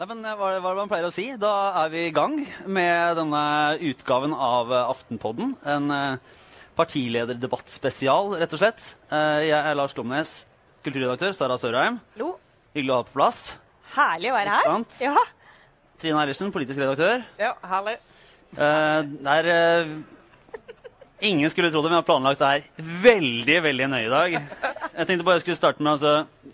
Nei, 0.00 0.06
men 0.08 0.22
eh, 0.24 0.32
hva 0.32 0.46
er 0.54 0.62
hva 0.64 0.70
er 0.70 0.76
det 0.78 0.80
man 0.80 0.88
pleier 0.88 1.06
å 1.10 1.12
si? 1.12 1.26
Da 1.36 1.48
er 1.82 1.90
vi 1.92 2.06
i 2.08 2.12
gang 2.16 2.38
med 2.72 3.18
denne 3.18 3.40
utgaven 3.90 4.32
av 4.32 4.70
eh, 4.72 4.86
Aftenpodden. 4.94 5.50
En 5.68 5.90
eh, 5.92 6.38
partilederdebattspesial, 6.78 8.30
rett 8.40 8.54
og 8.56 8.62
slett. 8.62 8.80
Eh, 9.12 9.42
Jeg 9.50 9.58
er 9.58 9.76
Lars 9.76 9.92
Glomnes, 9.92 10.32
kulturredaktør. 10.86 11.34
Sara 11.36 11.58
Sørheim. 11.60 11.98
Hallo. 12.14 12.30
Hyggelig 12.72 12.94
å 12.94 13.00
ha 13.02 13.06
på 13.10 13.16
plass. 13.18 13.42
Herlig 13.92 14.30
å 14.32 14.38
være 14.38 14.54
her. 14.56 14.70
sant? 14.70 14.96
Ja. 15.04 15.26
Trine 16.00 16.22
Eilertsen, 16.22 16.54
politisk 16.54 16.80
redaktør. 16.80 17.26
Ja, 17.42 17.52
herlig. 17.74 17.98
Eh, 18.56 19.02
Det 19.20 19.36
er 19.36 19.50
eh, 19.52 19.92
Ingen 21.28 21.52
skulle 21.52 21.68
tro 21.68 21.82
det, 21.84 21.90
men 21.92 21.98
jeg 21.98 22.06
har 22.06 22.08
planlagt 22.08 22.40
det 22.40 22.48
her 22.48 22.86
veldig 23.04 23.58
veldig 23.68 23.90
nøye 23.92 24.06
i 24.06 24.12
dag. 24.16 24.38
Jeg 24.96 25.04
tenkte 25.10 25.26
bare 25.28 25.36
jeg 25.36 25.44
skulle 25.44 25.60
starte 25.60 25.84
med 25.84 25.92
å 25.92 25.98
altså, 25.98 26.49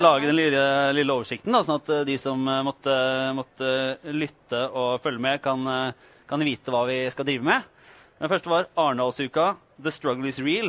lage 0.00 0.26
den 0.26 0.36
lille, 0.36 0.92
lille 0.96 1.14
oversikten, 1.14 1.52
da, 1.54 1.62
sånn 1.66 1.80
at 1.82 1.88
eh, 1.92 2.06
de 2.08 2.16
som 2.20 2.48
eh, 2.48 2.62
måtte, 2.66 2.94
måtte 3.36 3.68
lytte 4.14 4.60
og 4.70 5.02
følge 5.04 5.22
med, 5.22 5.42
kan, 5.44 5.66
eh, 5.70 5.92
kan 6.30 6.46
vite 6.46 6.70
hva 6.74 6.82
vi 6.88 6.98
skal 7.14 7.26
drive 7.28 7.44
med. 7.46 7.60
Den 8.20 8.30
første 8.32 8.50
var 8.50 8.68
Arendalsuka, 8.78 9.46
The 9.82 9.92
Struggle 9.94 10.28
Is 10.30 10.42
Real. 10.42 10.68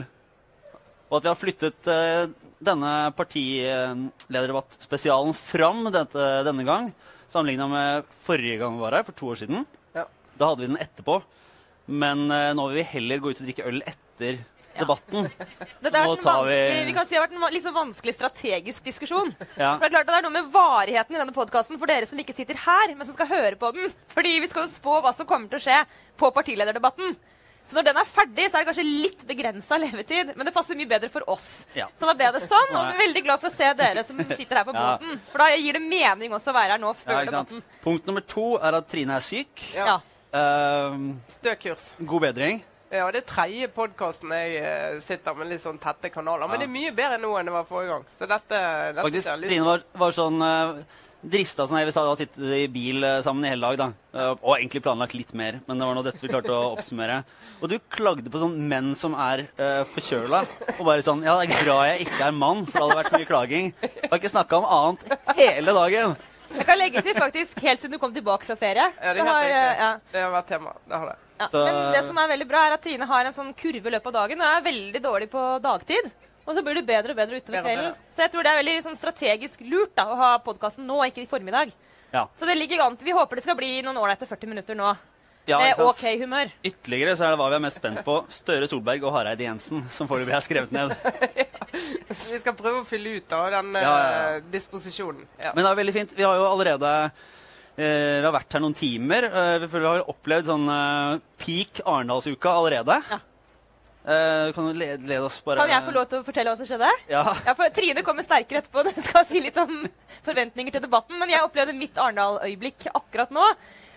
Og 1.09 1.15
at 1.19 1.25
vi 1.25 1.31
har 1.31 1.39
flyttet 1.39 1.81
eh, 1.91 2.23
denne 2.65 2.91
partilederdebattspesialen 3.17 5.33
fram 5.37 5.79
dette, 5.93 6.23
denne 6.47 6.63
gang, 6.67 6.85
sammenligna 7.29 7.65
med 7.69 8.03
forrige 8.25 8.59
gang 8.61 8.73
vi 8.77 8.85
var 8.85 8.93
her, 8.99 9.07
for 9.07 9.15
to 9.17 9.25
år 9.33 9.37
siden. 9.43 9.59
Ja. 9.95 10.05
Da 10.39 10.43
hadde 10.49 10.61
vi 10.63 10.71
den 10.71 10.81
etterpå. 10.81 11.15
Men 11.85 12.31
eh, 12.33 12.53
nå 12.57 12.63
vil 12.69 12.81
vi 12.81 12.91
heller 12.95 13.21
gå 13.21 13.27
ut 13.31 13.41
og 13.41 13.47
drikke 13.47 13.67
øl 13.69 13.81
etter 13.85 14.33
debatten. 14.79 15.29
Dette 15.85 15.97
har 16.01 16.09
vært 16.11 16.25
en 16.31 16.47
vi- 16.49 16.85
vi 16.89 16.95
kan 16.97 17.05
si 17.07 17.15
det 17.15 17.21
har 17.21 17.27
vært 17.27 17.37
en 17.39 17.53
liksom 17.55 17.75
vanskelig 17.75 18.15
strategisk 18.17 18.83
diskusjon. 18.83 19.31
Ja. 19.57 19.75
For 19.77 19.85
Det 19.85 19.91
er 19.91 19.95
klart 19.95 20.07
at 20.09 20.13
det 20.13 20.19
er 20.19 20.27
noe 20.29 20.35
med 20.41 20.51
varigheten 20.53 21.15
i 21.15 21.21
denne 21.21 21.35
podkasten 21.35 21.79
for 21.79 21.87
dere 21.91 22.05
som 22.09 22.19
ikke 22.19 22.35
sitter 22.35 22.55
her, 22.65 22.95
men 22.95 23.05
som 23.07 23.15
skal 23.15 23.27
høre 23.31 23.55
på 23.59 23.71
den. 23.75 23.93
Fordi 24.15 24.39
vi 24.43 24.49
skal 24.51 24.67
jo 24.67 24.73
spå 24.75 24.99
hva 25.01 25.15
som 25.15 25.25
kommer 25.29 25.47
til 25.49 25.59
å 25.61 25.65
skje 25.69 25.79
på 26.19 26.31
partilederdebatten. 26.35 27.15
Så 27.65 27.73
når 27.73 27.85
den 27.87 27.97
er 27.97 28.05
ferdig, 28.05 28.43
så 28.51 28.59
er 28.59 28.61
det 28.61 28.67
kanskje 28.69 28.83
litt 28.85 29.21
begrensa 29.25 29.77
levetid, 29.81 30.35
men 30.37 30.45
det 30.45 30.51
passer 30.53 30.77
mye 30.77 30.85
bedre 30.85 31.09
for 31.09 31.23
oss. 31.33 31.65
Ja. 31.73 31.87
Så 31.97 32.05
da 32.05 32.13
ble 32.13 32.27
det 32.35 32.43
sånn, 32.45 32.75
og 32.77 32.91
vi 32.91 32.93
er 32.93 32.99
veldig 33.07 33.23
glad 33.25 33.41
for 33.41 33.49
å 33.49 33.55
se 33.57 33.71
dere 33.79 34.03
som 34.05 34.19
sitter 34.21 34.59
her 34.59 34.67
på 34.67 34.75
Ja. 34.77 34.99
For 35.31 35.41
da 35.41 35.47
gir 35.57 35.73
det 35.73 35.81
mening 35.81 36.35
også 36.37 36.53
å 36.53 36.57
være 36.59 36.75
her 36.75 36.83
nå 36.83 36.91
før 36.99 37.17
Ja, 37.17 37.23
debatten. 37.25 37.63
Punkt 37.81 38.05
nummer 38.05 38.21
to 38.21 38.45
er 38.61 38.77
at 38.77 38.85
Trine 38.91 39.17
er 39.17 39.25
syk. 39.25 39.63
Ja. 39.73 39.97
Eh, 40.29 40.99
Stø 41.39 41.55
kurs. 41.65 41.89
god 42.05 42.21
bedring. 42.27 42.61
Ja, 42.93 43.07
det 43.11 43.23
er 43.23 43.27
tredje 43.27 43.67
podkasten 43.73 44.29
jeg 44.35 44.59
eh, 44.61 44.99
sitter 45.03 45.33
med 45.37 45.49
litt 45.49 45.63
sånn 45.63 45.79
tette 45.81 46.11
kanaler. 46.13 46.47
Men 46.47 46.59
Ja. 46.59 46.65
det 46.65 46.69
er 46.69 46.75
mye 46.75 46.91
bedre 46.95 47.17
nå 47.21 47.31
enn 47.39 47.49
det 47.49 47.55
var 47.55 47.65
forrige 47.65 47.95
gang. 47.95 48.05
Så 48.17 48.27
dette, 48.29 48.59
dette 48.93 49.07
Faktisk, 49.07 49.27
jeg 49.31 49.49
Trine 49.49 49.65
var, 49.65 49.83
var 49.97 50.15
sånn 50.15 50.45
uh, 50.45 50.83
drista 51.25 51.65
jeg 51.65 51.87
Vi 51.87 51.93
hadde 51.95 52.17
sittet 52.19 52.51
i 52.53 52.67
bil 52.71 53.03
eh, 53.03 53.21
sammen 53.25 53.45
i 53.45 53.49
hele 53.49 53.65
dag, 53.65 53.77
da. 53.79 53.87
Eh, 54.13 54.31
og 54.35 54.57
egentlig 54.57 54.83
planlagt 54.85 55.15
litt 55.17 55.33
mer, 55.33 55.59
men 55.65 55.79
det 55.79 55.87
var 55.87 55.97
nå 55.97 56.03
dette 56.05 56.21
vi 56.21 56.31
klarte 56.31 56.53
å 56.53 56.71
oppsummere. 56.75 57.23
Og 57.61 57.71
du 57.71 57.77
klagde 57.89 58.29
på 58.29 58.41
sånn 58.41 58.55
menn 58.69 58.93
som 58.99 59.15
er 59.17 59.45
uh, 59.57 59.81
forkjøla. 59.95 60.43
Og 60.77 60.85
bare 60.85 61.05
sånn 61.05 61.23
Ja, 61.25 61.37
det 61.41 61.55
er 61.55 61.65
bra 61.65 61.79
jeg 61.89 62.05
ikke 62.05 62.21
er 62.27 62.35
mann, 62.35 62.65
for 62.67 62.77
det 62.77 62.85
hadde 62.85 62.99
vært 63.01 63.11
så 63.13 63.19
mye 63.21 63.29
klaging. 63.31 63.73
Jeg 63.81 64.09
har 64.11 64.19
ikke 64.21 64.33
snakka 64.35 64.61
om 64.61 64.71
annet 64.77 65.37
hele 65.39 65.75
dagen. 65.79 66.17
Jeg 66.55 66.67
kan 66.67 66.79
legge 66.79 67.01
til 67.03 67.17
faktisk 67.17 67.61
helt 67.65 67.81
siden 67.81 67.95
du 67.95 68.01
kom 68.01 68.13
tilbake 68.15 68.47
fra 68.47 68.57
ferie. 68.59 68.89
Ja, 69.01 69.15
det 69.15 69.23
så 69.23 69.31
har, 69.31 69.45
eh, 69.49 69.79
ja, 69.81 69.93
Det 70.11 70.21
har 70.21 70.35
vært 70.35 70.51
tema. 70.51 70.75
Det 70.85 70.99
har 70.99 71.13
det. 71.13 71.17
Ja, 71.39 71.47
Så- 71.51 71.65
Men 71.65 71.91
det 71.93 72.03
som 72.07 72.17
er 72.17 72.27
veldig 72.31 72.47
bra, 72.47 72.67
er 72.67 72.73
at 72.73 72.81
Tine 72.81 73.05
har 73.05 73.25
en 73.25 73.33
sånn 73.33 73.53
kurve 73.55 73.87
i 73.87 73.91
løpet 73.91 74.07
av 74.07 74.13
dagen. 74.13 74.41
Og 74.41 74.47
er 74.57 74.61
veldig 74.71 75.01
dårlig 75.03 75.29
på 75.29 75.61
dagtid. 75.61 76.11
Og 76.47 76.55
så 76.55 76.61
blir 76.63 76.75
du 76.75 76.81
bedre 76.83 77.11
og 77.11 77.17
bedre 77.17 77.41
utover 77.41 77.63
kvelden. 77.65 77.95
Så 78.15 78.21
jeg 78.23 78.31
tror 78.31 78.43
det 78.43 78.51
er 78.53 78.63
veldig 78.63 78.83
sånn, 78.85 78.97
strategisk 78.97 79.61
lurt 79.65 79.95
da, 79.95 80.05
å 80.05 80.15
ha 80.15 80.37
podkasten 80.39 80.85
nå, 80.85 80.99
ikke 81.09 81.23
i 81.23 81.27
formiddag. 81.27 81.71
Ja. 82.13 82.27
Så 82.39 82.45
det 82.45 82.55
ligger 82.57 82.85
an 82.85 82.95
til 82.95 83.05
Vi 83.05 83.11
håper 83.17 83.35
det 83.35 83.43
skal 83.43 83.55
bli 83.57 83.81
noen 83.81 83.97
ålreite 83.97 84.27
40 84.29 84.47
minutter 84.47 84.75
nå. 84.75 84.95
Ja, 85.47 85.59
Med? 85.59 85.79
OK 85.79 86.01
humør. 86.17 86.49
Ytterligere 86.63 87.13
så 87.17 87.25
er 87.27 87.29
det 87.35 87.37
hva 87.37 87.49
vi 87.49 87.55
er 87.55 87.59
mest 87.59 87.77
spent 87.77 87.99
på. 88.05 88.15
Støre 88.33 88.67
Solberg 88.67 89.03
og 89.05 89.13
Hareide 89.13 89.43
Jensen, 89.45 89.83
som 89.93 90.07
foreløpig 90.07 90.33
er 90.33 90.41
skrevet 90.41 90.71
ned. 90.71 90.95
Vi 92.31 92.39
skal 92.39 92.55
prøve 92.57 92.81
å 92.81 92.85
fylle 92.87 93.17
ut 93.19 93.33
av 93.35 93.51
den 93.51 93.75
eh, 93.75 93.81
Ja, 93.83 93.93
ja, 93.97 94.31
ja. 94.35 94.39
disposisjonen. 94.51 95.25
Ja. 95.43 95.51
Men 95.53 95.65
det 95.65 95.71
er 95.71 95.75
veldig 95.83 95.93
fint. 95.93 96.15
Vi 96.17 96.23
har 96.25 96.35
jo 96.39 96.45
allerede 96.47 96.91
eh, 97.05 97.09
Vi 97.75 98.23
har 98.23 98.31
vært 98.31 98.55
her 98.55 98.63
noen 98.63 98.75
timer. 98.77 99.25
Eh, 99.27 99.65
vi 99.67 99.83
har 99.83 100.03
opplevd 100.11 100.47
sånn 100.47 100.67
eh, 100.71 101.23
peak 101.41 101.81
Arendalsuka 101.83 102.53
allerede. 102.61 102.99
Ja. 103.11 103.19
Uh, 104.05 104.51
kan 104.53 104.67
du 104.69 104.77
lede, 104.77 105.01
lede 105.09 105.25
oss 105.25 105.39
bare 105.41 105.63
Kan 105.63 105.71
jeg 105.71 105.81
få 105.81 105.91
lov 105.95 106.03
til 106.11 106.19
å 106.21 106.25
fortelle 106.27 106.51
hva 106.51 106.59
som 106.59 106.67
skjedde? 106.69 106.89
Ja. 107.09 107.23
Ja, 107.47 107.55
for 107.57 107.71
Trine 107.73 108.03
kommer 108.05 108.25
sterkere 108.25 108.61
etterpå. 108.61 108.83
Hun 108.85 109.05
skal 109.07 109.25
si 109.25 109.41
litt 109.41 109.57
om 109.57 109.71
forventninger 110.27 110.75
til 110.75 110.83
debatten. 110.83 111.17
Men 111.17 111.33
jeg 111.33 111.41
opplevde 111.41 111.73
mitt 111.73 111.97
Arendal-øyeblikk 111.97 112.85
akkurat 112.91 113.33
nå. 113.33 113.47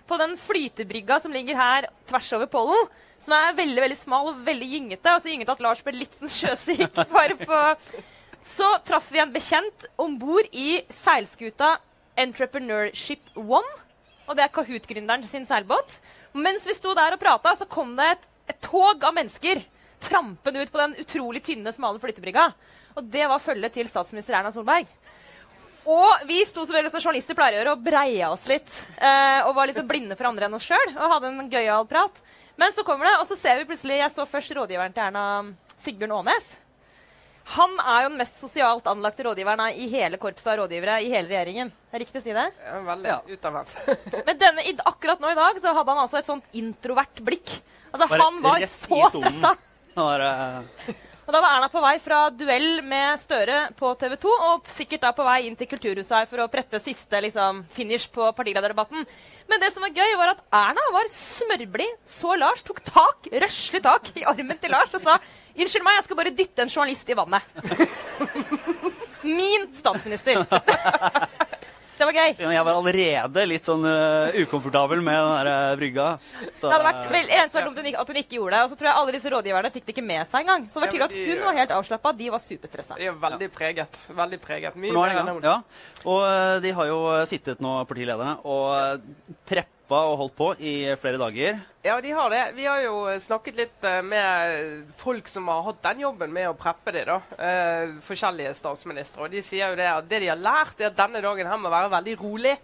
På 0.09 0.17
den 0.17 0.33
flytebrygga 0.41 1.19
som 1.21 1.35
ligger 1.37 1.61
her 1.61 1.91
tvers 2.09 2.31
over 2.39 2.49
pollen. 2.49 2.89
Som 3.21 3.37
er 3.37 3.59
veldig 3.59 3.85
veldig 3.85 3.99
smal 4.01 4.31
og 4.33 4.41
veldig 4.47 4.71
gyngete. 4.73 5.13
Og 5.13 5.21
så 5.21 5.35
gyngete 5.35 5.59
at 5.59 5.67
Lars 5.67 5.85
ble 5.85 5.99
litt 5.99 6.17
sånn 6.17 6.33
sjøsyk. 6.33 7.03
bare 7.13 7.37
på... 7.43 7.61
Så 8.49 8.65
traff 8.89 9.11
vi 9.13 9.21
en 9.21 9.33
bekjent 9.35 9.91
om 10.01 10.15
bord 10.17 10.47
i 10.57 10.79
seilskuta 11.03 11.75
Entrepreneurship 12.19 13.33
One. 13.39 13.77
Og 14.29 14.37
det 14.37 14.45
er 14.45 14.53
Kahoot-gründeren 14.53 15.25
sin 15.29 15.47
seilbåt. 15.49 16.01
Mens 16.37 16.67
vi 16.69 16.77
sto 16.77 16.93
der 16.97 17.17
og 17.17 17.23
prata, 17.23 17.55
så 17.57 17.69
kom 17.71 17.95
det 17.97 18.11
et, 18.13 18.31
et 18.53 18.61
tog 18.67 19.05
av 19.07 19.17
mennesker 19.17 19.65
trampende 19.99 20.63
ut 20.63 20.73
på 20.73 20.79
den 20.79 20.95
utrolig 21.03 21.43
tynne, 21.43 21.73
smale 21.75 22.01
flyttebrygga. 22.03 22.51
Og 22.99 23.09
det 23.11 23.27
var 23.31 23.43
følget 23.43 23.75
til 23.75 23.89
statsminister 23.91 24.39
Erna 24.39 24.53
Solberg. 24.55 24.87
Og 25.89 26.27
vi 26.29 26.43
sto 26.45 26.67
som 26.69 26.77
journalister 26.77 27.37
pleier 27.37 27.57
å 27.57 27.61
gjøre, 27.63 27.75
og 27.75 27.85
breia 27.85 28.29
oss 28.35 28.45
litt. 28.51 28.69
Eh, 29.01 29.41
og 29.47 29.55
var 29.57 29.71
liksom 29.71 29.89
blinde 29.89 30.19
for 30.19 30.29
andre 30.29 30.49
enn 30.49 30.57
oss 30.59 30.67
sjøl. 30.69 30.91
Og 30.93 31.15
hadde 31.15 31.31
en 31.33 31.51
gøyal 31.53 31.89
prat. 31.89 32.21
Men 32.61 32.75
så 32.77 32.85
kommer 32.85 33.09
det, 33.09 33.17
og 33.23 33.31
så 33.31 33.39
ser 33.41 33.61
vi 33.61 33.69
plutselig 33.71 34.03
Jeg 34.03 34.13
så 34.13 34.29
først 34.29 34.53
rådgiveren 34.59 34.93
til 34.93 35.07
Erna, 35.07 35.25
Sigbjørn 35.81 36.19
Aanes. 36.19 36.57
Han 37.55 37.79
er 37.81 38.03
jo 38.05 38.09
den 38.13 38.19
mest 38.21 38.37
sosialt 38.43 38.87
anlagte 38.91 39.25
rådgiveren 39.25 39.63
i 39.73 39.87
hele 39.89 40.19
korpset 40.21 40.51
av 40.53 40.59
rådgivere 40.63 40.99
i 41.01 41.09
hele 41.09 41.29
regjeringen. 41.31 41.71
Det 41.89 41.97
er 41.97 42.03
riktig 42.05 42.21
å 42.21 42.25
si 42.27 42.35
det? 42.37 42.45
Ja, 42.67 42.81
veldig 42.85 43.09
Ja. 43.09 43.19
utadvendt. 43.27 43.73
Men 44.29 44.39
denne, 44.43 44.65
akkurat 44.85 45.21
nå 45.25 45.31
i 45.33 45.39
dag 45.39 45.61
så 45.65 45.73
hadde 45.73 45.95
han 45.95 46.03
altså 46.05 46.21
et 46.21 46.29
sånt 46.29 46.45
introvert 46.61 47.23
blikk. 47.25 47.55
Altså 47.93 48.09
var 48.11 48.25
Han 48.27 48.43
var 48.45 48.67
så 48.69 49.01
stressa. 49.15 49.55
Han 49.97 50.05
var, 50.11 50.27
det 50.87 50.97
Og 51.29 51.35
da 51.35 51.43
var 51.45 51.59
Erna 51.59 51.67
på 51.69 51.81
vei 51.85 51.99
fra 52.01 52.19
duell 52.33 52.79
med 52.89 53.21
Støre 53.21 53.67
på 53.77 53.91
TV 54.01 54.15
2, 54.17 54.31
og 54.47 54.71
sikkert 54.73 55.03
da 55.03 55.11
på 55.13 55.27
vei 55.27 55.43
inn 55.45 55.59
til 55.61 55.69
Kulturhuset 55.69 56.15
her 56.17 56.29
for 56.31 56.41
å 56.41 56.47
preppe 56.49 56.81
siste 56.81 57.21
liksom, 57.21 57.59
finish 57.75 58.09
på 58.15 58.31
partilederdebatten. 58.33 59.05
Men 59.45 59.61
det 59.61 59.69
som 59.75 59.85
var 59.85 59.93
gøy, 59.93 60.15
var 60.17 60.33
at 60.33 60.41
Erna 60.57 60.87
var 60.95 61.11
smørblid, 61.13 61.99
så 62.09 62.33
Lars 62.41 62.65
tok 62.65 62.81
tak, 62.87 63.29
røslig 63.45 63.83
tak 63.85 64.09
i 64.17 64.25
armen 64.25 64.57
til 64.57 64.73
Lars 64.73 64.97
og 64.97 65.05
sa 65.05 65.19
Unnskyld 65.59 65.85
meg, 65.85 65.99
jeg 65.99 66.07
skal 66.07 66.19
bare 66.21 66.33
dytte 66.39 66.65
en 66.65 66.71
journalist 66.71 67.09
i 67.11 67.19
vannet. 67.19 67.43
Min 69.41 69.69
statsminister. 69.75 70.47
Det 71.99 72.07
var 72.07 72.15
gøy. 72.15 72.35
Men 72.39 72.55
Jeg 72.55 72.67
var 72.69 72.79
allerede 72.79 73.45
litt 73.51 73.69
sånn 73.69 73.87
uh, 73.87 74.37
ukomfortabel 74.45 75.03
med 75.03 75.19
den 75.19 75.33
der 75.35 75.51
eh, 75.53 75.77
brygga. 75.81 76.07
Så, 76.53 76.69
Det 76.69 76.75
hadde 76.77 76.87
vært 76.87 77.13
vel, 77.15 77.33
eneste 77.39 77.65
dumt 77.67 77.81
at 78.03 78.13
hun 78.13 78.21
ikke 78.23 78.39
gjorde 78.39 78.55
det. 78.55 78.63
Og 78.65 78.73
så 78.73 78.79
tror 78.79 78.91
jeg 78.91 79.01
alle 79.03 79.17
disse 79.17 79.33
rådgiverne 79.35 79.73
fikk 79.75 79.89
det 79.89 79.97
ikke 79.97 80.07
med 80.07 80.23
seg 80.31 80.45
engang. 80.45 80.69
Så 80.69 80.79
det 80.79 80.85
var 80.85 80.93
tydelig 80.95 81.09
at 81.09 81.17
hun 81.33 81.47
var 81.49 81.59
helt 81.59 81.75
avslappa. 81.79 82.15
De 82.21 82.31
var 82.35 82.45
superstressa. 82.45 82.99
De 83.01 83.09
er 83.11 83.19
veldig 83.27 83.51
preget. 83.55 83.99
Veldig 84.23 84.41
preget. 84.45 84.79
Mye 84.79 84.95
nå 84.95 85.03
er 85.05 85.13
det 85.13 85.19
i 85.19 85.23
enn 85.25 85.33
gang. 85.33 85.43
Ja. 85.49 85.57
Og 86.05 86.23
eh, 86.29 86.55
de 86.65 86.77
har 86.79 86.93
jo 86.93 87.01
sittet 87.31 87.65
nå, 87.65 87.75
partilederne, 87.91 88.39
og 88.47 88.71
eh, 88.79 89.67
preppa 89.89 90.05
og 90.05 90.19
holdt 90.21 90.37
på 90.37 90.49
i 90.61 90.73
flere 91.01 91.19
dager. 91.19 91.61
Ja, 91.83 92.01
de 92.01 92.11
har 92.13 92.31
det. 92.31 92.43
Vi 92.57 92.67
har 92.67 92.83
jo 92.83 93.09
snakket 93.21 93.57
litt 93.57 93.85
eh, 93.85 94.03
med 94.05 94.93
folk 94.97 95.29
som 95.29 95.49
har 95.49 95.63
hatt 95.65 95.81
den 95.83 96.03
jobben 96.05 96.33
med 96.33 96.49
å 96.49 96.57
preppe 96.57 96.93
det. 96.93 97.07
da. 97.09 97.23
Eh, 97.39 97.97
forskjellige 98.05 98.53
statsministre. 98.55 99.25
Og 99.25 99.33
de 99.33 99.43
sier 99.43 99.71
jo 99.71 99.79
det 99.79 99.89
at 99.89 100.09
det 100.09 100.21
de 100.21 100.29
har 100.29 100.37
lært, 100.37 100.81
er 100.81 100.91
at 100.91 100.99
denne 100.99 101.23
dagen 101.25 101.49
her 101.49 101.57
må 101.57 101.71
være 101.73 101.93
veldig 101.95 102.17
rolig. 102.21 102.57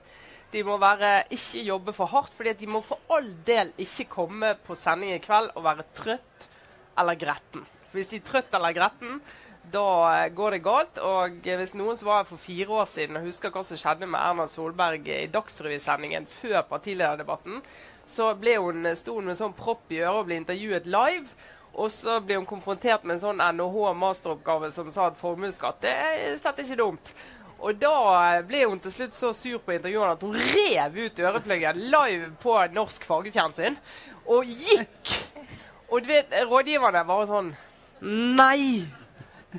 De 0.53 0.63
må 0.63 0.77
være, 0.79 1.25
ikke 1.33 1.65
jobbe 1.65 1.95
for 1.97 2.13
hardt, 2.13 2.35
fordi 2.37 2.53
de 2.61 2.69
må 2.69 2.83
for 2.85 3.01
all 3.11 3.33
del 3.47 3.73
ikke 3.81 4.07
komme 4.13 4.53
på 4.67 4.77
sending 4.77 5.17
i 5.17 5.23
kveld 5.23 5.55
og 5.57 5.65
være 5.65 5.89
trøtt 5.97 6.49
eller 7.01 7.17
gretten. 7.19 7.65
Hvis 7.95 8.13
de 8.13 8.21
er 8.21 8.29
trøtt 8.29 8.55
eller 8.55 8.77
gretten, 8.77 9.23
da 9.73 10.29
går 10.29 10.57
det 10.57 10.63
galt. 10.65 11.01
Og 11.03 11.41
hvis 11.45 11.75
noen 11.79 11.97
som 11.99 12.11
var 12.11 12.23
her 12.23 12.29
for 12.29 12.41
fire 12.41 12.81
år 12.83 12.87
siden 12.91 13.19
og 13.19 13.27
husker 13.29 13.53
hva 13.55 13.65
som 13.67 13.81
skjedde 13.81 14.09
med 14.11 14.21
Erna 14.21 14.47
Solberg 14.51 15.09
i 15.09 15.25
Dagsrevy-sendingen 15.33 16.29
før 16.41 16.63
partilederdebatten, 16.69 17.63
så 18.07 18.33
ble 18.37 18.59
hun, 18.61 18.87
sto 18.99 19.17
hun 19.19 19.31
med 19.31 19.39
sånn 19.41 19.57
propp 19.57 19.93
i 19.93 20.03
øret 20.03 20.21
og 20.21 20.29
ble 20.29 20.41
intervjuet 20.43 20.89
live. 20.91 21.29
Og 21.75 21.91
så 21.91 22.21
ble 22.23 22.39
hun 22.39 22.47
konfrontert 22.47 23.03
med 23.03 23.17
en 23.17 23.25
sånn 23.25 23.43
NHH-masteroppgave 23.43 24.71
som 24.75 24.93
sa 24.95 25.09
at 25.11 25.19
formuesskatt 25.19 25.81
det 25.83 25.95
er 25.95 26.37
slett 26.39 26.61
ikke 26.63 26.79
dumt. 26.79 27.15
Og 27.65 27.79
da 27.81 28.43
ble 28.47 28.65
hun 28.69 28.81
til 28.83 28.93
slutt 28.93 29.15
så 29.17 29.33
sur 29.35 29.61
på 29.65 29.75
intervjuene 29.75 30.15
at 30.15 30.23
hun 30.23 30.37
rev 30.37 30.99
ut 31.01 31.23
ørepluggen 31.23 31.81
live 31.81 32.33
på 32.43 32.59
norsk 32.75 33.07
fargefjernsyn. 33.09 33.79
Og 34.31 34.45
gikk! 34.47 35.15
Og 35.91 36.03
du 36.03 36.11
vet, 36.11 36.35
rådgiverne 36.49 37.05
var 37.09 37.27
sånn 37.31 37.55
Nei! 38.05 38.85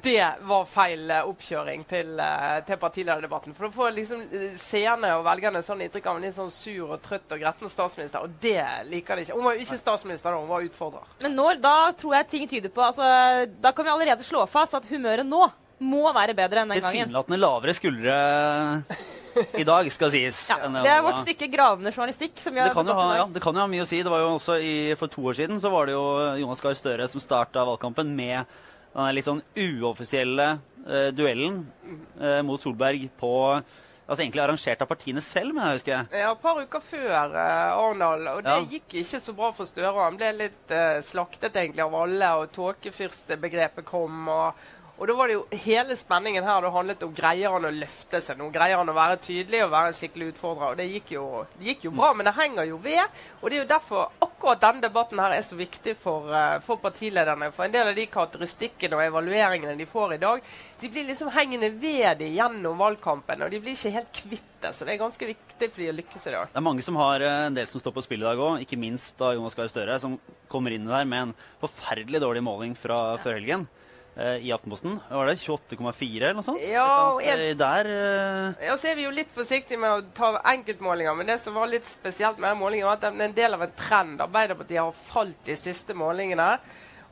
Det 0.03 0.33
var 0.42 0.65
feil 0.68 1.12
eh, 1.12 1.27
oppkjøring 1.30 1.86
til, 1.88 2.18
eh, 2.19 2.57
til 2.68 2.80
partilederdebatten. 2.81 3.56
For 3.56 3.68
da 3.68 3.75
får 3.75 3.94
liksom 3.95 4.24
eh, 4.27 4.56
seerne 4.59 5.13
og 5.15 5.24
velgerne 5.27 5.62
sånn 5.63 5.86
inntrykk 5.86 6.09
av 6.12 6.19
en 6.19 6.25
litt 6.27 6.36
sånn 6.36 6.51
sur 6.51 6.92
og 6.97 7.00
trøtt 7.06 7.31
og 7.31 7.39
gretten 7.39 7.71
statsminister, 7.71 8.25
og 8.25 8.36
det 8.44 8.59
liker 8.89 9.15
de 9.15 9.24
ikke. 9.27 9.38
Hun 9.38 9.47
var 9.47 9.56
jo 9.56 9.63
ikke 9.63 9.80
statsminister 9.80 10.36
da, 10.36 10.42
hun 10.42 10.51
var 10.51 10.65
utfordrer. 10.68 11.07
Men 11.24 11.38
nå, 11.39 11.47
da 11.63 11.77
tror 11.95 12.18
jeg 12.19 12.31
ting 12.33 12.50
tyder 12.51 12.74
på 12.74 12.83
altså, 12.83 13.06
Da 13.62 13.71
kan 13.75 13.88
vi 13.88 13.94
allerede 13.94 14.27
slå 14.27 14.44
fast 14.51 14.75
at 14.75 14.89
humøret 14.89 15.27
nå 15.27 15.47
må 15.86 16.03
være 16.15 16.36
bedre 16.36 16.63
enn 16.63 16.71
den 16.71 16.83
gangen. 16.83 16.91
Tilsynelatende 17.06 17.39
lavere 17.39 17.75
skuldre 17.75 18.19
i 19.59 19.65
dag, 19.68 19.88
skal 19.91 20.12
sies. 20.13 20.38
Ja, 20.51 20.59
det 20.71 20.91
er 20.91 21.01
vårt 21.03 21.24
stykke 21.24 21.50
gravende 21.51 21.91
journalistikk. 21.91 22.38
som 22.39 22.56
vi 22.56 22.63
har 22.63 22.71
Det 22.71 22.77
kan, 22.77 22.88
jo 22.88 22.95
ha, 22.95 23.09
ja, 23.19 23.25
det 23.31 23.44
kan 23.44 23.56
jo 23.56 23.63
ha 23.63 23.71
mye 23.71 23.83
å 23.83 23.89
si. 23.89 24.03
Det 24.03 24.12
var 24.12 24.24
jo 24.24 24.30
også 24.38 24.59
i, 24.59 24.75
For 25.00 25.12
to 25.12 25.24
år 25.27 25.39
siden 25.39 25.59
så 25.63 25.71
var 25.71 25.88
det 25.88 25.95
jo 25.95 26.06
Jonas 26.44 26.63
Gahr 26.63 26.80
Støre 26.80 27.07
som 27.12 27.24
starta 27.24 27.63
valgkampen 27.68 28.15
med 28.15 28.44
den 28.95 29.15
litt 29.15 29.25
sånn 29.27 29.42
uoffisielle 29.59 30.45
eh, 30.88 31.09
duellen 31.12 31.65
eh, 32.21 32.42
mot 32.47 32.62
Solberg 32.62 33.09
på 33.19 33.33
altså 34.07 34.21
Egentlig 34.21 34.42
arrangert 34.44 34.81
av 34.83 34.88
partiene 34.88 35.21
selv, 35.25 35.56
men 35.56 35.63
jeg 35.65 35.77
husker. 35.80 35.92
jeg. 36.12 36.19
Ja, 36.21 36.31
Et 36.36 36.42
par 36.44 36.59
uker 36.62 36.80
før 36.86 37.36
eh, 37.42 37.71
Arendal, 37.74 38.27
og 38.36 38.44
det 38.45 38.51
Ja. 38.53 38.59
gikk 38.69 38.94
ikke 39.01 39.19
så 39.19 39.33
bra 39.33 39.51
for 39.51 39.65
Støre. 39.65 39.94
Han 40.06 40.18
ble 40.19 40.30
litt 40.38 40.69
eh, 40.71 41.00
slaktet 41.01 41.56
egentlig 41.57 41.81
av 41.81 41.95
alle, 42.03 42.30
og 42.38 42.51
tåkefyrstebegrepet 42.53 43.83
kom. 43.86 44.27
og 44.30 44.53
og 44.95 45.09
da 45.09 45.15
var 45.18 45.27
det 45.27 45.36
jo 45.36 45.44
Hele 45.65 45.95
spenningen 46.00 46.45
her 46.47 46.62
det 46.63 46.71
handlet 46.71 47.03
om 47.03 47.13
greier 47.15 47.51
han 47.51 47.68
å 47.68 47.71
løfte 47.74 48.21
seg 48.24 48.38
nå. 48.39 48.47
Greier 48.53 48.80
han 48.80 48.92
å 48.92 48.95
være 48.95 49.18
tydelig 49.24 49.63
og 49.65 49.71
være 49.74 49.92
en 49.92 49.97
skikkelig 49.97 50.30
utfordrer. 50.33 50.71
og 50.71 50.77
Det 50.80 50.86
gikk 50.88 51.12
jo, 51.15 51.25
det 51.59 51.68
gikk 51.71 51.86
jo 51.88 51.92
bra, 51.95 52.12
men 52.15 52.27
det 52.30 52.36
henger 52.38 52.69
jo 52.69 52.80
ved. 52.83 53.19
og 53.42 53.50
Det 53.50 53.57
er 53.57 53.63
jo 53.63 53.69
derfor 53.71 54.13
akkurat 54.24 54.62
denne 54.62 54.86
debatten 54.86 55.19
her 55.19 55.36
er 55.36 55.44
så 55.44 55.57
viktig 55.59 55.95
for, 56.00 56.31
eh, 56.31 56.59
for 56.63 56.80
partilederne. 56.83 57.51
For 57.51 57.65
en 57.65 57.75
del 57.75 57.92
av 57.92 57.95
de 57.97 58.07
karakteristikkene 58.07 58.95
og 58.95 59.06
evalueringene 59.07 59.77
de 59.77 59.89
får 59.89 60.15
i 60.15 60.21
dag, 60.24 60.42
de 60.81 60.89
blir 60.89 61.07
liksom 61.09 61.31
hengende 61.36 61.71
ved 61.81 62.19
de 62.19 62.31
gjennom 62.38 62.77
valgkampen. 62.77 63.44
Og 63.44 63.51
de 63.51 63.59
blir 63.59 63.75
ikke 63.75 63.95
helt 63.98 64.13
kvitt 64.13 64.51
det. 64.62 64.75
Så 64.75 64.86
det 64.86 64.95
er 64.95 65.03
ganske 65.03 65.27
viktig 65.27 65.71
for 65.71 65.81
de 65.81 65.91
å 65.91 65.98
lykkes 66.00 66.27
i 66.27 66.36
dag. 66.38 66.51
Det 66.53 66.62
er 66.62 66.69
mange 66.71 66.86
som 66.86 66.95
har 66.95 67.19
eh, 67.19 67.48
en 67.50 67.57
del 67.57 67.68
som 67.68 67.83
står 67.83 67.95
på 67.95 68.06
spill 68.06 68.24
i 68.24 68.30
dag 68.30 68.39
òg, 68.39 68.62
ikke 68.63 68.80
minst 68.80 69.18
da 69.19 69.33
Jonas 69.33 69.56
Gahr 69.56 69.68
Støre, 69.68 70.00
som 70.00 70.19
kommer 70.48 70.71
inn 70.71 70.88
der 70.88 71.03
med 71.03 71.21
en 71.21 71.36
forferdelig 71.59 72.21
dårlig 72.24 72.45
måling 72.45 72.77
fra 72.80 73.18
før 73.19 73.41
helgen. 73.41 73.68
Eh, 74.15 74.47
I 74.47 74.51
Aftenposten. 74.56 74.97
Var 75.09 75.29
det 75.29 75.35
28,4 75.44 76.15
eller 76.21 76.39
noe 76.39 76.47
sånt? 76.47 76.63
Ja, 76.69 76.88
annet, 77.15 77.44
eh, 77.51 77.53
Der 77.59 77.91
uh... 77.91 78.65
Ja, 78.65 78.77
så 78.79 78.91
er 78.91 78.97
vi 79.00 79.07
jo 79.07 79.13
litt 79.15 79.31
forsiktige 79.35 79.81
med 79.81 79.91
å 79.91 80.15
ta 80.15 80.33
enkeltmålinger, 80.56 81.15
men 81.19 81.29
det 81.29 81.39
som 81.44 81.57
var 81.57 81.71
litt 81.71 81.88
spesielt 81.89 82.39
med 82.39 82.53
den 82.53 82.63
målingen, 82.63 82.89
var 82.89 83.00
at 83.00 83.07
den 83.09 83.21
er 83.21 83.29
en 83.29 83.38
del 83.38 83.57
av 83.57 83.67
en 83.67 83.77
trend. 83.79 84.25
Arbeiderpartiet 84.25 84.81
har 84.81 85.06
falt 85.13 85.45
de 85.47 85.59
siste 85.59 85.97
målingene. 85.97 86.53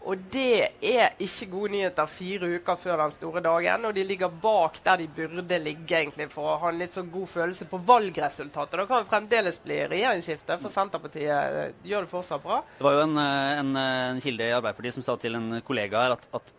Og 0.04 0.20
det 0.34 0.84
er 0.84 1.14
ikke 1.24 1.48
gode 1.48 1.72
nyheter 1.78 2.10
fire 2.12 2.50
uker 2.58 2.80
før 2.80 3.00
den 3.06 3.14
store 3.16 3.42
dagen. 3.44 3.86
Og 3.88 3.94
de 3.96 4.04
ligger 4.04 4.34
bak 4.44 4.82
der 4.84 5.00
de 5.00 5.08
burde 5.08 5.60
ligge 5.64 5.96
egentlig 5.96 6.28
for 6.34 6.50
å 6.52 6.58
ha 6.60 6.72
en 6.74 6.82
litt 6.82 6.96
sånn 6.96 7.12
god 7.14 7.30
følelse 7.32 7.70
på 7.72 7.80
valgresultatet. 7.88 8.82
Da 8.82 8.88
kan 8.90 9.06
det 9.06 9.12
fremdeles 9.14 9.62
bli 9.64 9.80
regjeringsskifte, 9.94 10.58
for 10.60 10.76
Senterpartiet 10.76 11.88
gjør 11.88 12.04
det 12.04 12.12
fortsatt 12.12 12.44
bra. 12.44 12.60
Det 12.80 12.88
var 12.88 12.98
jo 12.98 13.06
en, 13.06 13.16
en, 13.24 13.72
en 13.80 14.22
kilde 14.24 14.50
i 14.50 14.58
Arbeiderpartiet 14.58 15.00
som 15.00 15.08
sa 15.08 15.16
til 15.22 15.40
en 15.40 15.64
kollega 15.64 16.04
her 16.04 16.18
at, 16.18 16.28
at 16.36 16.54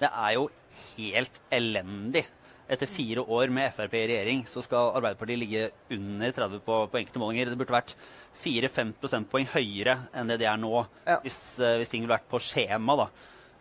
det 0.00 0.10
er 0.10 0.36
jo 0.38 0.48
helt 0.96 1.40
elendig. 1.52 2.24
Etter 2.70 2.86
fire 2.86 3.24
år 3.26 3.50
med 3.50 3.72
Frp 3.74 3.94
i 3.98 4.04
regjering 4.06 4.44
så 4.46 4.62
skal 4.62 4.92
Arbeiderpartiet 4.94 5.40
ligge 5.40 5.62
under 5.90 6.30
30 6.36 6.60
på, 6.62 6.76
på 6.92 7.00
enkelte 7.00 7.18
målinger. 7.18 7.50
Det 7.50 7.58
burde 7.58 7.74
vært 7.74 7.96
4-5 8.44 8.92
prosentpoeng 9.02 9.48
høyere 9.56 9.96
enn 10.14 10.30
det 10.30 10.38
det 10.44 10.46
er 10.46 10.60
nå, 10.62 10.84
Ja. 11.08 11.18
hvis, 11.24 11.58
eh, 11.58 11.78
hvis 11.80 11.90
ting 11.90 12.04
ville 12.04 12.14
vært 12.14 12.28
på 12.30 12.38
skjema. 12.38 12.96
da. 12.96 13.08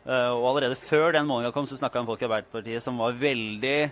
Eh, 0.06 0.30
og 0.30 0.46
allerede 0.52 0.78
før 0.78 1.12
den 1.18 1.26
målinga 1.26 1.52
kom, 1.52 1.66
så 1.66 1.80
snakka 1.80 2.06
folk 2.06 2.22
i 2.22 2.30
Arbeiderpartiet 2.30 2.86
som 2.86 2.98
var 3.02 3.18
veldig 3.18 3.92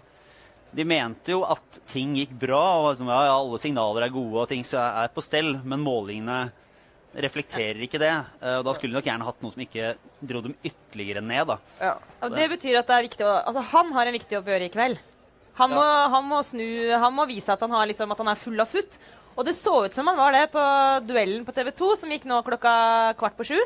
De 0.75 0.83
mente 0.83 1.31
jo 1.31 1.45
at 1.47 1.79
ting 1.87 2.13
gikk 2.13 2.33
bra, 2.37 2.61
og 2.83 2.89
liksom, 2.91 3.07
ja, 3.07 3.31
alle 3.31 3.57
signaler 3.57 4.03
er 4.03 4.09
gode 4.11 4.41
og 4.41 4.49
ting 4.49 4.65
er 4.75 5.07
på 5.15 5.23
stell, 5.23 5.53
men 5.63 5.79
målingene 5.79 6.51
reflekterer 7.25 7.81
ikke 7.85 8.01
det. 8.01 8.13
Eh, 8.41 8.57
og 8.59 8.65
da 8.67 8.73
skulle 8.77 8.93
de 8.93 8.99
nok 8.99 9.09
gjerne 9.09 9.27
hatt 9.27 9.43
noe 9.43 9.53
som 9.53 9.63
ikke 9.65 9.91
dro 10.31 10.41
dem 10.45 10.55
ytterligere 10.61 11.23
ned. 11.25 11.53
da. 11.53 11.59
Ja. 11.81 11.93
Og 12.25 12.35
det 12.37 12.49
betyr 12.55 12.79
at 12.81 12.89
det 12.89 12.97
er 12.97 13.07
viktig 13.09 13.27
å, 13.27 13.35
altså 13.49 13.65
Han 13.73 13.93
har 13.95 14.09
en 14.09 14.17
viktig 14.17 14.37
jobb 14.37 14.49
å 14.49 14.55
gjøre 14.55 14.69
i 14.69 14.73
kveld. 14.73 15.05
Han 15.57 15.73
må, 15.73 15.85
han 16.13 16.27
må 16.29 16.43
snu, 16.45 16.67
han 16.93 17.15
må 17.17 17.25
vise 17.25 17.49
at 17.49 17.63
han, 17.65 17.73
har 17.73 17.87
liksom, 17.89 18.11
at 18.13 18.19
han 18.21 18.29
er 18.29 18.37
full 18.37 18.61
av 18.61 18.69
futt. 18.69 18.99
Og 19.37 19.45
det 19.45 19.55
så 19.57 19.73
ut 19.85 19.93
som 19.93 20.05
han 20.09 20.17
var 20.17 20.33
det 20.33 20.47
på 20.53 20.61
duellen 21.09 21.45
på 21.45 21.53
TV 21.53 21.71
2, 21.73 21.89
som 22.01 22.13
gikk 22.13 22.25
nå 22.29 22.43
klokka 22.45 22.73
kvart 23.17 23.37
på 23.37 23.49
sju. 23.49 23.59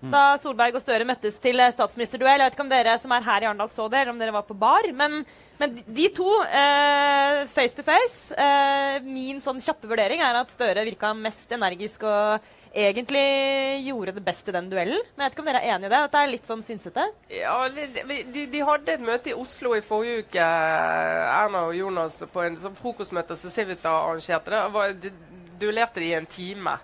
Da 0.00 0.38
Solberg 0.40 0.78
og 0.78 0.80
Støre 0.80 1.04
møttes 1.04 1.36
til 1.44 1.60
eh, 1.60 1.72
statsministerduell. 1.74 2.40
Jeg 2.40 2.48
vet 2.48 2.54
ikke 2.56 2.64
om 2.64 2.72
dere 2.72 2.94
som 3.02 3.12
er 3.12 3.24
her 3.26 3.44
i 3.44 3.48
Arendal 3.50 3.68
så 3.72 3.84
det, 3.92 4.00
eller 4.00 4.14
om 4.14 4.20
dere 4.20 4.32
var 4.32 4.46
på 4.48 4.56
bar. 4.56 4.88
Men, 4.96 5.20
men 5.60 5.74
de 5.84 6.06
to, 6.16 6.28
eh, 6.48 7.42
face 7.52 7.76
to 7.76 7.84
face 7.84 8.32
eh, 8.32 8.96
Min 9.04 9.42
sånn 9.44 9.60
kjappe 9.60 9.90
vurdering 9.90 10.22
er 10.24 10.40
at 10.40 10.54
Støre 10.54 10.86
virka 10.88 11.12
mest 11.16 11.52
energisk 11.52 12.06
og 12.08 12.48
egentlig 12.72 13.86
gjorde 13.86 14.12
det 14.12 14.22
best 14.24 14.48
i 14.48 14.54
den 14.54 14.70
duellen. 14.70 15.00
Men 15.14 15.24
jeg 15.24 15.30
vet 15.30 15.36
ikke 15.36 15.42
om 15.42 15.50
dere 15.50 15.62
er 15.62 15.74
enig 15.74 15.88
i 15.88 15.92
det? 15.92 16.00
Dette 16.06 16.22
er 16.22 16.30
litt 16.30 16.50
sånn 16.50 16.64
synsete? 16.64 17.06
Ja, 17.34 17.56
de, 17.68 18.46
de 18.52 18.64
hadde 18.66 18.94
et 18.94 19.04
møte 19.04 19.32
i 19.32 19.36
Oslo 19.36 19.74
i 19.76 19.82
forrige 19.84 20.24
uke, 20.26 20.46
Erna 20.46 21.66
og 21.68 21.76
Jonas, 21.78 22.20
på 22.30 22.44
en 22.44 22.58
sånn 22.60 22.78
frokostmøte 22.78 23.38
som 23.38 23.54
Civita 23.54 23.94
arrangerte. 24.04 24.54
Det 24.54 24.64
var, 24.76 24.94
de, 25.02 25.14
duellerte 25.60 26.02
de 26.02 26.10
i 26.12 26.18
en 26.18 26.28
time. 26.30 26.76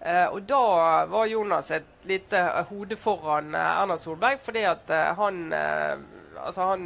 Uh, 0.00 0.26
og 0.32 0.40
da 0.48 0.62
var 1.12 1.28
Jonas 1.28 1.68
et 1.76 2.06
lite 2.08 2.38
eh, 2.40 2.70
hode 2.70 2.96
foran 2.96 3.52
uh, 3.52 3.82
Erna 3.82 3.98
Solberg, 4.00 4.40
fordi 4.40 4.64
at 4.68 4.88
uh, 4.88 5.12
han 5.20 5.52
Altså, 6.40 6.64
han 6.70 6.84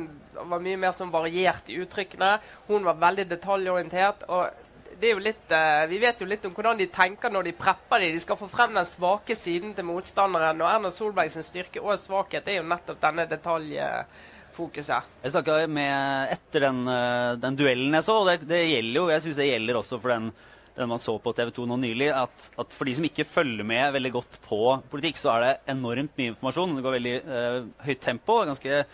var 0.50 0.62
mye 0.64 0.78
mer 0.82 0.94
sånn 0.96 1.12
variert 1.14 1.68
i 1.70 1.76
uttrykkene. 1.78 2.40
Hun 2.66 2.82
var 2.82 2.96
veldig 2.98 3.28
detaljorientert. 3.30 4.24
og 4.26 4.63
det 5.00 5.08
er 5.08 5.14
jo 5.14 5.22
litt, 5.22 5.50
eh, 5.52 5.86
Vi 5.90 5.98
vet 6.02 6.20
jo 6.20 6.26
litt 6.28 6.44
om 6.46 6.54
hvordan 6.54 6.78
de 6.78 6.86
tenker 6.92 7.32
når 7.32 7.48
de 7.48 7.52
prepper 7.58 8.00
de. 8.00 8.12
De 8.14 8.22
skal 8.22 8.38
få 8.38 8.48
frem 8.50 8.74
den 8.74 8.86
svake 8.88 9.36
siden 9.38 9.74
til 9.74 9.86
motstanderen. 9.88 10.60
Og 10.62 10.70
Erna 10.70 10.90
Solberg 10.94 11.30
sin 11.32 11.46
styrke 11.46 11.82
og 11.82 11.98
svakhet 12.00 12.48
er 12.48 12.60
jo 12.60 12.66
nettopp 12.68 13.00
denne 13.02 13.26
detaljfokuset. 13.30 15.12
Jeg 15.22 15.34
snakka 15.34 15.60
med 15.68 16.34
etter 16.36 16.68
den, 16.68 16.82
eh, 16.88 17.36
den 17.42 17.56
duellen 17.56 17.94
jeg 17.94 18.04
så, 18.04 18.18
og 18.22 18.28
det, 18.30 18.48
det 18.48 18.64
gjelder 18.70 19.00
jo, 19.00 19.06
jeg 19.12 19.24
syns 19.26 19.40
det 19.40 19.48
gjelder 19.50 19.80
også 19.80 20.00
for 20.02 20.14
den, 20.14 20.30
den 20.76 20.88
man 20.90 21.02
så 21.02 21.16
på 21.22 21.32
TV 21.32 21.50
2 21.54 21.66
nå 21.70 21.80
nylig, 21.86 22.12
at, 22.12 22.50
at 22.58 22.76
for 22.76 22.84
de 22.84 22.94
som 22.98 23.08
ikke 23.08 23.28
følger 23.30 23.64
med 23.64 23.92
veldig 23.94 24.12
godt 24.12 24.38
på 24.46 24.60
politikk, 24.92 25.18
så 25.22 25.34
er 25.34 25.44
det 25.46 25.56
enormt 25.74 26.14
mye 26.18 26.34
informasjon. 26.34 26.78
Det 26.78 26.86
går 26.86 26.96
veldig 27.00 27.18
eh, 27.22 27.58
høyt 27.88 28.00
tempo. 28.04 28.40
Ganske 28.48 28.84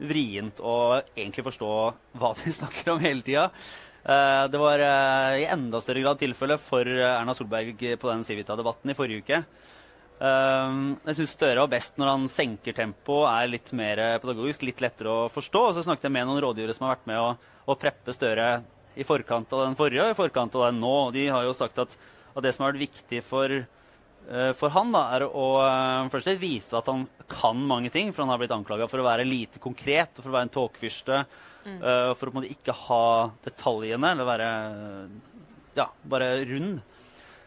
vrient 0.00 0.60
å 0.64 0.74
egentlig 1.12 1.44
forstå 1.44 1.70
hva 2.20 2.34
de 2.40 2.52
snakker 2.60 2.94
om 2.94 3.04
hele 3.04 3.24
tida. 3.26 3.48
Eh, 4.00 4.44
det 4.48 4.60
var 4.60 4.80
eh, 4.80 5.42
i 5.42 5.48
enda 5.52 5.80
større 5.84 6.04
grad 6.04 6.20
tilfelle 6.20 6.56
for 6.62 6.88
Erna 6.88 7.34
Solberg 7.36 7.76
på 8.00 8.10
den 8.10 8.24
Civita-debatten 8.24 8.92
i 8.92 8.96
forrige 8.98 9.24
uke. 9.24 9.42
Jeg 10.20 11.16
syns 11.16 11.30
Støre 11.32 11.62
var 11.62 11.70
best 11.72 11.94
når 11.96 12.10
han 12.10 12.24
senker 12.28 12.74
tempo, 12.76 13.22
er 13.24 13.46
litt 13.48 13.70
mer 13.72 14.02
pedagogisk, 14.20 14.66
litt 14.68 14.82
lettere 14.84 15.08
å 15.08 15.30
forstå. 15.32 15.62
Og 15.70 15.72
så 15.72 15.84
snakket 15.86 16.10
jeg 16.10 16.12
med 16.12 16.28
noen 16.28 16.42
rådgivere 16.44 16.74
som 16.76 16.84
har 16.84 16.98
vært 16.98 17.08
med 17.08 17.20
å, 17.22 17.30
å 17.64 17.76
preppe 17.80 18.12
Støre 18.12 18.50
i 19.00 19.06
forkant 19.06 19.52
av 19.54 19.64
den 19.64 19.76
forrige 19.78 20.04
og 20.04 20.14
i 20.14 20.18
forkant 20.18 20.56
av 20.58 20.66
den 20.68 20.80
nå. 20.82 20.94
De 21.14 21.26
har 21.30 21.46
jo 21.46 21.56
sagt 21.56 21.78
at, 21.80 21.94
at 22.34 22.44
det 22.44 22.54
som 22.54 22.66
har 22.66 22.74
vært 22.74 22.84
viktig 22.84 23.22
for, 23.26 23.54
eh, 23.54 24.52
for 24.58 24.74
han, 24.74 24.92
da, 24.94 25.06
er 25.16 25.26
å 25.28 25.46
først 26.12 26.32
og 26.34 26.42
vise 26.42 26.76
at 26.78 26.90
han 26.90 27.06
kan 27.30 27.62
mange 27.72 27.92
ting. 27.94 28.12
For 28.12 28.24
han 28.24 28.34
har 28.34 28.42
blitt 28.42 28.56
anklaga 28.56 28.90
for 28.90 29.02
å 29.02 29.06
være 29.06 29.28
lite 29.28 29.62
konkret 29.62 30.18
og 30.18 30.24
for 30.24 30.32
å 30.32 30.36
være 30.38 30.50
en 30.50 30.56
tåkefyrste. 30.58 31.24
Eh, 31.66 32.14
for 32.14 32.26
å 32.26 32.30
på 32.30 32.32
en 32.34 32.38
måte 32.40 32.52
ikke 32.54 32.76
ha 32.86 33.02
detaljene, 33.44 34.12
eller 34.14 34.28
være 34.28 34.50
ja, 35.76 35.86
bare 36.02 36.30
rund. 36.44 36.80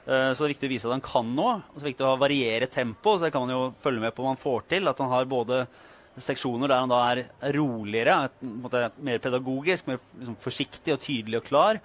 Eh, 0.06 0.30
Så 0.34 0.44
det 0.44 0.50
er 0.50 0.54
viktig 0.56 0.70
å 0.70 0.74
vise 0.74 0.88
at 0.90 0.96
han 0.98 1.06
kan 1.06 1.34
noe. 1.36 1.56
Og 1.72 1.78
så 1.78 1.82
er 1.82 1.88
det 1.88 1.92
viktig 1.94 2.08
å 2.08 2.20
variere 2.22 2.68
tempo, 2.72 3.18
så 3.18 3.26
det 3.28 3.34
kan 3.36 3.46
man 3.46 3.56
jo 3.56 3.74
følge 3.84 4.04
med 4.04 4.16
på 4.16 4.24
om 4.24 4.34
han 4.34 4.42
får 4.44 4.64
til. 4.70 4.88
At 4.92 5.02
han 5.04 5.12
har 5.14 5.26
både 5.30 5.66
seksjoner 6.20 6.70
der 6.70 6.84
han 6.84 6.92
da 6.92 7.02
er 7.10 7.24
roligere, 7.56 8.30
er 8.30 8.90
mer 9.02 9.22
pedagogisk, 9.24 9.88
mer 9.88 10.02
liksom 10.20 10.36
forsiktig 10.44 10.94
og 10.94 11.02
tydelig 11.02 11.40
og 11.42 11.48
klar. 11.48 11.80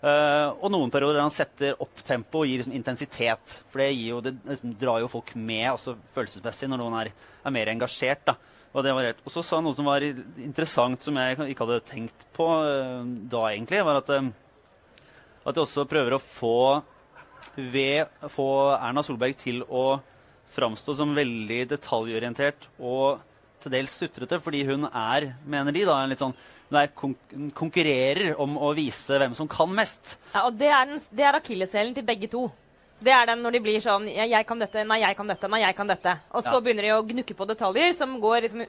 Eh, 0.00 0.48
og 0.60 0.70
noen 0.72 0.92
perioder 0.92 1.18
der 1.18 1.26
han 1.26 1.34
setter 1.34 1.80
opp 1.80 2.02
tempo 2.04 2.42
og 2.42 2.48
gir 2.48 2.62
liksom 2.62 2.76
intensitet. 2.76 3.58
For 3.72 3.82
det, 3.82 3.90
jo, 4.00 4.20
det 4.24 4.34
liksom 4.48 4.76
drar 4.80 5.00
jo 5.02 5.10
folk 5.12 5.34
med 5.36 5.66
også 5.74 5.96
følelsesmessig 6.14 6.68
når 6.72 6.80
noen 6.82 6.98
er, 7.02 7.12
er 7.44 7.56
mer 7.56 7.72
engasjert. 7.72 8.24
da. 8.30 8.36
Og 8.70 8.84
det 8.86 8.92
variert. 8.94 9.22
Og 9.26 9.32
så 9.34 9.42
sa 9.42 9.58
han 9.58 9.66
noe 9.66 9.74
som 9.74 9.88
var 9.88 10.04
interessant, 10.04 11.02
som 11.02 11.16
jeg 11.18 11.38
ikke 11.50 11.66
hadde 11.66 11.80
tenkt 11.88 12.26
på 12.36 12.46
uh, 12.46 13.02
da, 13.02 13.48
egentlig. 13.50 13.80
var 13.86 13.98
at, 13.98 14.12
eh, 14.14 14.28
at 15.42 15.56
de 15.56 15.64
også 15.64 15.88
prøver 15.90 16.14
å 16.14 16.22
få 16.22 16.54
ved 17.56 18.06
få 18.30 18.46
Erna 18.76 19.02
Solberg 19.02 19.34
til 19.40 19.64
å 19.66 19.98
framstå 20.54 20.94
som 20.98 21.16
veldig 21.16 21.64
detaljorientert 21.70 22.68
og 22.78 23.20
til 23.60 23.74
dels 23.74 23.92
sutrete, 23.92 24.38
fordi 24.42 24.62
hun 24.68 24.86
er, 24.88 25.32
mener 25.44 25.74
de, 25.74 25.84
da, 25.88 25.98
en 26.02 26.12
litt 26.12 26.22
sånn 26.22 26.34
er 26.70 26.90
kon 26.94 27.16
konkurrerer 27.56 28.36
om 28.40 28.54
å 28.62 28.70
vise 28.76 29.18
hvem 29.18 29.34
som 29.34 29.48
kan 29.50 29.70
mest. 29.74 30.16
Ja, 30.34 30.46
og 30.46 30.58
Det 30.58 30.68
er, 30.70 30.86
den- 30.86 31.24
er 31.26 31.38
akilleshælen 31.40 31.94
til 31.94 32.06
begge 32.06 32.28
to. 32.30 32.44
Det 33.00 33.12
er 33.16 33.30
den 33.30 33.40
når 33.40 33.54
de 33.56 33.60
blir 33.64 33.80
sånn 33.80 34.08
'Jeg 34.12 34.46
kan 34.46 34.58
dette. 34.58 34.84
Nei, 34.84 35.00
jeg 35.00 35.16
kan 35.16 35.26
dette. 35.26 35.48
Nei, 35.48 35.60
jeg 35.60 35.76
kan 35.76 35.88
dette.' 35.88 36.18
Og 36.32 36.44
så 36.44 36.52
Ja. 36.52 36.60
begynner 36.60 36.82
de 36.82 36.92
å 36.92 37.06
gnukke 37.06 37.34
på 37.34 37.46
detaljer 37.48 37.94
som 37.96 38.20
går 38.20 38.42
liksom 38.42 38.66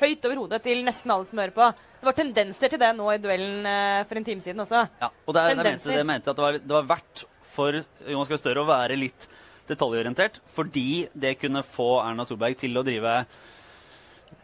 høyt 0.00 0.24
over 0.24 0.36
hodet 0.36 0.62
til 0.62 0.82
nesten 0.84 1.10
alle 1.10 1.24
som 1.24 1.38
hører 1.38 1.54
på. 1.54 1.74
Det 2.00 2.06
var 2.06 2.12
tendenser 2.12 2.68
til 2.70 2.78
det 2.78 2.96
nå 2.96 3.14
i 3.14 3.18
duellen 3.18 3.66
eh, 3.66 4.04
for 4.04 4.16
en 4.16 4.24
time 4.24 4.40
siden 4.40 4.60
også. 4.60 4.88
Ja, 5.00 5.10
og 5.26 5.34
der, 5.34 5.54
der 5.54 5.64
mente, 5.64 5.84
det 5.84 6.06
mente 6.06 6.30
at 6.30 6.36
det 6.36 6.42
var, 6.42 6.52
det 6.52 6.68
var 6.68 6.88
verdt 6.96 7.24
for 7.54 7.84
Jonas 8.06 8.28
Gahr 8.28 8.38
Støre 8.38 8.64
å 8.64 8.66
være 8.66 8.98
litt 8.98 9.28
detaljorientert, 9.68 10.40
fordi 10.54 11.08
det 11.14 11.38
kunne 11.38 11.62
få 11.62 12.00
Erna 12.02 12.24
Solberg 12.24 12.56
til 12.56 12.76
å 12.78 12.84
drive 12.86 13.26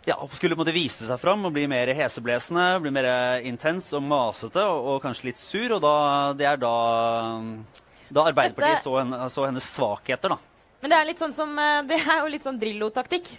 ja, 0.04 0.16
skulle 0.36 0.56
måte 0.56 0.72
vise 0.74 1.06
seg 1.08 1.20
fram 1.20 1.46
og 1.48 1.54
bli 1.54 1.64
mer 1.70 1.88
heseblesende, 1.96 2.80
bli 2.84 2.92
mer 2.92 3.40
intens 3.48 3.88
og 3.96 4.04
masete 4.04 4.60
og, 4.60 4.90
og 4.92 4.98
kanskje 5.04 5.30
litt 5.30 5.40
sur. 5.40 5.76
Og 5.78 5.80
da, 5.80 5.94
det 6.36 6.48
er 6.48 6.60
da, 6.60 6.74
da 8.08 8.26
Arbeiderpartiet 8.28 8.78
Dette- 8.78 8.86
så, 8.86 8.98
henne, 9.00 9.30
så 9.30 9.46
hennes 9.48 9.72
svakheter, 9.76 10.36
da. 10.36 10.38
Men 10.84 10.92
det 10.92 11.00
er 11.00 11.08
litt 11.08 11.20
sånn 11.22 11.32
som 11.32 11.58
eh, 11.58 11.82
Det 11.88 11.96
er 11.96 12.20
jo 12.20 12.30
litt 12.32 12.44
sånn 12.44 12.60
Drillo-taktikk. 12.60 13.30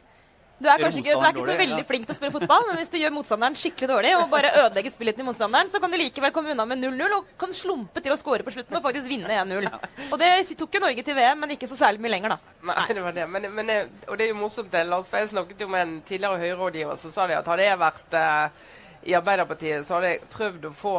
Du 0.56 0.70
er 0.72 0.80
kanskje 0.80 1.02
ikke, 1.02 1.16
du 1.20 1.26
er 1.26 1.34
ikke 1.34 1.44
så 1.50 1.58
veldig 1.60 1.82
ja. 1.82 1.86
flink 1.88 2.06
til 2.08 2.14
å 2.14 2.16
spille 2.16 2.32
fotball, 2.32 2.64
men 2.70 2.78
hvis 2.80 2.92
du 2.94 2.96
gjør 2.96 3.12
motstanderen 3.12 3.58
skikkelig 3.60 3.90
dårlig 3.92 4.12
og 4.16 4.30
bare 4.32 4.54
ødelegger 4.62 4.94
spillet 4.94 5.18
til 5.20 5.28
motstanderen, 5.28 5.68
så 5.68 5.82
kan 5.84 5.92
du 5.92 5.98
likevel 6.00 6.32
komme 6.36 6.54
unna 6.54 6.64
med 6.70 6.80
0-0 6.80 7.16
og 7.18 7.34
kan 7.42 7.52
slumpe 7.56 8.00
til 8.04 8.16
å 8.16 8.18
score 8.20 8.46
på 8.48 8.54
slutten 8.56 8.80
og 8.80 8.86
faktisk 8.86 9.10
vinne 9.12 9.36
1-0. 9.44 9.68
Og 10.08 10.16
det 10.22 10.30
tok 10.56 10.78
jo 10.78 10.84
Norge 10.86 11.04
til 11.04 11.18
VM, 11.18 11.44
men 11.44 11.58
ikke 11.58 11.68
så 11.68 11.80
særlig 11.82 12.06
mye 12.06 12.14
lenger, 12.16 12.38
da. 12.38 12.56
Nei, 12.72 12.88
det 12.96 13.04
var 13.04 13.18
det. 13.20 13.28
Men, 13.36 13.50
men, 13.58 13.74
eh, 13.74 13.92
og 14.08 14.16
det 14.16 14.30
er 14.30 14.32
jo 14.32 14.40
morsomt, 14.40 14.72
det, 14.72 14.86
Lars, 14.88 15.12
for 15.12 15.20
jeg 15.20 15.34
snakket 15.34 15.66
jo 15.66 15.68
med 15.76 15.84
en 15.84 15.96
tidligere 16.08 16.40
Høyre-rådgiver 16.46 17.04
så 17.04 17.12
sa 17.12 17.28
de 17.28 17.36
at 17.36 17.52
hadde 17.52 17.68
jeg 17.68 17.82
vært 17.84 18.20
eh, 18.22 18.70
i 19.12 19.20
Arbeiderpartiet, 19.20 19.84
så 19.84 19.98
hadde 19.98 20.14
jeg 20.14 20.30
prøvd 20.38 20.70
å 20.70 20.76
få 20.80 20.96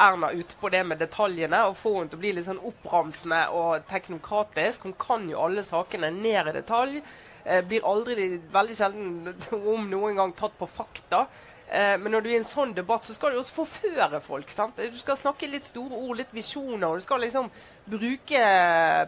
Erna 0.00 0.30
ut 0.32 0.56
på 0.60 0.70
det 0.72 0.80
med 0.88 1.00
detaljene 1.02 1.64
og 1.68 1.76
få 1.76 1.94
henne 1.98 2.12
til 2.12 2.20
å 2.20 2.22
bli 2.22 2.32
litt 2.36 2.46
sånn 2.46 2.62
oppramsende 2.70 3.42
og 3.56 3.84
teknokratisk. 3.90 4.86
Hun 4.88 4.96
kan 5.00 5.28
jo 5.28 5.42
alle 5.44 5.64
sakene 5.66 6.12
ned 6.14 6.48
i 6.48 6.56
detalj. 6.56 7.02
Eh, 7.44 7.60
blir 7.64 7.86
aldri, 7.88 8.32
veldig 8.52 8.76
sjelden, 8.76 9.34
om 9.74 9.88
noen 9.90 10.16
gang, 10.16 10.32
tatt 10.36 10.56
på 10.58 10.68
fakta. 10.68 11.26
Eh, 11.70 11.98
men 11.98 12.10
når 12.10 12.24
du 12.24 12.28
er 12.30 12.34
i 12.34 12.38
en 12.40 12.48
sånn 12.48 12.72
debatt, 12.74 13.04
så 13.06 13.14
skal 13.14 13.30
du 13.30 13.38
også 13.38 13.60
forføre 13.60 14.18
folk. 14.24 14.50
sant? 14.50 14.80
Du 14.80 14.98
skal 14.98 15.16
snakke 15.16 15.46
litt 15.46 15.68
store 15.68 15.94
ord, 15.94 16.16
litt 16.18 16.32
visjoner. 16.34 16.88
og 16.88 16.98
Du 16.98 17.04
skal 17.04 17.20
liksom 17.22 17.50
bruke 17.86 18.40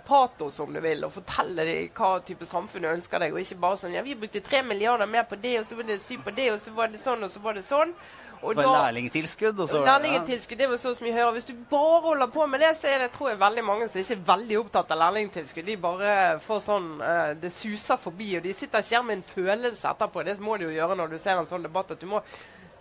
patos 0.07 0.61
om 0.61 0.73
du 0.73 0.81
vil, 0.81 1.05
og 1.05 1.13
fortelle 1.13 1.67
dem 1.67 1.89
hva 1.97 2.21
type 2.23 2.47
samfunn 2.47 2.87
du 2.87 2.89
ønsker 2.93 3.19
deg. 3.19 3.35
Og 3.35 3.43
ikke 3.43 3.59
bare 3.59 3.81
sånn 3.81 3.97
ja, 3.97 4.03
vi 4.07 4.15
brukte 4.15 4.41
tre 4.41 4.63
milliarder 4.63 5.11
mer 5.11 5.25
på 5.25 5.41
det, 5.43 5.59
og 5.59 5.67
så 5.67 5.75
var 5.75 5.91
det 5.91 6.01
syv 6.01 6.23
på 6.23 6.37
det, 6.37 6.53
og 6.53 6.61
så 6.61 6.71
var 6.77 6.93
det 6.93 7.03
sånn, 7.03 7.25
og 7.27 7.31
så 7.31 7.43
var 7.43 7.59
det 7.59 7.67
sånn. 7.67 7.97
Og 8.43 8.57
Det 8.57 8.65
var 8.67 8.89
lærlingtilskudd. 8.89 9.61
Og 9.63 9.69
så, 9.71 9.81
Lærlingtilskudd, 9.87 10.59
det 10.59 10.69
var 10.71 10.81
så 10.83 10.95
mye 11.01 11.15
høyere. 11.15 11.33
Hvis 11.37 11.47
du 11.49 11.55
bare 11.71 12.01
holder 12.07 12.33
på 12.35 12.47
med 12.51 12.65
det, 12.65 12.73
så 12.77 12.89
er 12.91 13.05
det 13.05 13.13
tror 13.15 13.31
jeg 13.31 13.39
veldig 13.41 13.65
mange 13.65 13.87
som 13.89 14.01
ikke 14.03 14.17
er 14.19 14.25
veldig 14.33 14.59
opptatt 14.59 14.91
av 14.95 15.01
lærlingtilskudd. 15.05 15.69
De 15.69 15.77
bare 15.85 16.17
får 16.43 16.65
sånn 16.67 16.89
uh, 17.03 17.31
Det 17.39 17.53
suser 17.55 18.01
forbi, 18.03 18.33
og 18.39 18.43
de 18.47 18.57
sitter 18.57 18.83
ikke 18.83 18.99
her 18.99 19.07
med 19.07 19.21
en 19.21 19.29
følelse 19.35 19.95
etterpå. 19.95 20.27
Det 20.27 20.39
må 20.43 20.59
de 20.59 20.69
jo 20.69 20.75
gjøre 20.75 20.99
når 20.99 21.15
du 21.15 21.19
ser 21.23 21.39
en 21.39 21.49
sånn 21.49 21.69
debatt. 21.69 21.95
at 21.95 22.03
du 22.03 22.11
må 22.11 22.25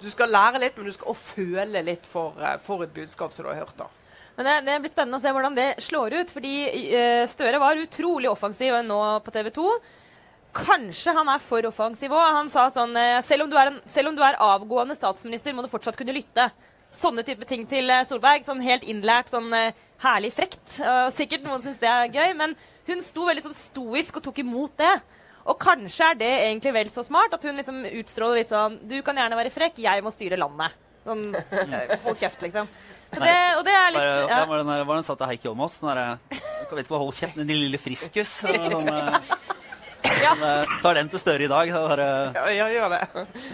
du 0.01 0.09
skal 0.09 0.31
lære 0.33 0.61
litt, 0.63 0.77
men 0.77 0.87
du 0.89 0.95
skal 0.95 1.11
også 1.13 1.35
føle 1.37 1.81
litt 1.85 2.07
for, 2.09 2.37
eh, 2.41 2.57
for 2.65 2.81
et 2.81 2.93
budskap 2.93 3.33
som 3.33 3.45
du 3.45 3.51
har 3.51 3.61
hørt. 3.61 3.77
da. 3.77 3.87
Men 4.35 4.47
det, 4.47 4.55
det 4.65 4.77
blir 4.81 4.93
spennende 4.93 5.19
å 5.19 5.21
se 5.21 5.33
hvordan 5.35 5.57
det 5.57 5.69
slår 5.85 6.15
ut. 6.21 6.31
Fordi 6.33 6.53
uh, 6.95 7.25
Støre 7.29 7.59
var 7.61 7.81
utrolig 7.81 8.31
offensiv 8.31 8.79
nå 8.87 9.01
på 9.25 9.33
TV 9.35 9.51
2. 9.53 9.67
Kanskje 10.51 11.13
han 11.15 11.29
er 11.31 11.43
for 11.43 11.65
offensiv 11.69 12.11
òg. 12.11 12.25
Han 12.35 12.49
sa 12.51 12.65
sånn 12.75 12.95
eh, 12.99 13.21
selv 13.23 13.45
om, 13.45 13.51
du 13.51 13.55
er 13.59 13.71
en, 13.71 13.79
selv 13.87 14.11
om 14.11 14.17
du 14.17 14.23
er 14.25 14.39
avgående 14.43 14.97
statsminister, 14.97 15.55
må 15.55 15.63
du 15.63 15.71
fortsatt 15.71 15.95
kunne 15.99 16.15
lytte. 16.15 16.49
Sånne 16.91 17.23
type 17.23 17.47
ting 17.47 17.63
til 17.71 17.87
eh, 17.87 18.03
Solberg. 18.09 18.43
Sånn 18.47 18.63
helt 18.65 18.83
innlært, 18.83 19.31
sånn 19.31 19.47
eh, 19.55 19.77
herlig 20.03 20.33
frekt. 20.35 20.59
Sikkert 21.15 21.45
noen 21.45 21.63
syns 21.63 21.79
det 21.79 21.87
er 21.87 22.11
gøy, 22.11 22.35
men 22.35 22.55
hun 22.89 23.03
sto 23.05 23.27
veldig 23.27 23.45
sånn 23.45 23.55
stoisk 23.55 24.19
og 24.19 24.25
tok 24.27 24.41
imot 24.43 24.75
det. 24.81 24.93
Og 25.47 25.57
kanskje 25.61 26.11
er 26.11 26.17
det 26.19 26.31
egentlig 26.43 26.73
vel 26.75 26.89
så 26.93 27.03
smart 27.05 27.33
at 27.33 27.45
hun 27.47 27.57
liksom 27.57 27.79
utstråler 27.87 28.37
litt 28.37 28.51
sånn 28.51 28.75
Du 28.85 28.99
kan 29.01 29.17
gjerne 29.17 29.39
være 29.39 29.49
frekk, 29.53 29.79
jeg 29.81 30.03
må 30.05 30.11
styre 30.13 30.37
landet. 30.37 30.75
Sånn 31.01 31.31
hold 32.03 32.19
kjeft, 32.19 32.43
liksom. 32.45 32.67
Det, 33.11 33.37
og 33.57 33.63
det 33.65 33.73
er 33.73 33.87
litt 33.91 33.99
Bare, 33.99 34.19
ja. 34.29 34.43
Var 34.47 34.61
den, 34.61 34.69
var 34.87 34.99
den 34.99 35.07
satt 35.07 35.17
til 35.19 35.31
Heikki 35.31 35.49
Holmås? 35.49 35.79
Den 35.81 35.89
derre 35.89 36.91
Hold 36.91 37.15
kjeft, 37.17 37.39
den 37.39 37.49
lille 37.51 37.79
friskus. 37.81 38.35
Sånn, 38.43 38.91
Ja. 40.21 40.33
sånn, 40.35 40.43
eh, 40.45 40.75
tar 40.81 40.97
den 40.99 41.09
til 41.09 41.19
Støre 41.21 41.45
i 41.45 41.49
dag. 41.51 41.69
så 41.73 41.81
bare- 41.87 42.33
Ja, 42.35 42.45
ja 42.49 42.67
gjør 42.73 42.89
det. 42.93 43.01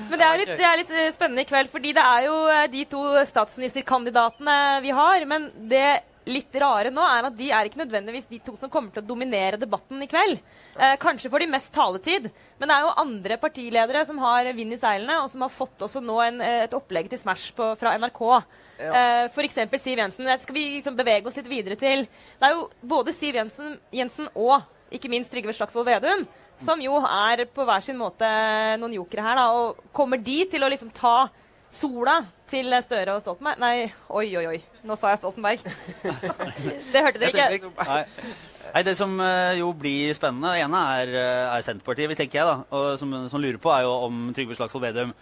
Men 0.10 0.20
det 0.20 0.28
er, 0.28 0.38
litt, 0.42 0.54
det 0.58 0.68
er 0.68 0.78
litt 0.82 0.92
eh, 0.92 1.12
spennende 1.16 1.42
i 1.46 1.50
kveld, 1.50 1.70
fordi 1.72 1.94
det 1.96 2.04
er 2.04 2.28
jo 2.28 2.36
eh, 2.48 2.68
de 2.72 2.86
to 2.86 3.04
statsministerkandidatene 3.26 4.82
vi 4.84 4.90
har. 4.96 5.26
Men 5.26 5.52
det 5.70 5.88
litt 6.28 6.52
rare 6.60 6.90
nå 6.92 7.04
er 7.08 7.28
at 7.30 7.36
de 7.40 7.46
er 7.56 7.70
ikke 7.70 7.80
nødvendigvis 7.80 8.26
de 8.28 8.40
to 8.44 8.54
som 8.60 8.70
kommer 8.72 8.92
til 8.92 9.00
å 9.04 9.08
dominere 9.08 9.60
debatten 9.60 10.02
i 10.04 10.10
kveld. 10.12 10.42
Eh, 10.76 10.96
kanskje 11.00 11.32
får 11.32 11.40
de 11.46 11.48
mest 11.54 11.72
taletid, 11.74 12.30
men 12.60 12.68
det 12.68 12.76
er 12.76 12.84
jo 12.84 12.96
andre 13.00 13.38
partiledere 13.40 14.06
som 14.06 14.20
har 14.20 14.50
vind 14.58 14.76
i 14.76 14.80
seilene, 14.82 15.22
og 15.24 15.30
som 15.32 15.46
har 15.46 15.54
fått 15.54 15.86
også 15.88 16.04
nå 16.04 16.18
en, 16.26 16.42
eh, 16.42 16.64
et 16.66 16.76
opplegg 16.76 17.08
til 17.10 17.22
Smash 17.22 17.54
på, 17.56 17.72
fra 17.80 17.96
NRK. 17.98 18.44
Ja. 18.78 18.92
Eh, 18.92 19.24
F.eks. 19.32 19.56
Siv 19.82 19.98
Jensen. 19.98 20.26
Det 20.28 20.42
skal 20.44 20.54
vi 20.56 20.66
liksom 20.82 20.98
bevege 21.00 21.26
oss 21.32 21.38
litt 21.40 21.48
videre 21.50 21.80
til. 21.80 22.04
Det 22.40 22.50
er 22.50 22.58
jo 22.58 22.70
både 22.84 23.16
Siv 23.16 23.40
Jensen, 23.40 23.78
Jensen 23.96 24.28
og 24.36 24.62
ikke 24.94 25.12
minst 25.12 25.34
Trygve 25.34 25.56
Slagsvold 25.56 25.88
Vedum, 25.88 26.26
som 26.62 26.82
jo 26.82 26.98
er 27.04 27.46
på 27.54 27.66
hver 27.68 27.84
sin 27.86 28.00
måte 28.00 28.28
noen 28.82 28.96
jokere 28.98 29.26
her. 29.26 29.40
da, 29.40 29.50
og 29.54 29.92
Kommer 29.96 30.22
de 30.22 30.40
til 30.52 30.64
å 30.64 30.72
liksom 30.72 30.92
ta 30.96 31.30
sola 31.70 32.22
til 32.48 32.72
Støre 32.84 33.18
og 33.18 33.24
Stoltenberg? 33.24 33.60
Nei, 33.62 33.90
oi, 34.10 34.28
oi, 34.40 34.46
oi. 34.54 34.60
Nå 34.88 34.96
sa 35.00 35.12
jeg 35.12 35.22
Stoltenberg. 35.22 35.66
det 36.94 37.04
hørte 37.04 37.22
dere 37.22 37.50
ikke. 37.60 37.74
Nei. 37.84 38.84
Det 38.88 38.96
som 39.00 39.14
eh, 39.24 39.60
jo 39.62 39.72
blir 39.78 40.16
spennende, 40.16 40.56
det 40.56 40.64
ene 40.66 40.84
er, 40.98 41.14
eh, 41.16 41.44
er 41.58 41.66
Senterpartiet, 41.66 42.16
tenker 42.20 42.42
jeg. 42.42 42.48
da, 42.48 42.58
og 42.72 42.98
som, 43.00 43.14
som 43.32 43.44
lurer 43.44 43.60
på, 43.62 43.72
er 43.74 43.86
jo 43.88 43.94
om 44.08 44.28
Trygve 44.36 44.58
Slagsvold 44.58 44.88
Vedum 44.88 45.14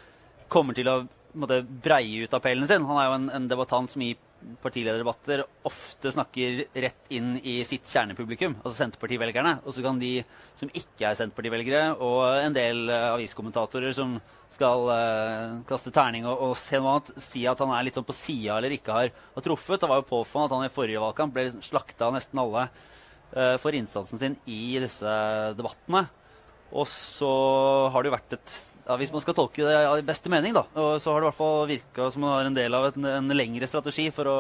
kommer 0.52 0.78
til 0.78 0.90
å 0.90 1.00
måtte, 1.36 1.64
breie 1.66 2.26
ut 2.26 2.38
appellen 2.38 2.68
sin. 2.70 2.86
Han 2.88 3.02
er 3.02 3.10
jo 3.10 3.18
en, 3.18 3.30
en 3.40 3.50
debattant 3.52 3.92
som 3.92 4.04
i 4.06 4.14
partilederdebatter 4.62 5.44
ofte 5.66 6.12
snakker 6.14 6.64
rett 6.86 7.12
inn 7.14 7.36
i 7.42 7.58
sitt 7.68 7.88
kjernepublikum, 7.90 8.58
altså 8.62 8.78
Senterpartivelgerne. 8.80 9.58
Og 9.66 9.76
så 9.76 9.84
kan 9.86 10.00
de 10.02 10.20
som 10.60 10.72
ikke 10.72 11.10
er 11.10 11.18
Senterpartivelgere, 11.20 11.84
og 12.04 12.24
en 12.44 12.56
del 12.56 12.90
eh, 12.90 13.08
aviskommentatorer 13.14 13.96
som 13.98 14.18
skal 14.56 14.86
uh, 14.88 15.56
kaste 15.68 15.92
terning 15.92 16.28
og, 16.30 16.40
og 16.40 16.54
se 16.60 16.80
noe 16.80 16.94
annet, 16.94 17.10
si 17.20 17.42
at 17.50 17.60
han 17.60 17.74
er 17.76 17.88
litt 17.88 17.98
sånn 17.98 18.08
på 18.08 18.16
sida 18.16 18.56
eller 18.56 18.76
ikke 18.78 18.94
har, 18.96 19.10
har 19.36 19.44
truffet. 19.44 19.82
Det 19.82 19.90
var 19.92 20.00
jo 20.00 20.08
påfallende 20.14 20.48
at 20.48 20.56
han 20.62 20.70
i 20.70 20.76
forrige 20.76 21.02
valgkamp 21.04 21.36
ble 21.36 21.50
slakta 21.66 22.08
av 22.08 22.16
nesten 22.16 22.40
alle 22.40 22.68
uh, 22.70 23.58
for 23.60 23.76
innsatsen 23.76 24.22
sin 24.22 24.38
i 24.48 24.78
disse 24.80 25.18
debattene. 25.58 26.06
Og 26.76 26.88
så 26.92 27.34
har 27.92 28.00
det 28.00 28.10
jo 28.10 28.16
vært 28.16 28.38
et 28.38 28.56
ja, 28.86 28.98
Hvis 29.00 29.12
man 29.12 29.24
skal 29.24 29.34
tolke 29.38 29.66
det 29.66 29.78
i 30.00 30.06
beste 30.06 30.30
mening, 30.30 30.54
da, 30.54 30.66
så 30.74 31.12
har 31.12 31.22
det 31.22 31.26
i 31.26 31.30
hvert 31.32 31.40
fall 31.40 31.68
virka 31.70 32.10
som 32.14 32.22
man 32.26 32.36
har 32.36 32.50
en 32.50 32.58
del 32.58 32.78
av 32.78 32.92
en, 32.92 33.08
en 33.10 33.36
lengre 33.38 33.68
strategi 33.70 34.12
for 34.14 34.30
å, 34.30 34.36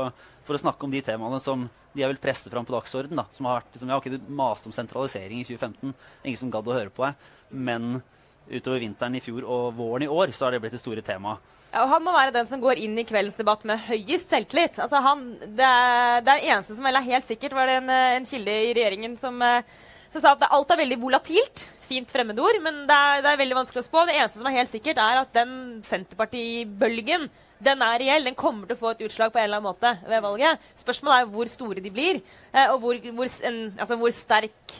for 0.45 0.57
å 0.57 0.61
snakke 0.61 0.85
om 0.85 0.93
de 0.93 1.01
temaene 1.05 1.39
som 1.41 1.65
de 1.95 2.03
har 2.03 2.11
vil 2.11 2.21
presse 2.21 2.51
fram 2.51 2.67
på 2.67 2.75
dagsorden. 2.75 3.15
da, 3.17 3.25
som 3.31 3.47
har 3.49 3.61
vært, 3.61 3.79
som, 3.79 3.89
ja, 3.89 3.97
ok, 3.97 4.11
Du 4.13 4.29
maste 4.29 4.69
om 4.69 4.75
sentralisering 4.75 5.41
i 5.41 5.47
2015, 5.47 5.95
ingen 6.23 6.41
som 6.43 6.51
gadd 6.53 6.69
å 6.69 6.75
høre 6.75 6.93
på 6.93 7.07
deg. 7.07 7.31
Men 7.49 8.03
utover 8.45 8.83
vinteren 8.83 9.17
i 9.17 9.23
fjor 9.23 9.47
og 9.47 9.73
våren 9.79 10.05
i 10.05 10.11
år 10.11 10.33
så 10.35 10.45
har 10.45 10.55
det 10.55 10.61
blitt 10.61 10.75
det 10.75 10.83
store 10.83 11.01
temaet. 11.05 11.41
Ja, 11.71 11.81
og 11.83 11.89
han 11.91 12.05
må 12.05 12.13
være 12.15 12.31
den 12.35 12.47
som 12.47 12.61
går 12.63 12.79
inn 12.79 12.93
i 13.01 13.07
kveldens 13.07 13.35
debatt 13.35 13.65
med 13.67 13.81
høyest 13.87 14.29
selvtillit. 14.31 14.77
Altså 14.79 15.01
han, 15.03 15.25
det, 15.41 15.65
er, 15.65 16.21
det 16.23 16.35
er 16.35 16.45
eneste 16.53 16.77
som 16.77 16.85
vel 16.87 16.99
er 17.01 17.09
helt 17.09 17.27
sikkert, 17.27 17.57
var 17.57 17.67
det 17.67 17.81
en, 17.81 17.91
en 17.91 18.29
kilde 18.29 18.53
i 18.69 18.71
regjeringen 18.77 19.17
som, 19.19 19.41
eh, 19.43 19.75
som 20.13 20.21
sa 20.21 20.35
at 20.35 20.45
alt 20.49 20.71
er 20.73 20.81
veldig 20.83 20.99
volatilt. 21.01 21.65
Fint 21.85 22.09
fremmedord, 22.09 22.57
men 22.65 22.83
det 22.89 22.95
er, 22.95 23.19
det 23.21 23.31
er 23.31 23.41
veldig 23.43 23.59
vanskelig 23.59 23.83
å 23.83 23.87
spå. 23.87 24.05
Det 24.07 24.15
eneste 24.17 24.39
som 24.39 24.47
er 24.49 24.57
helt 24.57 24.71
sikkert, 24.71 25.01
er 25.01 25.21
at 25.21 25.33
den 25.35 25.51
Senterpartibølgen 25.85 27.27
den 27.65 27.83
er 27.85 27.99
reell. 28.01 28.25
Den 28.27 28.37
kommer 28.37 28.67
til 28.67 28.77
å 28.77 28.81
få 28.81 28.93
et 28.93 29.03
utslag 29.05 29.33
på 29.33 29.39
en 29.39 29.47
eller 29.47 29.61
annen 29.61 29.69
måte 29.69 29.93
ved 30.09 30.23
valget. 30.25 30.65
Spørsmålet 30.81 31.21
er 31.21 31.31
hvor 31.35 31.51
store 31.51 31.83
de 31.83 31.93
blir, 31.93 32.21
eh, 32.53 32.73
og 32.73 32.79
hvor, 32.83 32.99
hvor, 33.19 33.37
en, 33.49 33.61
altså 33.77 33.99
hvor 34.01 34.15
sterk 34.15 34.75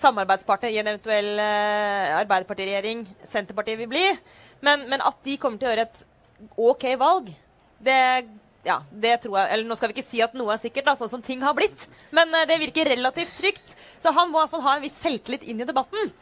samarbeidspartner 0.00 0.72
i 0.72 0.78
en 0.80 0.92
eventuell 0.92 1.32
eh, 1.42 2.18
Arbeiderpartiregjering 2.20 3.04
Senterpartiet 3.28 3.80
vil 3.80 3.90
bli. 3.90 4.04
Men, 4.64 4.86
men 4.90 5.02
at 5.04 5.18
de 5.26 5.36
kommer 5.40 5.60
til 5.60 5.70
å 5.70 5.74
gjøre 5.74 5.88
et 5.88 6.04
OK 6.60 6.86
valg, 7.00 7.32
det, 7.84 7.98
ja, 8.66 8.76
det 8.90 9.14
tror 9.22 9.38
jeg 9.40 9.52
Eller 9.54 9.68
nå 9.68 9.76
skal 9.78 9.90
vi 9.90 9.96
ikke 9.96 10.08
si 10.10 10.20
at 10.24 10.36
noe 10.36 10.52
er 10.54 10.60
sikkert, 10.60 10.90
da, 10.90 10.96
sånn 10.98 11.12
som 11.14 11.24
ting 11.24 11.42
har 11.44 11.56
blitt. 11.56 11.86
Men 12.16 12.32
eh, 12.36 12.46
det 12.48 12.60
virker 12.60 12.90
relativt 12.92 13.36
trygt. 13.38 13.76
Så 14.02 14.12
han 14.16 14.30
må 14.30 14.38
i 14.38 14.44
hvert 14.44 14.54
fall 14.54 14.66
ha 14.66 14.76
en 14.76 14.84
viss 14.84 14.96
selvtillit 15.00 15.46
inn 15.48 15.62
i 15.62 15.68
debatten. 15.68 16.12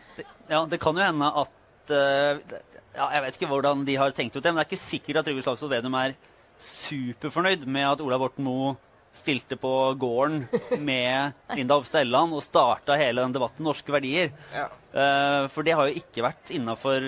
Ja, 0.51 0.65
det 0.71 0.81
kan 0.83 0.99
jo 0.99 1.05
hende 1.05 1.29
at 1.29 1.93
uh, 1.93 2.59
ja, 2.97 3.07
Jeg 3.15 3.23
vet 3.25 3.39
ikke 3.39 3.51
hvordan 3.53 3.85
de 3.87 3.97
har 4.01 4.15
tenkt 4.17 4.37
ut 4.37 4.43
det, 4.43 4.51
men 4.51 4.61
det 4.61 4.67
er 4.67 4.71
ikke 4.71 4.87
sikkert 4.87 5.21
at 5.21 5.29
Trygve 5.29 5.45
Slagsvold 5.47 5.75
Vedum 5.77 5.97
er 5.99 6.17
superfornøyd 6.59 7.67
med 7.71 7.87
at 7.87 8.03
Ola 8.03 8.19
Borten 8.19 8.47
Moe 8.47 8.75
stilte 9.19 9.57
på 9.59 9.71
gården 9.99 10.45
med 10.89 11.39
Linda 11.57 11.79
Hofstad 11.79 12.05
Elleland 12.05 12.35
og 12.37 12.43
starta 12.45 12.99
hele 12.99 13.23
den 13.25 13.35
debatten 13.35 13.67
norske 13.67 13.95
verdier. 13.95 14.31
Ja. 14.55 14.69
Uh, 14.95 15.47
for 15.53 15.67
det 15.67 15.75
har 15.79 15.91
jo 15.91 16.03
ikke 16.03 16.27
vært 16.27 16.53
innafor 16.55 17.07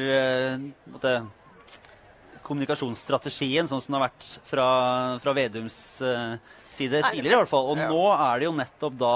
kommunikasjonsstrategien, 2.51 3.71
sånn 3.71 3.83
som 3.85 3.95
det 3.95 4.01
har 4.01 4.09
vært 4.09 4.27
fra, 4.51 4.67
fra 5.23 5.35
Vedums 5.37 5.79
eh, 6.03 6.35
side 6.75 7.05
Nei, 7.05 7.15
tidligere. 7.15 7.39
i 7.39 7.41
hvert 7.45 7.53
fall. 7.53 7.71
Og 7.73 7.81
ja. 7.81 7.89
nå 7.91 8.05
er 8.17 8.43
det 8.43 8.51
jo 8.51 8.59
nettopp 8.59 9.01
da 9.01 9.15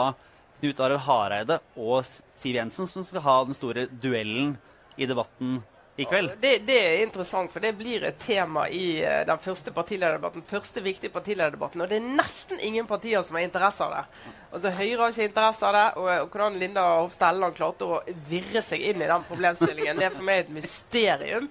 Knut 0.60 0.80
Arild 0.80 1.04
Hareide 1.04 1.60
og 1.76 2.06
Siv 2.40 2.56
Jensen 2.56 2.88
som 2.88 3.04
skal 3.04 3.24
ha 3.26 3.38
den 3.48 3.56
store 3.58 3.88
duellen 3.90 4.54
i 4.96 5.08
debatten 5.10 5.58
i 5.96 6.04
kveld. 6.04 6.32
Det, 6.40 6.58
det, 6.66 6.78
er 6.78 7.02
interessant, 7.04 7.52
for 7.52 7.62
det 7.62 7.74
blir 7.78 8.02
et 8.08 8.16
tema 8.18 8.64
i 8.66 8.98
uh, 9.04 9.20
den 9.28 9.42
første 9.42 9.70
partilederdebatten. 9.74 10.42
første 10.48 10.82
viktige 10.82 11.12
partilederdebatten, 11.14 11.84
Og 11.84 11.90
det 11.90 12.00
er 12.00 12.08
nesten 12.18 12.58
ingen 12.60 12.86
partier 12.86 13.22
som 13.22 13.38
har 13.38 13.46
interesse 13.46 13.84
av 13.84 13.94
det. 13.94 14.32
Altså 14.50 14.72
Høyre 14.74 14.98
har 15.02 15.14
ikke 15.14 15.28
interesse 15.28 15.68
av 15.68 15.76
det. 15.76 15.84
Og, 16.00 16.08
og 16.24 16.34
hvordan 16.34 16.58
Linda 16.58 16.88
Hofstad 16.96 17.34
Elleland 17.34 17.54
klarte 17.58 17.86
å 17.86 18.00
virre 18.30 18.64
seg 18.66 18.82
inn 18.90 19.04
i 19.04 19.10
den 19.10 19.28
problemstillingen, 19.28 20.00
det 20.00 20.08
er 20.08 20.16
for 20.16 20.26
meg 20.26 20.44
et 20.44 20.52
mysterium. 20.56 21.48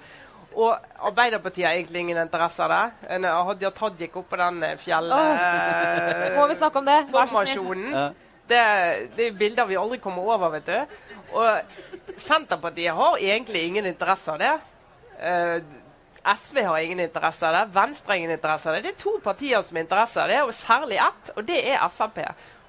Og 0.53 0.77
Arbeiderpartiet 1.09 1.67
har 1.67 1.73
egentlig 1.77 1.99
ingen 2.03 2.19
interesse 2.21 2.63
av 2.63 2.69
det. 2.73 2.83
En, 3.15 3.23
Hadia 3.25 3.71
Tajik 3.73 4.15
oppå 4.21 4.37
den 4.39 4.61
fjellformasjonen. 4.81 4.83
fjell... 4.83 6.37
Oh. 6.37 6.53
Snakke 6.57 6.79
om 6.79 6.85
det? 6.89 6.99
Det, 8.43 8.59
det 9.15 9.27
er 9.29 9.37
bilder 9.39 9.65
vi 9.69 9.79
aldri 9.79 9.97
kommer 10.03 10.27
over, 10.35 10.49
vet 10.57 10.67
du. 10.67 10.75
Og 11.33 12.17
Senterpartiet 12.19 12.93
har 12.93 13.21
egentlig 13.21 13.63
ingen 13.69 13.87
interesse 13.89 14.33
av 14.33 14.41
det. 14.41 14.53
Eh, 15.23 15.57
SV 16.23 16.61
har 16.63 16.77
ingen 16.79 16.99
interesse 16.99 17.47
av 17.47 17.53
det. 17.53 17.63
Venstre 17.73 18.11
har 18.11 18.17
ingen 18.17 18.31
interesse 18.31 18.69
av 18.69 18.75
det. 18.75 18.83
Det 18.85 18.93
er 18.93 19.01
to 19.01 19.17
partier 19.23 19.61
som 19.61 19.77
har 19.77 19.85
interesse 19.87 20.21
av 20.21 20.29
det, 20.31 20.41
og 20.43 20.53
særlig 20.55 20.99
ett, 21.03 21.31
og 21.35 21.47
det 21.47 21.59
er 21.73 21.87
Frp. 21.91 22.19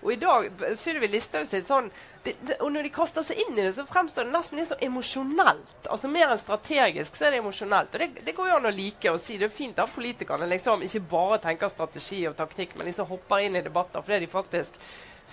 Og 0.05 0.13
i 0.13 0.19
dag 0.21 0.51
Sylvi 0.77 1.09
Listhaug 1.09 1.47
sier 1.49 1.63
sånn 1.65 1.87
det, 2.25 2.35
det, 2.45 2.59
Og 2.61 2.71
når 2.73 2.87
de 2.87 2.93
kaster 2.93 3.25
seg 3.25 3.41
inn 3.41 3.57
i 3.57 3.63
det, 3.63 3.73
så 3.77 3.87
fremstår 3.89 4.27
det 4.27 4.35
nesten 4.35 4.61
litt 4.61 4.69
så 4.71 4.77
emosjonelt. 4.85 5.89
Altså 5.89 6.11
Mer 6.13 6.31
enn 6.33 6.41
strategisk, 6.41 7.17
så 7.17 7.29
er 7.29 7.35
det 7.35 7.41
emosjonelt. 7.41 7.97
Og 7.97 8.05
det, 8.05 8.25
det 8.27 8.37
går 8.37 8.51
jo 8.51 8.59
an 8.59 8.69
å 8.69 8.75
like 8.75 9.13
å 9.13 9.21
si. 9.21 9.39
Det 9.41 9.49
er 9.49 9.57
fint 9.57 9.81
at 9.81 9.93
politikerne 9.95 10.49
liksom 10.51 10.85
ikke 10.85 11.05
bare 11.11 11.41
tenker 11.45 11.73
strategi 11.73 12.23
og 12.29 12.37
taktikk, 12.39 12.77
men 12.77 12.89
liksom 12.89 13.09
hopper 13.09 13.45
inn 13.45 13.61
i 13.61 13.65
debatter 13.65 14.05
fordi 14.05 14.25
de 14.25 14.33
faktisk 14.33 14.81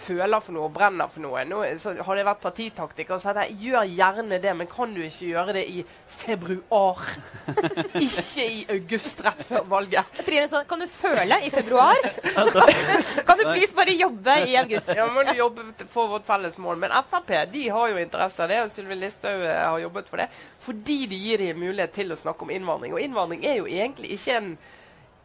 føler 0.01 0.41
for 0.41 0.55
noe 0.55 0.67
og 0.69 0.73
brenner 0.75 1.09
for 1.11 1.23
noe. 1.23 1.43
Nå, 1.47 1.61
så 1.81 1.93
har 2.05 2.19
jeg 2.19 2.27
vært 2.27 2.43
partitaktiker 2.43 3.19
så 3.19 3.31
sagt 3.31 3.51
jeg 3.51 3.57
gjør 3.67 3.89
gjerne 3.91 4.39
det, 4.41 4.53
men 4.57 4.69
kan 4.71 4.93
du 4.95 5.01
ikke 5.03 5.29
gjøre 5.31 5.55
det 5.57 5.65
i 5.69 5.83
februar? 6.21 7.03
ikke 8.05 8.45
i 8.45 8.63
august 8.77 9.21
rett 9.25 9.43
før 9.49 9.67
valget. 9.71 10.17
Trine, 10.25 10.47
så, 10.51 10.63
kan 10.69 10.81
du 10.81 10.87
føle 10.91 11.41
i 11.45 11.51
februar? 11.53 11.99
Altså. 12.31 12.65
kan 13.27 13.39
du 13.39 13.45
please 13.49 13.75
bare 13.77 13.95
jobbe 13.97 14.37
i 14.47 14.57
august? 14.61 14.91
ja, 14.97 15.07
må 15.11 15.25
du 15.27 15.33
jobbe 15.37 15.87
for 15.91 16.11
vårt 16.15 16.27
felles 16.27 16.57
mål. 16.61 16.79
Men 16.81 16.95
Frp 17.11 17.33
de 17.51 17.67
har 17.69 17.91
jo 17.91 18.01
interesse 18.01 18.43
av 18.43 18.51
det, 18.51 18.61
og 18.65 18.71
Sylvi 18.73 18.97
Listhaug 18.99 19.45
eh, 19.45 19.63
har 19.63 19.79
jobbet 19.83 20.11
for 20.11 20.21
det. 20.21 20.29
Fordi 20.61 20.99
de 21.11 21.17
gir 21.19 21.41
dem 21.41 21.61
mulighet 21.61 21.93
til 21.95 22.13
å 22.13 22.19
snakke 22.19 22.45
om 22.45 22.53
innvandring. 22.53 22.95
Og 22.95 23.03
innvandring 23.03 23.45
er 23.45 23.59
jo 23.59 23.69
egentlig 23.69 24.15
ikke 24.17 24.37
en 24.37 24.53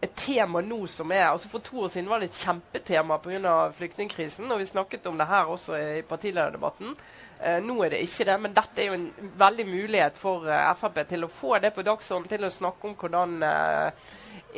et 0.05 0.13
tema 0.17 0.61
nå 0.61 0.83
som 0.93 1.13
er 1.15 1.25
altså 1.31 1.49
For 1.49 1.65
to 1.65 1.87
år 1.87 1.93
siden 1.95 2.11
var 2.11 2.21
det 2.21 2.29
et 2.29 2.41
kjempetema 2.45 3.17
pga. 3.19 3.55
flyktningkrisen. 3.79 4.51
Og 4.53 4.59
vi 4.61 4.67
snakket 4.67 5.07
om 5.07 5.19
det 5.19 5.27
her 5.27 5.49
også 5.49 5.79
i 5.79 6.03
partilederdebatten. 6.03 6.97
Eh, 7.41 7.63
nå 7.65 7.83
er 7.85 7.91
det 7.91 8.03
ikke 8.05 8.25
det, 8.25 8.37
men 8.41 8.55
dette 8.57 8.83
er 8.83 8.87
jo 8.87 8.99
en 8.99 9.33
veldig 9.39 9.67
mulighet 9.67 10.19
for 10.19 10.49
eh, 10.49 10.75
Frp 10.77 11.03
til 11.09 11.25
å 11.25 11.33
få 11.33 11.59
det 11.59 11.73
på 11.75 11.85
dagsordenen, 11.85 12.29
til 12.29 12.45
å 12.45 12.53
snakke 12.53 12.89
om 12.89 12.95
hvordan 12.97 13.43
eh, 13.43 14.07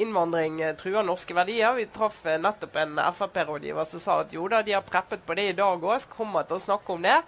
innvandring 0.02 0.61
eh, 0.62 0.75
truer 0.78 1.07
norske 1.07 1.35
verdier. 1.35 1.75
Vi 1.75 1.87
traff 1.95 2.25
eh, 2.26 2.38
nettopp 2.40 2.76
en 2.78 2.99
Frp-rådgiver 3.18 3.88
som 3.90 4.02
sa 4.02 4.21
at 4.23 4.35
jo 4.35 4.47
da, 4.50 4.62
de 4.62 4.75
har 4.76 4.87
preppet 4.87 5.26
på 5.26 5.38
det 5.38 5.49
i 5.52 5.57
dag 5.59 5.83
òg, 5.85 6.07
kommer 6.12 6.47
til 6.47 6.59
å 6.59 6.66
snakke 6.68 6.95
om 6.95 7.07
det. 7.07 7.18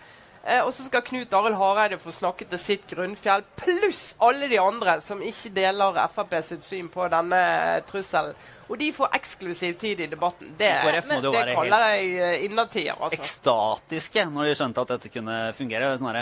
Eh, 0.44 0.62
og 0.64 0.72
så 0.72 0.86
skal 0.86 1.04
Knut 1.04 1.34
Arild 1.36 1.58
Hareide 1.60 1.98
få 2.00 2.12
snakke 2.14 2.46
til 2.48 2.60
sitt 2.62 2.86
grunnfjell, 2.88 3.44
pluss 3.60 4.14
alle 4.24 4.48
de 4.48 4.60
andre 4.60 4.96
som 5.04 5.20
ikke 5.20 5.52
deler 5.56 6.00
Frp 6.14 6.38
sitt 6.46 6.64
syn 6.64 6.88
på 6.92 7.08
denne 7.12 7.42
trusselen. 7.90 8.38
Og 8.70 8.78
de 8.78 8.92
får 8.94 9.16
eksklusiv 9.18 9.72
tid 9.80 10.00
i 10.00 10.06
debatten. 10.06 10.52
Det, 10.58 10.70
men, 11.08 11.24
det 11.24 11.56
kaller 11.56 11.86
jeg 11.90 12.10
uh, 12.14 12.44
innertier. 12.46 12.94
Altså. 12.94 13.18
Ekstatiske 13.18 14.28
når 14.30 14.46
de 14.46 14.52
skjønte 14.60 14.84
at 14.84 14.92
dette 14.94 15.10
kunne 15.10 15.38
fungere. 15.58 15.96
Sånn 15.98 16.20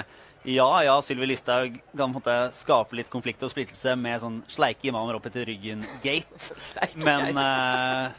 ja, 0.49 0.69
ja, 0.87 0.95
Sylvi 1.05 1.29
Listhaug 1.29 1.77
kan 1.99 2.15
skape 2.57 2.97
litt 2.97 3.11
konflikt 3.13 3.43
og 3.45 3.53
splittelse 3.53 3.93
med 4.01 4.23
sånn 4.23 4.39
sleike 4.49 4.89
imamer 4.89 5.19
opp 5.19 5.29
etter 5.29 5.45
ryggen-gate. 5.45 6.57
Men 7.07 7.37
uh, 7.37 8.17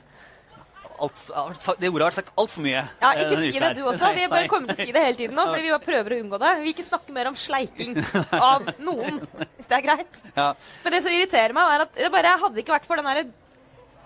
alt, 1.05 1.19
det 1.79 1.89
ordet 1.89 2.03
har 2.03 2.09
vært 2.09 2.17
sagt 2.19 2.31
altfor 2.41 2.63
mye. 2.65 2.83
Ja, 3.01 3.11
Ikke 3.23 3.41
si 3.41 3.51
det, 3.55 3.71
du 3.77 3.83
også. 3.87 4.11
Vi 4.15 4.27
bare 4.33 4.49
kommer 4.51 4.69
til 4.69 4.75
å 4.75 4.87
si 4.87 4.95
det 4.95 5.03
hele 5.05 5.19
tiden 5.19 5.37
nå, 5.37 5.45
fordi 5.49 5.65
vi 5.65 5.73
bare 5.73 5.85
prøver 5.85 6.15
å 6.15 6.21
unngå 6.23 6.39
det. 6.43 6.53
Vi 6.59 6.65
vil 6.65 6.73
ikke 6.75 6.87
snakke 6.87 7.15
mer 7.15 7.29
om 7.31 7.37
sleiking 7.39 7.99
av 8.37 8.71
noen, 8.83 9.21
hvis 9.57 9.69
det 9.69 9.77
er 9.79 9.85
greit. 9.85 10.19
Ja. 10.35 10.49
Men 10.83 10.95
det 10.95 11.03
som 11.05 11.15
irriterer 11.15 11.55
meg, 11.57 11.75
er 11.75 11.85
at 11.85 12.01
det 12.01 12.11
bare 12.13 12.35
hadde 12.43 12.63
ikke 12.63 12.75
vært 12.75 12.89
for 12.89 12.99
den 12.99 13.09
derre 13.09 13.25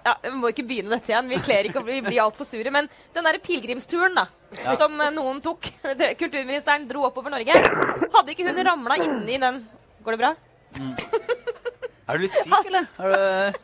ja, 0.03 0.17
Vi 0.25 0.33
må 0.35 0.49
ikke 0.51 0.65
begynne 0.67 0.97
dette 0.97 1.13
igjen, 1.13 1.29
vi 1.31 1.39
kler 1.43 1.69
ikke 1.69 1.79
å 1.79 1.85
bli, 1.87 2.01
bli 2.03 2.19
altfor 2.19 2.47
sure. 2.47 2.73
Men 2.75 2.89
den 3.15 3.27
derre 3.27 3.41
pilegrimsturen 3.43 4.17
da, 4.19 4.27
ja. 4.59 4.75
som 4.81 4.99
noen 5.15 5.39
tok, 5.43 5.69
kulturministeren 6.21 6.89
dro 6.89 7.07
oppover 7.07 7.33
Norge 7.33 7.55
Hadde 8.13 8.35
ikke 8.35 8.49
hun 8.49 8.63
ramla 8.67 8.99
inni 8.99 9.39
den 9.41 9.63
Går 10.03 10.17
det 10.17 10.19
bra? 10.19 10.33
Mm. 10.75 10.95
Er 12.03 12.19
du 12.19 12.25
litt 12.25 12.35
syk, 12.35 12.67
eller? 12.67 12.89
Er 12.99 13.13
du 13.13 13.61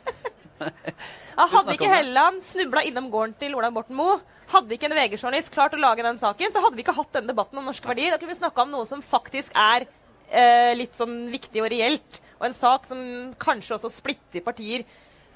ja, 1.36 1.46
hadde 1.54 1.76
ikke 1.76 1.90
Helleland 1.90 2.44
snubla 2.44 2.84
innom 2.86 3.10
gården 3.12 3.36
til 3.40 3.56
Ola 3.58 3.70
Borten 3.74 3.98
Moe, 3.98 4.18
hadde 4.50 4.74
ikke 4.74 4.88
en 4.90 4.96
VG-journalist 4.96 5.52
klart 5.54 5.76
å 5.76 5.80
lage 5.80 6.04
den 6.06 6.18
saken, 6.20 6.52
så 6.52 6.62
hadde 6.64 6.78
vi 6.78 6.84
ikke 6.84 6.96
hatt 6.96 7.12
denne 7.14 7.30
debatten 7.30 7.60
om 7.60 7.68
norske 7.70 7.86
verdier. 7.86 8.14
Da 8.14 8.18
kunne 8.20 8.34
vi 8.34 8.40
snakka 8.40 8.64
om 8.64 8.74
noe 8.74 8.88
som 8.88 9.04
faktisk 9.04 9.54
er 9.54 9.86
eh, 10.30 10.72
litt 10.78 10.98
sånn 10.98 11.28
viktig 11.30 11.62
og 11.62 11.70
reelt, 11.70 12.18
og 12.40 12.48
en 12.48 12.56
sak 12.56 12.90
som 12.90 13.00
kanskje 13.40 13.76
også 13.78 13.92
splitter 14.00 14.44
partier. 14.44 14.86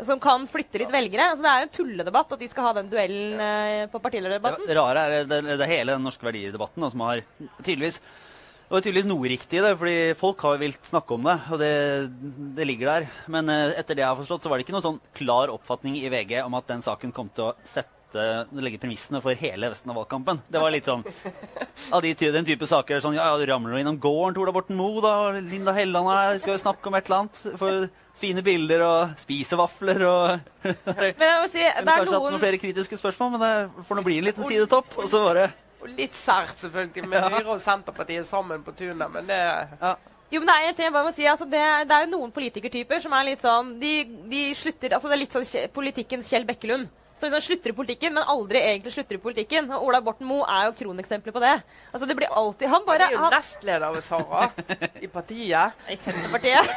Som 0.03 0.19
kan 0.19 0.43
flytte 0.51 0.81
litt 0.81 0.91
velgere. 0.91 1.29
Altså, 1.31 1.45
det 1.45 1.51
er 1.53 1.61
jo 1.61 1.67
en 1.69 1.75
tulledebatt 1.77 2.33
at 2.35 2.41
de 2.41 2.49
skal 2.51 2.65
ha 2.67 2.73
den 2.81 2.89
duellen 2.91 3.43
eh, 3.45 3.85
på 3.93 4.01
partilederdebatten. 4.03 4.67
Det 4.67 4.75
rare 4.75 5.05
er 5.05 5.13
det, 5.31 5.39
det, 5.47 5.55
det 5.61 5.69
hele 5.71 5.95
den 5.95 6.03
norske 6.03 6.27
verdidebatten 6.27 6.89
som 6.91 7.05
har 7.07 7.23
tydeligvis 7.61 8.01
det 8.65 8.73
var 8.73 8.85
tydeligvis 8.85 9.09
noe 9.11 9.29
riktig 9.29 9.59
i 9.59 9.63
det, 9.65 9.73
fordi 9.77 9.97
folk 10.17 10.41
har 10.47 10.61
vilt 10.63 10.89
snakke 10.89 11.17
om 11.17 11.27
det. 11.29 11.35
Og 11.53 11.61
det, 11.61 11.73
det, 12.57 12.65
ligger 12.65 12.89
der. 12.91 13.09
Men 13.31 13.53
eh, 13.53 13.75
etter 13.77 13.99
det 13.99 14.03
jeg 14.03 14.09
har 14.09 14.21
forstått, 14.21 14.45
så 14.45 14.51
var 14.51 14.59
det 14.59 14.65
ikke 14.65 14.75
noen 14.77 14.87
sånn 14.87 15.03
klar 15.19 15.53
oppfatning 15.53 15.99
i 16.01 16.09
VG 16.13 16.39
om 16.43 16.57
at 16.57 16.71
den 16.73 16.85
saken 16.85 17.13
kom 17.15 17.29
til 17.37 17.51
å 17.51 17.55
sette 17.69 17.93
legge 18.55 18.79
premissene 18.79 19.19
for 19.23 19.35
hele 19.39 19.69
resten 19.73 19.91
av 19.91 19.99
valgkampen. 19.99 20.41
Det 20.49 20.61
var 20.63 20.73
litt 20.73 20.87
sånn 20.87 21.03
av 21.95 22.03
de, 22.05 22.13
den 22.15 22.47
type 22.47 22.69
saker 22.71 23.03
sånn 23.03 23.17
Ja, 23.17 23.27
ja, 23.27 23.39
du 23.41 23.47
ramler 23.51 23.81
innom 23.81 23.99
gården 23.99 24.37
til 24.37 24.45
Ola 24.45 24.55
Borten 24.55 24.79
Moe, 24.79 25.03
da. 25.03 25.15
Linda 25.35 25.75
Helland 25.75 26.11
her. 26.13 26.39
Skal 26.39 26.55
jo 26.55 26.63
snakke 26.63 26.89
om 26.89 26.97
et 26.99 27.11
eller 27.11 27.25
annet. 27.25 27.43
For 27.59 27.89
fine 28.21 28.45
bilder 28.47 28.85
og 28.87 29.19
spise 29.19 29.59
vafler 29.59 30.07
og 30.07 30.65
Men 30.65 31.27
jeg 31.27 31.43
må 31.43 31.51
si, 31.51 31.61
det 31.61 31.83
er 31.83 31.91
Kanskje 31.91 32.15
hatt 32.15 32.29
noen 32.31 32.41
flere 32.47 32.63
kritiske 32.63 33.01
spørsmål, 33.01 33.35
men 33.35 33.45
det 33.45 33.85
får 33.89 33.99
nå 33.99 34.07
bli 34.07 34.21
en 34.21 34.29
liten 34.31 34.49
sidetopp. 34.49 34.95
Og 35.03 35.11
så 35.11 35.21
bare 35.27 35.51
og 35.85 35.93
litt 35.93 36.17
sært, 36.17 36.57
selvfølgelig, 36.63 37.07
med 37.13 37.29
Høyre 37.29 37.55
og 37.55 37.63
Senterpartiet 37.63 38.27
sammen 38.29 38.65
på 38.65 38.73
tunet, 38.77 39.07
men 39.13 39.29
det 39.29 39.39
ja. 39.39 39.95
Jo, 40.33 40.41
men 40.41 40.49
det 40.49 40.55
er, 40.57 40.83
jeg 40.87 40.93
bare 40.95 41.07
må 41.07 41.13
si, 41.15 41.27
altså 41.29 41.47
det, 41.47 41.61
det, 41.87 41.95
er 41.95 42.07
jo 42.07 42.15
noen 42.17 42.33
politikertyper 42.35 43.03
som 43.05 43.13
er 43.15 43.27
litt 43.29 43.45
sånn 43.45 43.75
De, 43.79 43.93
de 44.27 44.41
slutter 44.57 44.97
altså 44.97 45.11
Det 45.11 45.15
er 45.15 45.21
litt 45.21 45.37
sånn 45.37 45.75
politikkens 45.77 46.31
Kjell 46.33 46.47
Bekkelund. 46.49 46.89
Som 47.15 47.29
liksom 47.31 47.45
slutter 47.45 47.71
i 47.71 47.77
politikken, 47.77 48.15
men 48.17 48.27
aldri 48.27 48.59
egentlig 48.59 48.91
slutter 48.97 49.15
i 49.15 49.21
politikken. 49.23 49.69
Og 49.71 49.85
Ola 49.87 50.01
Borten 50.03 50.27
Moe 50.27 50.49
er 50.51 50.65
jo 50.67 50.73
kroneksempler 50.81 51.37
på 51.37 51.43
det. 51.45 51.53
Altså 51.93 52.09
Det 52.11 52.17
blir 52.19 52.33
alltid 52.41 52.73
Han 52.73 52.83
bare 52.89 53.07
Han 53.07 53.15
er 53.15 53.21
jo 53.21 53.31
nestleder 53.37 53.87
av 53.87 54.01
Sara 54.03 54.49
i 54.99 55.11
partiet. 55.13 55.79
I 55.95 56.01
Senterpartiet. 56.01 56.73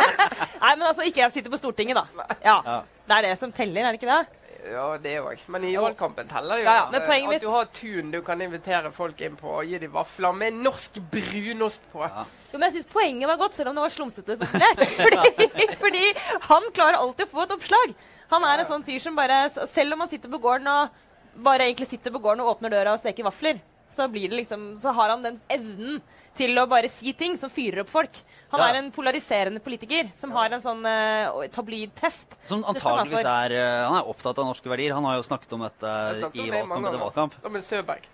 Nei, 0.62 0.72
men 0.72 0.86
altså 0.88 1.04
ikke 1.04 1.26
jeg 1.26 1.36
sitter 1.36 1.52
på 1.52 1.60
Stortinget, 1.60 2.00
da. 2.00 2.38
Ja, 2.46 2.80
Det 3.04 3.18
er 3.18 3.28
det 3.28 3.36
som 3.42 3.52
teller, 3.52 3.84
er 3.84 3.92
det 3.92 4.00
ikke 4.00 4.14
det? 4.14 4.43
Ja, 4.64 4.84
det 4.98 5.12
òg. 5.20 5.42
Men 5.52 5.64
i 5.68 5.74
valgkampen 5.76 6.28
teller 6.30 6.56
det 6.56 6.64
jo 6.64 6.68
ja, 6.70 6.86
ja. 6.88 7.32
at 7.34 7.42
du 7.42 7.50
har 7.52 7.66
tun 7.74 8.10
du 8.14 8.20
kan 8.24 8.40
invitere 8.40 8.90
folk 8.94 9.20
inn 9.26 9.36
på 9.36 9.50
og 9.58 9.68
gi 9.68 9.80
dem 9.82 9.92
vafler 9.92 10.32
med 10.36 10.56
norsk 10.64 10.96
brunost 11.12 11.84
på. 11.92 12.00
Ja. 12.06 12.24
Jo, 12.52 12.56
men 12.56 12.66
jeg 12.68 12.78
syns 12.78 12.90
poenget 12.94 13.28
var 13.28 13.40
godt, 13.42 13.56
selv 13.58 13.72
om 13.72 13.76
det 13.76 13.84
var 13.84 13.92
slumsete 13.92 14.38
fordi, 15.04 15.68
fordi 15.82 16.04
han 16.48 16.70
klarer 16.76 17.00
alltid 17.00 17.28
å 17.28 17.32
få 17.34 17.44
et 17.44 17.54
oppslag. 17.58 17.94
Han 18.32 18.48
er 18.48 18.62
en 18.62 18.70
sånn 18.70 18.86
fyr 18.86 19.02
som 19.04 19.16
bare 19.18 19.46
Selv 19.74 19.94
om 19.94 20.00
han 20.00 20.10
sitter 20.10 20.32
på 20.32 20.40
gården 20.42 20.70
og 20.72 21.44
bare 21.44 21.68
egentlig 21.68 21.90
sitter 21.90 22.14
på 22.14 22.22
gården 22.24 22.44
og 22.44 22.54
åpner 22.54 22.72
døra 22.72 22.94
og 22.94 23.02
steker 23.02 23.26
vafler, 23.26 23.60
så, 23.94 24.06
liksom, 24.10 24.74
så, 24.80 24.92
har 24.96 25.12
han 25.14 25.24
den 25.24 25.40
evnen 25.48 26.00
til 26.36 26.58
å 26.58 26.66
bare 26.70 26.90
si 26.90 27.12
ting 27.16 27.36
som 27.38 27.50
fyrer 27.52 27.84
opp 27.84 27.92
folk. 27.92 28.16
Han 28.52 28.62
ja. 28.62 28.68
er 28.68 28.78
en 28.80 28.90
polariserende 28.94 29.62
politiker 29.64 30.10
som 30.18 30.34
har 30.34 30.54
en 30.54 30.62
sånn 30.62 30.82
uh, 30.86 31.44
tabloid-teft. 31.54 32.34
Som 32.50 32.64
antageligvis 32.68 33.22
er 33.22 33.56
uh, 33.56 33.84
Han 33.88 33.98
er 34.00 34.10
opptatt 34.10 34.40
av 34.42 34.50
norske 34.50 34.70
verdier. 34.70 34.96
Han 34.96 35.06
har 35.08 35.20
jo 35.20 35.26
snakket 35.26 35.54
om 35.56 35.66
dette 35.66 35.92
i 36.34 36.48
valgkamp 36.50 36.88
etter 36.90 37.02
valgkamp. 37.04 37.38
Og 37.44 37.54
med 37.54 37.66
Søberg. 37.66 38.08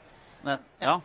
Men, 0.45 0.66
ja. 0.83 0.99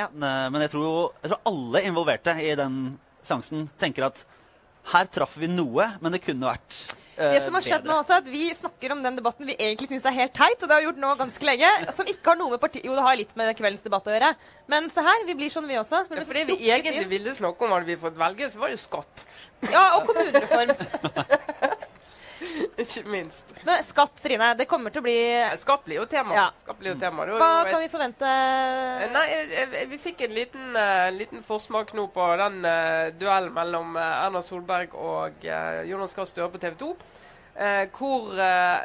ja. 0.00 0.08
Men, 0.12 0.24
uh, 0.24 0.46
men 0.54 0.66
jeg, 0.66 0.74
tror, 0.76 1.12
jeg, 1.20 1.32
tror, 1.34 1.44
alle 1.52 1.84
involverte 1.90 2.38
i 2.44 2.54
den 2.58 2.80
seansen 3.26 3.68
tenker 3.80 4.08
at 4.08 4.24
her 4.92 5.08
traff 5.10 5.34
vi 5.40 5.48
noe, 5.50 5.90
men 6.00 6.14
det 6.14 6.22
kunne 6.22 6.46
vært 6.46 6.96
det 7.16 7.40
som 7.46 7.56
har 7.56 7.64
skjedd 7.64 7.86
nå 7.88 7.96
også, 8.00 8.16
er 8.16 8.24
at 8.24 8.30
Vi 8.30 8.44
snakker 8.58 8.92
om 8.92 9.02
den 9.04 9.16
debatten 9.18 9.48
vi 9.48 9.56
egentlig 9.56 9.88
syns 9.90 10.08
er 10.08 10.16
helt 10.18 10.34
teit, 10.36 10.60
og 10.60 10.68
det 10.68 10.74
har 10.74 10.82
vi 10.82 10.88
gjort 10.90 11.02
nå 11.02 11.12
ganske 11.22 11.48
lenge. 11.48 11.72
Som 11.96 12.12
ikke 12.12 12.32
har 12.32 12.40
noe 12.40 12.52
med 12.54 12.62
parti... 12.62 12.82
Jo, 12.84 12.94
det 12.98 13.06
har 13.06 13.18
litt 13.18 13.34
med 13.38 13.52
kveldens 13.58 13.84
debatt 13.86 14.08
å 14.08 14.14
gjøre. 14.14 14.32
Men 14.72 14.90
se 14.92 15.04
her, 15.06 15.26
vi 15.28 15.36
blir 15.38 15.52
sånn, 15.52 15.68
vi 15.70 15.80
også. 15.80 16.04
Ja, 16.12 16.22
for 16.22 16.36
det 16.36 16.46
vi 16.52 16.58
egentlig 16.68 17.08
ville 17.10 17.36
snakke 17.36 17.66
om, 17.66 17.76
hadde 17.76 17.88
vi 17.88 17.98
fått 18.00 18.18
velge, 18.20 18.50
så 18.52 18.62
var 18.62 18.72
det 18.72 18.78
jo 18.78 18.84
skatt. 18.84 19.26
Ja, 19.72 19.86
og 19.96 20.10
kommunereform. 20.10 20.74
Ikke 22.82 23.02
minst. 23.08 23.50
Men 23.64 23.82
skatt, 23.86 24.16
Trine, 24.20 24.50
det 24.58 24.66
kommer 24.68 24.92
til 24.92 25.00
å 25.02 25.06
bli 25.06 25.16
Skatt 25.60 25.84
blir 25.86 26.00
jo 26.00 26.06
tema. 26.10 26.34
Ja. 26.36 26.74
Blir 26.78 26.92
jo 26.94 26.98
tema. 27.00 27.26
Jo 27.28 27.38
Hva 27.40 27.50
et- 27.64 27.70
kan 27.72 27.80
vi 27.84 27.88
forvente? 27.92 28.32
Eh, 28.32 29.06
Nei, 29.14 29.24
jeg- 29.30 29.50
jeg- 29.72 29.88
vi 29.94 29.98
fikk 29.98 30.20
en 30.28 30.34
liten, 30.36 30.76
eh, 30.76 31.10
liten 31.16 31.42
forsmak 31.42 31.92
nå 31.94 32.08
på 32.12 32.26
den 32.42 32.58
uh, 32.64 33.10
duellen 33.18 33.52
mellom 33.54 33.96
eh, 33.96 34.26
Erna 34.26 34.42
Solberg 34.42 34.94
og 34.94 35.44
Jonas 35.88 36.14
Gahr 36.14 36.26
Støre 36.26 36.50
på 36.52 36.60
TV 36.60 36.74
2. 36.76 36.96
eh, 37.56 37.86
hvor 37.96 38.38
eh, 38.38 38.84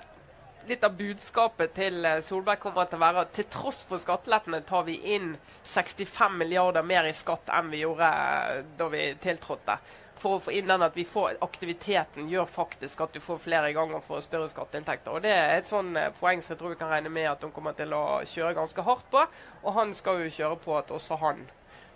litt 0.70 0.84
av 0.84 0.94
budskapet 0.96 1.74
til 1.76 2.06
eh, 2.06 2.20
Solberg 2.22 2.60
kommer 2.62 2.86
til 2.88 3.00
å 3.00 3.02
være 3.02 3.22
at 3.26 3.34
til 3.34 3.46
tross 3.52 3.84
for 3.90 3.98
skattelettene 3.98 4.62
tar 4.64 4.84
vi 4.88 4.96
inn 5.16 5.34
65 5.66 6.38
milliarder 6.38 6.84
mer 6.86 7.04
i 7.10 7.12
skatt 7.18 7.50
enn 7.52 7.70
vi 7.74 7.82
gjorde 7.82 8.08
eh, 8.08 8.64
da 8.78 8.88
vi 8.94 9.08
tiltrådte. 9.24 9.78
For 10.22 10.38
å 10.38 10.42
få 10.44 10.54
inn 10.54 10.68
den 10.70 10.86
at 10.86 10.98
vi 10.98 11.06
får 11.08 11.40
aktiviteten 11.42 12.28
gjør 12.30 12.50
faktisk 12.50 13.00
at 13.02 13.16
du 13.16 13.22
får 13.24 13.40
flere 13.42 13.72
i 13.72 13.74
gang 13.74 13.94
og 13.98 14.04
får 14.06 14.28
større 14.28 14.50
skatteinntekter. 14.52 15.16
Og 15.16 15.24
Det 15.26 15.32
er 15.34 15.56
et 15.56 15.70
sånn 15.70 15.96
eh, 15.98 16.12
poeng 16.20 16.44
som 16.44 16.54
jeg 16.54 16.60
tror 16.60 16.76
vi 16.76 16.82
kan 16.82 16.92
regne 16.94 17.10
med 17.10 17.30
at 17.32 17.42
hun 17.42 17.54
kommer 17.56 17.74
til 17.78 17.94
å 17.98 18.22
kjøre 18.30 18.54
ganske 18.60 18.86
hardt 18.86 19.08
på. 19.10 19.24
Og 19.64 19.74
han 19.80 19.96
skal 19.98 20.22
jo 20.22 20.36
kjøre 20.36 20.60
på 20.62 20.78
at 20.78 20.94
også 20.94 21.18
han, 21.24 21.42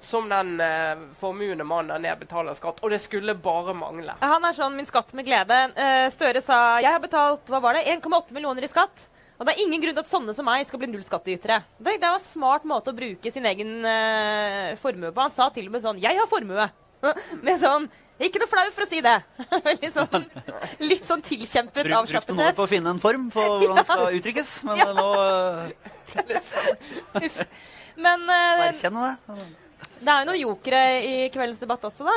som 0.01 0.29
den 0.31 0.55
eh, 0.63 1.03
formuende 1.21 1.67
mannen 1.69 1.93
der 1.93 2.01
nede, 2.07 2.21
betaler 2.23 2.57
skatt. 2.57 2.81
Og 2.81 2.93
det 2.93 3.03
skulle 3.03 3.37
bare 3.37 3.75
mangle. 3.77 4.17
Han 4.25 4.49
er 4.49 4.57
sånn 4.57 4.77
min 4.77 4.89
skatt 4.89 5.13
med 5.13 5.27
glede. 5.27 5.59
Eh, 5.77 6.07
Støre 6.15 6.41
sa 6.45 6.79
jeg 6.81 6.89
har 6.89 7.03
betalt 7.03 7.53
hva 7.53 7.61
var 7.61 7.77
det, 7.77 7.85
1,8 7.93 8.33
millioner 8.33 8.65
i 8.65 8.71
skatt. 8.71 9.05
Og 9.35 9.43
det 9.45 9.53
er 9.53 9.65
ingen 9.65 9.81
grunn 9.83 9.97
til 9.97 10.01
at 10.05 10.09
sånne 10.09 10.33
som 10.33 10.47
meg 10.47 10.63
skal 10.65 10.79
bli 10.79 10.89
nullskattytere. 10.89 11.59
Det, 11.77 11.97
det 11.99 12.07
var 12.07 12.17
en 12.17 12.23
smart 12.23 12.65
måte 12.65 12.93
å 12.93 12.97
bruke 12.97 13.31
sin 13.35 13.45
egen 13.45 13.77
eh, 13.85 14.73
formue 14.79 15.11
på. 15.11 15.27
Han 15.27 15.33
sa 15.35 15.49
til 15.53 15.67
og 15.67 15.75
med 15.75 15.83
sånn 15.83 16.01
'Jeg 16.01 16.17
har 16.17 16.31
formue'. 16.31 16.69
Med 17.45 17.59
sånn 17.61 17.83
Ikke 18.23 18.39
noe 18.39 18.47
flau 18.47 18.69
for 18.71 18.85
å 18.85 18.87
si 18.87 19.01
det. 19.03 19.15
Veldig 19.65 19.89
sånn, 19.95 20.25
litt 20.87 21.03
sånn 21.07 21.23
tilkjempet 21.25 21.83
Bruk, 21.83 22.07
brukte 22.13 22.31
noen 22.35 22.47
år 22.47 22.55
på 22.55 22.63
å 22.63 22.69
finne 22.71 22.93
en 22.95 23.01
form 23.03 23.25
på 23.33 23.43
hvordan 23.59 23.75
det 23.81 23.85
skal 23.89 24.19
uttrykkes, 24.21 24.51
men 24.69 24.79
Ja. 24.79 24.87
nå 24.95 25.09
uh, 26.15 27.29
Men 27.99 28.23
eh, 28.29 28.63
erkjenne 28.69 29.03
det. 29.27 29.35
det 29.99 30.11
er 30.13 30.23
jo 30.23 30.29
noen 30.29 30.39
jokere 30.41 30.81
i 31.03 31.13
kveldens 31.33 31.59
debatt 31.63 31.83
også, 31.87 32.07
da. 32.07 32.15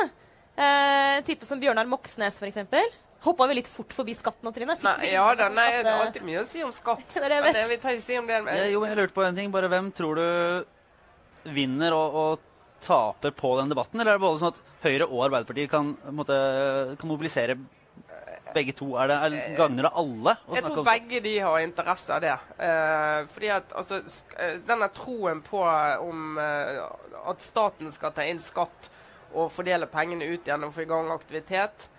Eh, 0.59 1.19
type 1.27 1.47
som 1.47 1.59
Bjørnar 1.61 1.87
Moxnes, 1.87 2.39
f.eks. 2.39 2.97
Hoppa 3.23 3.47
vi 3.51 3.57
litt 3.59 3.67
fort 3.67 3.91
forbi 3.95 4.13
skatten 4.15 4.47
nå, 4.47 4.51
Trine? 4.55 4.75
Nei, 4.83 5.09
ja 5.11 5.25
da, 5.35 5.49
nei, 5.51 5.69
det 5.83 5.91
er 5.91 6.03
alltid 6.05 6.23
mye 6.27 6.39
å 6.41 6.47
si 6.47 6.61
om 6.63 6.71
skatt. 6.75 7.03
Det 7.11 7.19
er 7.19 7.27
det 7.33 7.39
jeg 7.39 7.43
Men 7.43 7.51
vet. 7.51 7.57
det, 7.59 7.69
vi 7.73 7.77
tar 7.83 7.95
ikke 7.97 8.05
si 8.07 8.19
om 8.19 8.27
det. 8.29 8.37
Men, 8.45 8.55
Jeg, 8.55 8.71
jo, 8.75 8.83
jeg 8.87 8.99
lurte 8.99 9.15
på 9.17 9.25
en 9.27 9.39
ting. 9.39 9.49
Bare 9.51 9.67
hvem 9.71 9.89
tror 9.95 10.19
du 10.19 11.49
vinner 11.55 11.95
og, 11.95 12.15
og 12.23 12.45
taper 12.83 13.33
på 13.35 13.55
den 13.59 13.73
debatten? 13.73 13.99
Eller 13.99 14.15
er 14.15 14.19
det 14.19 14.25
både 14.25 14.41
sånn 14.41 14.55
at 14.55 14.63
Høyre 14.85 15.09
og 15.09 15.25
Arbeiderpartiet 15.27 15.71
kan, 15.71 15.93
måte, 16.15 16.37
kan 16.99 17.11
mobilisere 17.11 17.57
begge 18.53 18.73
to? 18.77 18.93
Er 18.99 19.11
det, 19.11 19.17
er, 19.25 19.37
gagner 19.57 19.87
det 19.87 19.91
alle? 20.01 20.35
Jeg 20.55 20.65
tror 20.65 20.87
begge 20.87 21.21
de 21.25 21.35
har 21.43 21.59
interesse 21.63 22.15
av 22.15 22.23
det. 22.23 22.35
Eh, 22.67 23.19
fordi 23.33 23.51
at 23.53 23.75
altså, 23.77 24.01
eh, 24.37 24.57
Denne 24.67 24.89
troen 24.95 25.43
på 25.45 25.61
om 26.05 26.39
eh, 26.41 26.81
at 27.29 27.45
staten 27.45 27.91
skal 27.93 28.15
ta 28.15 28.25
inn 28.27 28.41
skatt 28.43 28.89
og 29.29 29.51
fordele 29.53 29.89
pengene 29.89 30.25
ut 30.25 30.47
igjen 30.47 30.65
og 30.65 30.73
få 30.73 30.85
i 30.85 30.89
gang 30.89 31.11
aktivitet, 31.13 31.89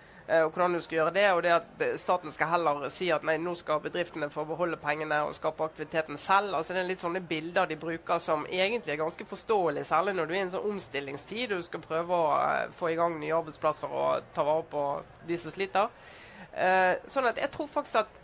og 0.45 0.53
hvordan 0.53 0.77
du 0.77 0.79
skal 0.83 0.97
gjøre 0.97 1.13
det, 1.15 1.25
og 1.35 1.41
det 1.43 1.51
at 1.51 1.81
eh, 1.83 1.97
staten 1.99 2.31
skal 2.31 2.51
heller 2.53 2.85
si 2.93 3.09
at 3.11 3.25
nei, 3.27 3.35
nå 3.41 3.51
skal 3.59 3.81
bedriftene 3.83 4.29
få 4.31 4.45
beholde 4.47 4.79
pengene 4.79 5.17
og 5.27 5.35
skape 5.35 5.65
aktiviteten 5.65 6.19
selv. 6.21 6.55
altså 6.55 6.75
Det 6.75 6.81
er 6.83 6.87
litt 6.87 7.03
sånne 7.03 7.23
bilder 7.27 7.67
de 7.67 7.77
bruker 7.81 8.21
som 8.23 8.45
egentlig 8.47 8.93
er 8.95 9.01
ganske 9.01 9.27
forståelige, 9.27 9.89
særlig 9.89 10.15
når 10.15 10.29
du 10.29 10.33
er 10.33 10.39
i 10.39 10.43
en 10.45 10.53
sånn 10.53 10.69
omstillingstid 10.71 11.51
og 11.51 11.63
du 11.63 11.67
skal 11.67 11.83
prøve 11.83 12.15
å 12.15 12.31
eh, 12.37 12.71
få 12.79 12.93
i 12.93 12.97
gang 12.99 13.17
nye 13.19 13.35
arbeidsplasser 13.41 13.91
og 13.91 14.31
ta 14.35 14.45
vare 14.47 14.67
på 14.71 14.85
de 15.27 15.39
som 15.41 15.55
sliter. 15.55 15.91
Eh, 16.51 16.93
sånn 17.11 17.27
at 17.31 17.39
jeg 17.39 17.51
tror 17.53 17.69
faktisk 17.71 18.03
at 18.03 18.17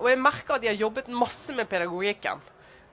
Og 0.00 0.08
jeg 0.08 0.16
merker 0.16 0.54
at 0.54 0.62
de 0.62 0.68
har 0.70 0.78
jobbet 0.80 1.10
masse 1.12 1.52
med 1.52 1.68
pedagogikken. 1.68 2.38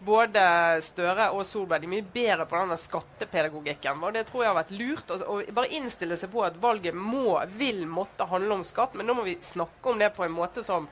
Både 0.06 0.42
Støre 0.86 1.32
og 1.34 1.42
Solberg 1.50 1.82
de 1.82 1.88
er 1.88 1.94
mye 1.96 2.06
bedre 2.14 2.46
på 2.46 2.60
denne 2.60 2.78
skattepedagogikken. 2.78 4.04
Og 4.06 4.14
det 4.14 4.28
tror 4.30 4.44
jeg 4.44 4.52
har 4.52 4.60
vært 4.60 4.74
lurt. 4.78 5.14
Å 5.14 5.40
bare 5.58 5.74
innstille 5.74 6.18
seg 6.20 6.30
på 6.34 6.44
at 6.46 6.60
valget 6.62 6.94
må, 6.94 7.34
vil 7.58 7.82
måtte 7.90 8.28
handle 8.30 8.60
om 8.60 8.66
skatt. 8.68 8.94
Men 8.94 9.10
nå 9.10 9.18
må 9.18 9.26
vi 9.26 9.40
snakke 9.42 9.90
om 9.90 9.98
det 9.98 10.12
på 10.14 10.28
en 10.28 10.36
måte 10.38 10.66
som 10.66 10.86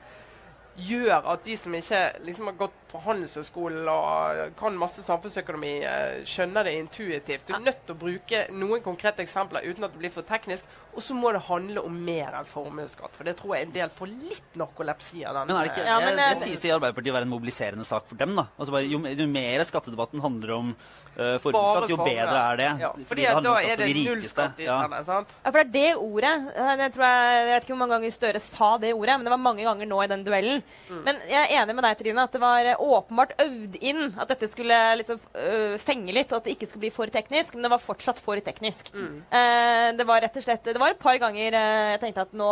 gjør 0.76 1.24
at 1.32 1.44
de 1.46 1.56
som 1.56 1.74
ikke 1.74 2.00
liksom 2.26 2.50
har 2.50 2.56
gått 2.60 2.74
på 2.90 3.00
Handelshøyskolen 3.04 3.88
og 3.90 4.56
kan 4.58 4.76
masse 4.78 5.02
samfunnsøkonomi, 5.04 5.72
eh, 5.84 6.24
skjønner 6.28 6.64
det 6.68 6.74
intuitivt. 6.80 7.46
Du 7.48 7.54
er 7.56 7.64
nødt 7.64 7.86
til 7.86 7.94
å 7.94 7.98
bruke 7.98 8.42
noen 8.52 8.82
konkrete 8.84 9.24
eksempler 9.24 9.66
uten 9.66 9.84
at 9.84 9.92
det 9.94 10.02
blir 10.02 10.14
for 10.14 10.26
teknisk. 10.28 10.64
Og 10.96 11.02
så 11.04 11.12
må 11.12 11.32
det 11.34 11.42
handle 11.44 11.82
om 11.84 11.96
mer 12.06 12.32
enn 12.38 12.46
formuesskatt. 12.48 13.12
For 13.12 13.24
det 13.28 13.36
tror 13.36 13.56
jeg 13.56 13.66
en 13.66 13.74
del 13.74 13.90
får 13.92 14.12
litt 14.16 14.54
narkolepsi 14.56 15.26
av 15.28 15.34
den. 15.40 15.50
Men 15.50 15.56
er 15.56 15.66
det 15.68 15.72
ikke, 15.74 15.86
Ja, 15.86 15.98
men, 16.00 16.16
det, 16.16 16.24
eh, 16.24 16.34
det 16.34 16.46
sies 16.46 16.64
i 16.64 16.72
Arbeiderpartiet 16.72 17.12
å 17.12 17.16
være 17.18 17.28
en 17.28 17.34
mobiliserende 17.34 17.84
sak 17.84 18.06
for 18.08 18.16
dem. 18.16 18.34
da. 18.36 18.46
Altså 18.58 18.72
bare, 18.72 18.88
jo, 18.88 18.98
jo 18.98 19.26
mer 19.26 19.64
skattedebatten 19.68 20.22
handler 20.24 20.54
om 20.56 20.70
uh, 21.16 21.36
formuesskatt, 21.42 21.90
jo 21.90 21.96
bedre 22.00 22.38
er 22.52 22.56
det. 22.60 22.70
Ja, 22.80 22.90
Fordi 22.92 23.04
fordi 23.10 23.26
det 23.26 23.44
da 23.44 23.54
er 23.60 23.76
det 23.76 23.88
de 23.92 24.04
null 24.04 24.22
skatt 24.22 24.58
Ja. 24.58 24.78
sant? 25.02 25.28
Ja, 25.44 25.50
for 25.50 25.62
det 25.64 25.66
er 25.66 25.72
det 25.72 25.96
ordet. 25.96 26.34
eh, 26.56 26.76
Jeg, 26.76 26.92
tror 26.92 27.04
jeg, 27.04 27.46
jeg 27.46 27.46
vet 27.52 27.62
ikke 27.62 27.74
hvor 27.74 27.82
mange 27.82 27.96
ganger 27.96 28.10
Støre 28.16 28.40
sa 28.40 28.78
det 28.78 28.94
ordet, 28.94 29.16
men 29.18 29.24
det 29.24 29.30
var 29.30 29.42
mange 29.42 29.64
ganger 29.64 29.86
nå 29.86 30.02
i 30.02 30.06
den 30.06 30.24
duellen. 30.24 30.62
Mm. 30.88 31.02
Men 31.06 31.20
jeg 31.30 31.40
er 31.42 31.62
enig 31.62 31.76
med 31.76 31.86
deg, 31.86 31.98
Trine, 32.00 32.24
at 32.26 32.36
det 32.36 32.42
var 32.42 32.70
eh, 32.70 32.82
åpenbart 32.96 33.34
øvd 33.42 33.78
inn 33.80 34.02
at 34.16 34.30
dette 34.32 34.48
skulle 34.50 34.78
liksom 35.02 35.20
øh, 35.42 35.76
fenge 35.82 36.14
litt, 36.14 36.32
og 36.32 36.40
at 36.40 36.48
det 36.48 36.56
ikke 36.56 36.70
skulle 36.70 36.86
bli 36.86 36.94
for 36.94 37.12
teknisk. 37.12 37.54
Men 37.54 37.68
det 37.68 37.72
var 37.74 37.84
fortsatt 37.84 38.22
for 38.22 38.40
teknisk. 38.44 38.90
Mm. 38.94 39.20
Eh, 39.30 39.90
det 39.98 40.08
var 40.08 40.24
rett 40.24 40.36
og 40.36 40.46
slett 40.46 40.66
Det 40.66 40.80
var 40.80 40.94
et 40.94 41.02
par 41.02 41.18
ganger 41.22 41.54
eh, 41.56 41.92
jeg 41.96 42.02
tenkte 42.02 42.26
at 42.26 42.34
nå 42.36 42.50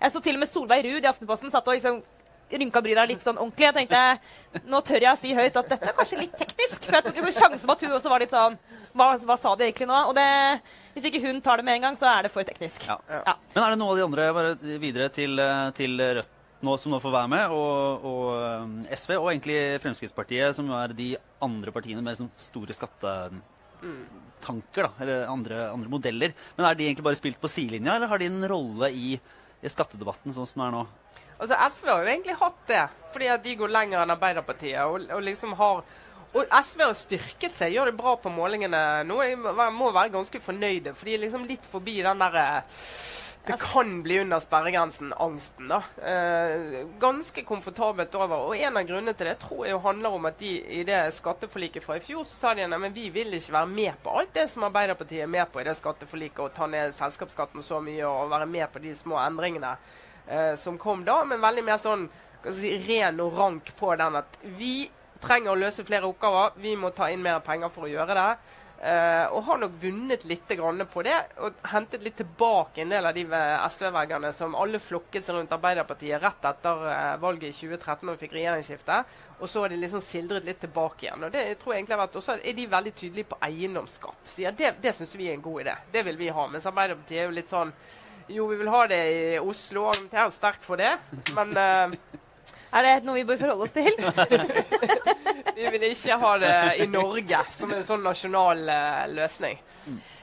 Jeg 0.00 0.12
så 0.14 0.22
til 0.24 0.38
og 0.38 0.42
med 0.42 0.50
Solveig 0.50 0.84
Ruud 0.86 1.04
i 1.04 1.10
Aftenposten 1.10 1.52
satt 1.52 1.68
og 1.68 1.76
liksom 1.76 2.00
rynka 2.50 2.82
bryna 2.82 3.04
litt 3.06 3.22
sånn 3.22 3.38
ordentlig. 3.38 3.68
Jeg 3.68 3.76
tenkte 3.76 4.64
nå 4.70 4.80
tør 4.86 5.06
jeg 5.06 5.12
å 5.12 5.20
si 5.20 5.34
høyt 5.36 5.58
at 5.60 5.70
dette 5.70 5.90
er 5.90 5.96
kanskje 5.96 6.20
litt 6.24 6.36
teknisk. 6.38 6.82
For 6.82 6.96
jeg 6.98 7.06
tok 7.06 7.20
en 7.20 7.32
sjanse 7.36 7.66
på 7.66 7.76
at 7.76 7.84
hun 7.86 7.96
også 7.98 8.12
var 8.12 8.24
litt 8.24 8.34
sånn 8.34 8.58
hva, 8.96 9.12
hva 9.22 9.36
sa 9.38 9.54
de 9.54 9.68
egentlig 9.68 9.86
nå? 9.86 10.00
Og 10.10 10.16
det, 10.18 10.26
hvis 10.96 11.06
ikke 11.10 11.22
hun 11.28 11.38
tar 11.44 11.60
det 11.60 11.66
med 11.68 11.78
en 11.78 11.88
gang, 11.88 11.98
så 12.00 12.08
er 12.10 12.26
det 12.26 12.32
for 12.34 12.46
teknisk. 12.46 12.82
Ja. 12.88 12.98
Ja. 13.06 13.36
Men 13.54 13.62
er 13.62 13.74
det 13.74 13.80
noe 13.82 13.94
av 13.94 14.00
de 14.00 14.06
andre 14.08 14.28
bare 14.34 14.78
videre 14.82 15.10
til, 15.14 15.38
eh, 15.38 15.70
til 15.78 15.94
Rødt 16.00 16.39
nå 16.62 16.76
som 16.78 16.92
nå 16.92 16.98
får 17.00 17.12
være 17.14 17.28
med, 17.32 17.50
og, 17.56 18.04
og 18.04 18.24
eh, 18.36 18.96
SV, 18.98 19.14
og 19.16 19.30
egentlig 19.32 19.58
Fremskrittspartiet, 19.84 20.56
som 20.58 20.68
er 20.76 20.88
de 20.96 21.14
andre 21.42 21.72
partiene 21.72 22.02
med 22.04 22.18
sånn 22.18 22.30
store 22.40 22.74
skattetanker, 22.76 24.82
da, 24.88 24.90
eller 25.00 25.30
andre, 25.32 25.62
andre 25.72 25.92
modeller. 25.92 26.34
Men 26.56 26.66
er 26.68 26.74
de 26.78 26.84
egentlig 26.90 27.06
bare 27.06 27.20
spilt 27.20 27.40
på 27.40 27.48
sidelinja, 27.50 27.96
eller 27.96 28.10
har 28.12 28.18
de 28.20 28.28
en 28.28 28.48
rolle 28.52 28.86
i, 28.92 29.14
i 29.60 29.72
skattedebatten 29.72 30.36
sånn 30.36 30.48
som 30.50 30.58
det 30.62 30.66
er 30.68 30.76
nå? 30.76 30.84
Altså 31.40 31.56
SV 31.72 31.86
har 31.88 32.02
jo 32.04 32.12
egentlig 32.12 32.36
hatt 32.36 32.62
det, 32.68 32.82
fordi 33.14 33.26
at 33.32 33.44
de 33.46 33.54
går 33.56 33.70
lenger 33.72 34.02
enn 34.02 34.12
Arbeiderpartiet. 34.12 34.82
og, 34.84 35.06
og 35.16 35.22
liksom 35.24 35.54
har 35.56 35.80
og 36.30 36.44
SV 36.62 36.80
har 36.84 36.92
styrket 36.94 37.54
seg, 37.56 37.72
gjør 37.74 37.88
det 37.90 37.96
bra 37.98 38.12
på 38.22 38.30
målingene 38.30 38.80
nå. 39.02 39.16
Jeg 39.26 39.34
må 39.40 39.88
være- 39.90 40.12
ganske 40.14 40.38
fornøyde, 40.44 40.92
for 40.94 41.08
de 41.08 41.14
er 41.16 41.22
liksom 41.24 41.42
litt 41.48 41.64
forbi 41.66 41.96
den 42.06 42.20
derre 42.22 42.44
det 43.46 43.56
kan 43.60 44.02
bli 44.02 44.20
under 44.20 44.40
sperregrensen-angsten. 44.40 45.68
da. 45.68 45.82
Eh, 46.02 46.86
ganske 46.98 47.42
komfortabelt 47.42 48.14
over. 48.14 48.36
Og 48.36 48.56
En 48.56 48.76
av 48.76 48.84
grunnene 48.84 49.14
til 49.16 49.26
det 49.26 49.38
tror 49.40 49.66
jeg 49.66 49.80
handler 49.80 50.10
om 50.10 50.26
at 50.26 50.38
de 50.38 50.50
i 50.60 50.84
det 50.84 51.14
skatteforliket 51.14 51.84
fra 51.84 51.96
i 51.96 52.04
fjor 52.04 52.24
så 52.24 52.36
sa 52.36 52.54
de 52.54 52.62
at 52.62 52.92
vi 52.92 53.08
vil 53.08 53.32
ikke 53.34 53.52
være 53.52 53.66
med 53.66 53.92
på 54.02 54.18
alt 54.18 54.34
det 54.34 54.50
som 54.50 54.64
Arbeiderpartiet 54.64 55.22
er 55.22 55.26
med 55.26 55.46
på 55.52 55.60
i 55.60 55.64
det 55.64 55.76
skatteforliket, 55.76 56.38
og 56.38 56.52
ta 56.54 56.66
ned 56.66 56.92
selskapsskatten 56.92 57.62
så 57.62 57.80
mye 57.80 58.04
og 58.04 58.30
være 58.30 58.46
med 58.46 58.68
på 58.72 58.78
de 58.78 58.94
små 58.94 59.16
endringene 59.16 59.76
eh, 60.28 60.54
som 60.56 60.78
kom 60.78 61.04
da, 61.04 61.24
men 61.24 61.40
veldig 61.40 61.64
mer 61.64 61.80
sånn 61.80 62.08
hva 62.42 62.52
skal 62.52 62.60
si, 62.60 62.76
ren 62.88 63.20
og 63.20 63.36
rank 63.36 63.72
på 63.76 63.96
den 63.96 64.16
at 64.16 64.38
vi 64.42 64.90
trenger 65.20 65.52
å 65.52 65.60
løse 65.60 65.84
flere 65.84 66.08
oppgaver, 66.08 66.56
vi 66.56 66.76
må 66.76 66.90
ta 66.90 67.10
inn 67.12 67.22
mer 67.22 67.40
penger 67.44 67.68
for 67.72 67.84
å 67.84 67.90
gjøre 67.90 68.16
det. 68.16 68.30
Eh, 68.80 69.26
og 69.36 69.42
har 69.44 69.58
nok 69.60 69.74
vunnet 69.82 70.22
litt 70.24 70.48
på 70.48 71.02
det, 71.04 71.16
og 71.44 71.58
hentet 71.68 72.00
litt 72.00 72.16
tilbake 72.16 72.80
en 72.80 72.88
del 72.94 73.06
av 73.06 73.12
de 73.12 73.26
SV-velgerne 73.68 74.30
som 74.32 74.54
alle 74.56 74.80
flokket 74.80 75.26
seg 75.26 75.36
rundt 75.36 75.52
Arbeiderpartiet 75.52 76.22
rett 76.22 76.46
etter 76.48 76.86
uh, 76.88 77.16
valget 77.20 77.50
i 77.50 77.58
2013 77.58 78.06
når 78.08 78.16
vi 78.16 78.22
fikk 78.24 78.38
regjeringsskifte. 78.38 78.96
Og 79.40 79.52
så 79.52 79.60
har 79.60 79.68
de 79.72 79.80
liksom 79.82 80.00
sildret 80.00 80.48
litt 80.48 80.62
tilbake 80.64 81.04
igjen. 81.04 81.26
Og 81.28 81.34
det 81.34 81.44
tror 81.60 81.74
jeg 81.74 81.82
egentlig 81.82 81.96
har 81.98 82.02
vært, 82.06 82.16
også 82.22 82.38
er 82.40 82.56
de 82.56 82.66
veldig 82.72 82.94
tydelige 83.02 83.30
på 83.34 83.40
eiendomsskatt. 83.50 84.32
Sier 84.32 84.56
det, 84.56 84.72
det 84.80 84.94
syns 84.96 85.12
vi 85.18 85.28
er 85.28 85.36
en 85.36 85.44
god 85.44 85.66
idé. 85.66 85.76
Det 85.92 86.06
vil 86.08 86.20
vi 86.22 86.32
ha. 86.32 86.48
Mens 86.48 86.68
Arbeiderpartiet 86.72 87.20
er 87.20 87.28
jo 87.28 87.36
litt 87.36 87.52
sånn 87.52 87.74
Jo, 88.30 88.44
vi 88.46 88.60
vil 88.60 88.68
ha 88.70 88.84
det 88.86 89.02
i 89.10 89.22
Oslo, 89.42 89.84
og 89.84 89.92
argumenterer 89.92 90.32
sterkt 90.32 90.64
for 90.64 90.78
det, 90.78 90.92
men 91.34 91.56
eh, 91.58 91.96
Er 92.70 92.86
det 92.86 92.92
noe 93.06 93.18
vi 93.18 93.24
bør 93.26 93.40
forholde 93.40 93.66
oss 93.66 93.74
til? 93.74 93.90
Vi 95.60 95.68
vil 95.74 95.82
ikke 95.90 96.16
ha 96.16 96.28
det 96.40 96.52
i 96.80 96.86
Norge 96.88 97.40
som 97.52 97.72
en 97.74 97.82
sånn 97.84 98.04
nasjonal 98.06 98.62
eh, 98.72 99.02
løsning. 99.12 99.58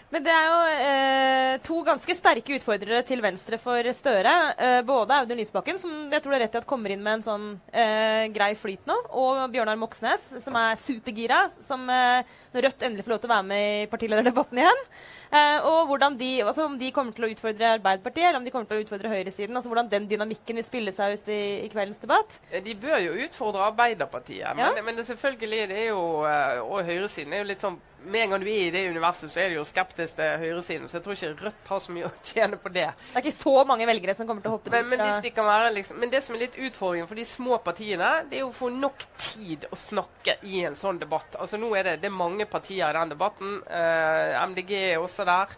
Men 0.10 0.24
det 0.24 0.32
er 0.32 0.46
jo 0.48 0.60
eh, 0.88 1.54
to 1.68 1.82
ganske 1.84 2.14
sterke 2.16 2.56
utfordrere 2.56 3.02
til 3.04 3.20
venstre 3.20 3.58
for 3.60 3.84
Støre. 3.92 4.34
Eh, 4.56 4.78
både 4.88 5.18
Audun 5.20 5.36
Lysbakken, 5.36 5.76
som 5.82 5.92
jeg 6.14 6.24
tror 6.24 6.32
det 6.32 6.38
er 6.38 6.44
rett 6.46 6.56
i 6.56 6.60
at 6.62 6.68
kommer 6.70 6.94
inn 6.94 7.02
med 7.04 7.18
en 7.18 7.26
sånn 7.26 7.48
eh, 7.76 8.30
grei 8.32 8.54
flyt 8.56 8.88
nå, 8.88 8.96
og 9.20 9.42
Bjørnar 9.52 9.76
Moxnes, 9.82 10.24
som 10.46 10.56
er 10.62 10.80
supergira. 10.80 11.42
Som 11.68 11.84
eh, 11.92 12.22
når 12.56 12.68
Rødt 12.70 12.86
endelig 12.88 13.04
får 13.04 13.16
lov 13.18 13.20
til 13.26 13.30
å 13.30 13.34
være 13.34 13.48
med 13.50 13.66
i 13.82 13.90
partilederdebatten 13.92 14.62
igjen. 14.64 14.80
Eh, 15.28 15.68
og 15.68 15.92
hvordan 15.92 16.16
de, 16.22 16.32
altså 16.46 16.70
om 16.70 16.80
de 16.80 16.94
kommer 16.96 17.12
til 17.18 17.28
å 17.28 17.32
utfordre 17.34 17.74
Arbeiderpartiet, 17.76 18.30
eller 18.30 18.40
om 18.40 18.48
de 18.48 18.56
kommer 18.56 18.72
til 18.72 18.80
å 18.80 18.86
utfordre 18.88 19.12
høyresiden. 19.12 19.60
altså 19.60 19.74
Hvordan 19.74 19.92
den 19.92 20.08
dynamikken 20.14 20.62
vil 20.62 20.68
spille 20.70 20.96
seg 20.96 21.18
ut 21.20 21.28
i, 21.36 21.42
i 21.66 21.70
kveldens 21.74 22.00
debatt. 22.00 22.40
De 22.56 22.78
bør 22.80 23.04
jo 23.10 23.20
utfordre 23.28 23.68
Arbeiderpartiet, 23.74 24.40
Ja. 24.48 24.56
men, 24.72 24.80
men 24.88 24.96
det 25.02 25.10
selvfølgelig 25.12 25.68
det 25.74 25.84
er 25.84 25.92
jo, 25.92 26.02
eh, 26.32 26.64
og 26.64 26.80
høyresiden 26.88 27.36
er 27.36 27.44
jo 27.44 27.52
litt 27.52 27.68
sånn 27.68 27.76
med 28.06 28.22
en 28.22 28.30
gang 28.30 28.44
du 28.44 28.48
er 28.48 28.68
i 28.68 28.72
det 28.72 28.84
universet, 28.90 29.32
så 29.32 29.42
er 29.42 29.50
du 29.50 29.58
jo 29.58 29.66
skeptisk 29.68 30.18
til 30.20 30.42
høyresiden. 30.42 30.90
Så 30.90 30.98
jeg 30.98 31.06
tror 31.06 31.18
ikke 31.18 31.48
Rødt 31.48 31.72
har 31.72 31.82
så 31.84 31.96
mye 31.96 32.10
å 32.10 32.12
tjene 32.24 32.60
på 32.62 32.72
det. 32.74 32.86
Det 32.94 33.20
er 33.20 33.26
ikke 33.26 33.38
så 33.40 33.56
mange 33.68 33.88
velgere 33.90 34.16
som 34.18 34.30
kommer 34.30 34.46
til 34.46 34.52
å 34.52 34.58
hoppe 34.58 34.74
Men, 34.74 34.86
dit. 34.86 35.00
men, 35.00 35.24
de 35.26 35.48
være 35.48 35.74
liksom, 35.76 36.00
men 36.04 36.14
det 36.14 36.22
som 36.26 36.38
er 36.38 36.44
litt 36.46 36.60
utfordringen 36.70 37.10
for 37.10 37.20
de 37.20 37.26
små 37.28 37.58
partiene, 37.66 38.12
det 38.30 38.42
er 38.42 38.46
å 38.46 38.54
få 38.56 38.70
nok 38.74 39.08
tid 39.18 39.68
å 39.72 39.80
snakke 39.80 40.38
i 40.48 40.62
en 40.68 40.78
sånn 40.78 41.02
debatt. 41.02 41.40
Altså 41.42 41.60
nå 41.60 41.74
er 41.76 41.88
Det, 41.88 41.98
det 42.04 42.12
er 42.12 42.16
mange 42.16 42.46
partier 42.50 42.90
i 42.90 43.00
den 43.00 43.14
debatten. 43.16 43.60
Eh, 43.66 44.38
MDG 44.52 44.74
er 44.78 45.02
også 45.02 45.26
der. 45.28 45.58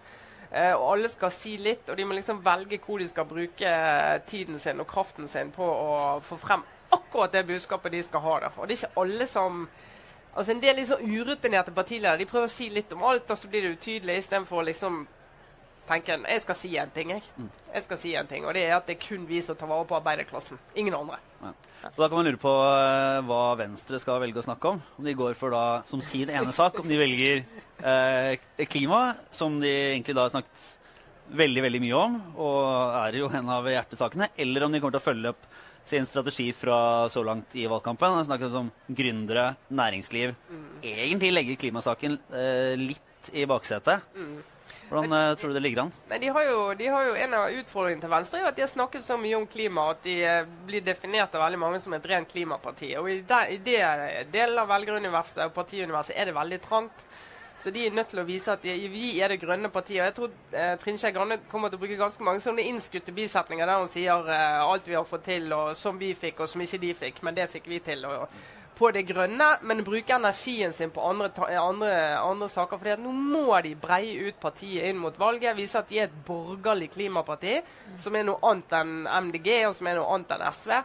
Eh, 0.49 0.73
og 0.73 0.95
alle 0.95 1.09
skal 1.11 1.31
si 1.33 1.57
litt, 1.61 1.89
og 1.89 1.97
de 1.97 2.05
må 2.09 2.17
liksom 2.17 2.41
velge 2.45 2.79
hvor 2.81 3.01
de 3.01 3.07
skal 3.09 3.27
bruke 3.29 3.69
eh, 3.69 4.17
tiden 4.29 4.57
sin 4.61 4.81
og 4.81 4.89
kraften 4.89 5.29
sin 5.29 5.51
på 5.53 5.65
å 5.65 6.19
få 6.25 6.39
frem 6.41 6.65
akkurat 6.89 7.35
det 7.35 7.45
budskapet 7.45 7.93
de 7.93 8.01
skal 8.03 8.23
ha. 8.25 8.39
Der. 8.45 8.57
Og 8.57 8.67
det 8.67 8.75
er 8.75 8.81
ikke 8.83 9.03
alle 9.03 9.27
som 9.29 9.67
Altså 10.35 10.53
En 10.53 10.61
del 10.61 10.81
sånn 10.87 11.05
urutinerte 11.09 11.73
partiledere 11.75 12.21
de 12.21 12.27
prøver 12.29 12.49
å 12.49 12.53
si 12.53 12.69
litt 12.73 12.91
om 12.93 13.05
alt, 13.09 13.29
og 13.29 13.39
så 13.39 13.49
blir 13.49 13.65
det 13.65 13.77
utydelig 13.77 14.19
istedenfor 14.21 14.61
å 14.61 14.67
liksom 14.69 15.01
tenke 15.89 16.13
en, 16.13 16.25
jeg 16.29 16.43
skal 16.43 16.57
si 16.57 16.69
en 16.77 16.91
ting. 16.93 17.13
Jeg. 17.15 17.47
jeg 17.73 17.85
skal 17.85 17.99
si 18.01 18.13
en 18.17 18.29
ting, 18.29 18.45
Og 18.45 18.53
det 18.53 18.65
er 18.67 18.75
at 18.77 18.87
det 18.87 18.97
er 18.97 19.01
kun 19.01 19.25
vi 19.29 19.41
som 19.41 19.57
tar 19.57 19.69
vare 19.71 19.87
på 19.89 19.97
arbeiderklassen. 19.97 20.59
Ingen 20.77 20.95
andre. 20.95 21.17
Ja. 21.41 21.53
Så 21.81 21.95
da 21.95 22.09
kan 22.09 22.19
man 22.19 22.27
lure 22.27 22.41
på 22.41 22.51
uh, 22.51 23.21
hva 23.25 23.43
Venstre 23.59 23.99
skal 24.01 24.21
velge 24.21 24.41
å 24.41 24.45
snakke 24.45 24.75
om. 24.75 24.81
Om 24.99 25.07
de 25.07 25.15
går 25.17 25.37
for 25.39 25.55
da, 25.55 25.63
som 25.89 26.03
sin 26.03 26.29
ene 26.29 26.53
sak, 26.55 26.77
om 26.81 26.89
de 26.89 26.99
velger 26.99 27.41
uh, 27.81 28.65
klima, 28.69 29.15
som 29.33 29.57
de 29.63 29.71
egentlig 29.71 30.17
da 30.17 30.27
har 30.27 30.35
snakket 30.35 30.67
veldig 31.39 31.61
veldig 31.61 31.81
mye 31.83 31.97
om, 31.97 32.19
og 32.41 32.59
er 33.03 33.19
jo 33.19 33.29
en 33.37 33.51
av 33.53 33.67
hjertesakene, 33.69 34.31
eller 34.37 34.65
om 34.65 34.73
de 34.73 34.81
kommer 34.81 34.97
til 34.97 35.01
å 35.01 35.09
følge 35.09 35.33
opp 35.35 35.49
sin 35.89 36.05
strategi 36.05 36.51
fra 36.53 37.09
så 37.09 37.23
langt 37.25 37.55
i 37.57 37.65
valgkampen. 37.67 38.19
Han 38.19 38.27
snakket 38.27 38.55
om 38.59 38.71
gründere, 38.87 39.53
næringsliv. 39.67 40.35
Egentlig 40.81 41.33
legger 41.33 41.59
klimasaken 41.65 42.19
eh, 42.29 42.77
litt 42.79 43.33
i 43.33 43.45
baksetet. 43.49 44.05
Hvordan 44.89 45.13
eh, 45.13 45.35
tror 45.37 45.49
du 45.49 45.57
det 45.57 45.63
ligger 45.63 45.83
an? 45.83 45.91
Nei, 46.09 46.19
de 46.21 46.29
har, 46.33 46.45
jo, 46.49 46.61
de 46.77 46.87
har 46.89 47.09
jo 47.09 47.17
En 47.23 47.35
av 47.37 47.57
utfordringene 47.61 48.03
til 48.05 48.13
Venstre 48.13 48.41
er 48.41 48.49
at 48.49 48.57
de 48.57 48.65
har 48.65 48.71
snakket 48.71 49.05
så 49.05 49.17
mye 49.21 49.37
om 49.37 49.45
klima 49.49 49.89
at 49.93 50.01
de 50.05 50.15
eh, 50.25 50.47
blir 50.65 50.85
definert 50.85 51.35
av 51.35 51.45
veldig 51.45 51.61
mange 51.61 51.81
som 51.83 51.93
et 51.97 52.09
rent 52.09 52.29
klimaparti. 52.29 52.95
Og 53.01 53.11
I, 53.11 53.19
der, 53.29 53.53
i 53.53 53.59
det 53.65 54.29
delen 54.33 54.61
av 54.61 54.69
velgeruniverset 54.71 55.45
og 55.45 55.53
partiuniverset 55.57 56.17
er 56.17 56.29
det 56.29 56.37
veldig 56.37 56.61
trangt. 56.65 57.05
Så 57.59 57.73
de 57.75 57.85
er 57.85 57.95
nødt 57.95 58.11
til 58.13 58.21
å 58.21 58.27
vise 58.27 58.53
at 58.53 58.63
de, 58.63 58.75
vi 58.91 59.09
er 59.19 59.33
det 59.33 59.41
grønne 59.41 59.71
partiet. 59.73 59.99
Og 59.99 60.07
jeg 60.07 60.15
tror 60.15 60.29
eh, 60.55 60.75
Trine 60.79 61.01
Skei 61.01 61.11
Grande 61.15 61.41
kommer 61.51 61.71
til 61.71 61.79
å 61.79 61.81
bruke 61.81 61.97
ganske 61.99 62.23
mange 62.23 62.43
sånne 62.43 62.63
innskutte 62.69 63.15
bisetninger 63.15 63.67
der 63.67 63.81
hun 63.81 63.91
sier 63.91 64.31
eh, 64.31 64.61
alt 64.63 64.87
vi 64.87 64.95
har 64.95 65.07
fått 65.09 65.27
til, 65.27 65.51
og 65.55 65.73
som 65.77 65.99
vi 65.99 66.13
fikk, 66.15 66.39
og 66.39 66.51
som 66.51 66.63
ikke 66.63 66.79
de 66.85 66.93
fikk, 67.01 67.19
men 67.27 67.35
det 67.35 67.49
fikk 67.51 67.67
vi 67.71 67.81
til. 67.83 68.07
Og, 68.07 68.31
på 68.79 68.91
det 68.95 69.03
grønne, 69.09 69.47
men 69.67 69.83
bruke 69.83 70.15
energien 70.15 70.71
sin 70.71 70.91
på 70.95 71.03
andre, 71.03 71.27
andre, 71.59 71.91
andre 72.15 72.47
saker. 72.47 72.79
For 72.79 73.03
nå 73.03 73.11
må 73.11 73.59
de 73.65 73.73
breie 73.75 74.29
ut 74.29 74.39
partiet 74.39 74.87
inn 74.87 75.01
mot 75.01 75.19
valget. 75.19 75.57
Vise 75.57 75.81
at 75.81 75.91
de 75.91 75.99
er 75.99 76.07
et 76.07 76.17
borgerlig 76.27 76.87
klimaparti, 76.93 77.57
som 77.99 78.15
er 78.15 78.23
noe 78.29 78.39
annet 78.47 78.77
enn 78.79 78.93
MDG, 79.27 79.49
og 79.67 79.75
som 79.75 79.91
er 79.91 79.99
noe 79.99 80.13
annet 80.15 80.31
enn 80.37 80.45
SV. 80.47 80.75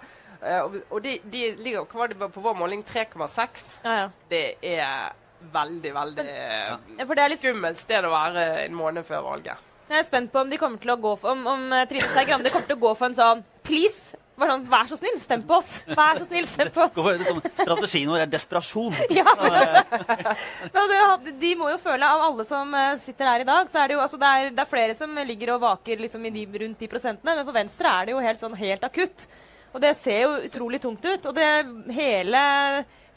Eh, 0.42 0.60
og 0.60 0.80
og 0.90 1.04
de, 1.04 1.18
de 1.30 1.44
ligger 1.60 1.87
hva 1.87 2.02
var 2.02 2.10
det 2.10 2.32
på 2.34 2.42
vår 2.48 2.58
måling 2.58 2.82
3,6. 2.88 3.68
ja, 3.84 3.94
ja. 4.02 4.08
Det 4.28 4.46
er 4.74 5.14
veldig, 5.52 5.92
veldig 5.94 6.24
Ja, 6.30 6.78
For 7.04 7.14
det 7.14 7.24
er 7.24 7.33
litt 7.35 7.44
skummelt 7.44 7.80
sted 7.80 8.07
å 8.07 8.12
være 8.14 8.48
en 8.64 8.76
måned 8.78 9.07
før 9.09 9.24
valget. 9.28 9.70
Jeg 9.90 10.00
er 10.00 10.07
spent 10.09 10.33
på 10.33 10.40
om 10.40 10.50
de 10.50 10.59
kommer 10.61 10.80
til 10.80 10.94
å 10.94 11.00
gå 11.00 11.14
for, 11.20 11.35
om, 11.37 11.46
om 11.46 11.72
eh, 11.76 11.87
Trine 11.90 12.09
Skei 12.09 12.24
Grande 12.28 12.52
kommer 12.52 12.70
til 12.70 12.78
å 12.78 12.85
gå 12.87 12.92
for 12.96 13.11
en 13.11 13.16
sånn 13.18 13.42
Please! 13.64 14.16
Bare 14.35 14.57
sånn, 14.57 14.64
Vær 14.66 14.88
så 14.90 14.96
snill, 14.98 15.18
stem 15.22 15.44
på 15.46 15.59
oss! 15.61 15.68
Vær 15.87 16.18
så 16.18 16.26
snill, 16.26 16.46
stem 16.50 16.70
på 16.74 16.83
oss! 16.87 16.94
Gå 16.96 17.04
for 17.04 17.20
det 17.20 17.52
Strategien 17.61 18.11
vår 18.11 18.24
er 18.24 18.33
desperasjon. 18.33 18.96
Ja. 19.14 19.30
Men 19.38 20.80
altså, 20.80 21.35
de 21.38 21.52
må 21.61 21.68
jo 21.70 21.78
føle, 21.83 22.09
av 22.09 22.24
alle 22.30 22.46
som 22.48 22.74
eh, 22.74 22.96
sitter 23.04 23.30
her 23.30 23.44
i 23.44 23.48
dag, 23.48 23.70
så 23.70 23.83
er 23.83 23.92
det 23.92 23.98
jo 23.98 24.02
altså, 24.02 24.18
det, 24.20 24.30
er, 24.33 24.50
det 24.57 24.64
er 24.64 24.72
flere 24.72 24.96
som 24.98 25.14
ligger 25.28 25.54
og 25.54 25.62
vaker 25.68 26.02
liksom, 26.02 26.24
i 26.26 26.35
de, 26.35 26.46
rundt 26.64 26.83
de 26.83 26.90
prosentene, 26.90 27.37
men 27.37 27.46
for 27.46 27.57
Venstre 27.57 27.92
er 27.92 28.09
det 28.09 28.16
jo 28.16 28.24
helt 28.24 28.42
sånn 28.42 28.57
helt 28.59 28.88
akutt. 28.88 29.28
Og 29.74 29.82
det 29.82 29.94
ser 29.98 30.20
jo 30.22 30.34
utrolig 30.46 30.80
tungt 30.82 31.04
ut. 31.04 31.26
Og 31.26 31.34
det 31.34 31.50
hele, 31.96 32.42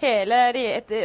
hele 0.01 0.43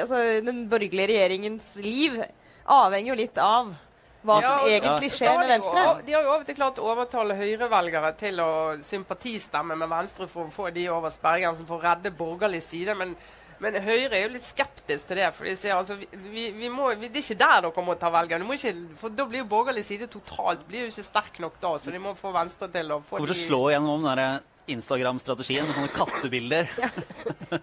altså, 0.01 0.23
den 0.45 0.65
borgerlige 0.71 1.11
regjeringens 1.13 1.75
liv 1.85 2.23
avhenger 2.63 3.13
jo 3.13 3.19
litt 3.21 3.41
av 3.43 3.75
hva 4.23 4.39
Ja, 4.39 4.49
som 4.49 4.69
egentlig 4.71 5.11
ja. 5.11 5.17
skjer 5.17 5.39
med 5.41 5.51
Venstre. 5.51 5.85
De 6.07 6.15
har 6.15 6.25
jo 6.25 6.33
av 6.33 6.43
og 6.45 6.49
til 6.49 6.57
klart 6.57 6.79
å 6.79 6.89
overtale 6.93 7.37
høyrevelgere 7.37 8.13
til 8.21 8.41
å 8.41 8.51
sympatistemme 8.87 9.77
med 9.79 9.91
Venstre 9.91 10.29
for 10.31 10.47
å 10.47 10.55
få 10.55 10.71
de 10.75 10.87
over 10.95 11.13
sperregrensen 11.13 11.67
for 11.69 11.81
å 11.81 11.85
redde 11.89 12.15
borgerlig 12.15 12.63
side. 12.65 12.95
Men, 12.99 13.17
men 13.63 13.81
Høyre 13.83 14.15
er 14.15 14.29
jo 14.29 14.37
litt 14.37 14.47
skeptisk 14.47 15.11
til 15.11 15.21
det. 15.21 15.33
for 15.35 15.51
de 15.51 15.57
sier 15.59 15.75
altså, 15.75 15.99
vi, 15.99 16.07
vi, 16.15 16.47
vi 16.55 16.71
må, 16.71 16.93
vi, 16.95 17.11
Det 17.11 17.19
er 17.19 17.27
ikke 17.27 17.41
der 17.43 17.67
dere 17.67 17.87
må 17.89 17.99
ta 17.99 18.13
velgerne. 18.15 18.47
Må 18.47 18.57
ikke, 18.61 18.77
for 19.03 19.19
Da 19.19 19.27
blir 19.27 19.43
jo 19.43 19.51
borgerlig 19.51 19.85
side 19.91 20.09
totalt 20.13 20.65
blir 20.71 20.87
jo 20.87 20.95
ikke 20.95 21.11
sterk 21.11 21.43
nok 21.43 21.59
da. 21.61 21.75
Så 21.83 21.91
de 21.91 22.01
må 22.07 22.15
få 22.15 22.33
Venstre 22.39 22.71
til 22.71 22.95
å 22.95 23.03
få 23.03 23.19
Hvorfor 23.19 23.35
de 23.35 23.43
slå 23.43 23.65
gjennom 23.75 24.07
den 24.07 24.49
Instagram-strategien 24.71 25.67
med 25.67 25.75
sånne 25.75 25.91
kattebilder. 25.95 26.69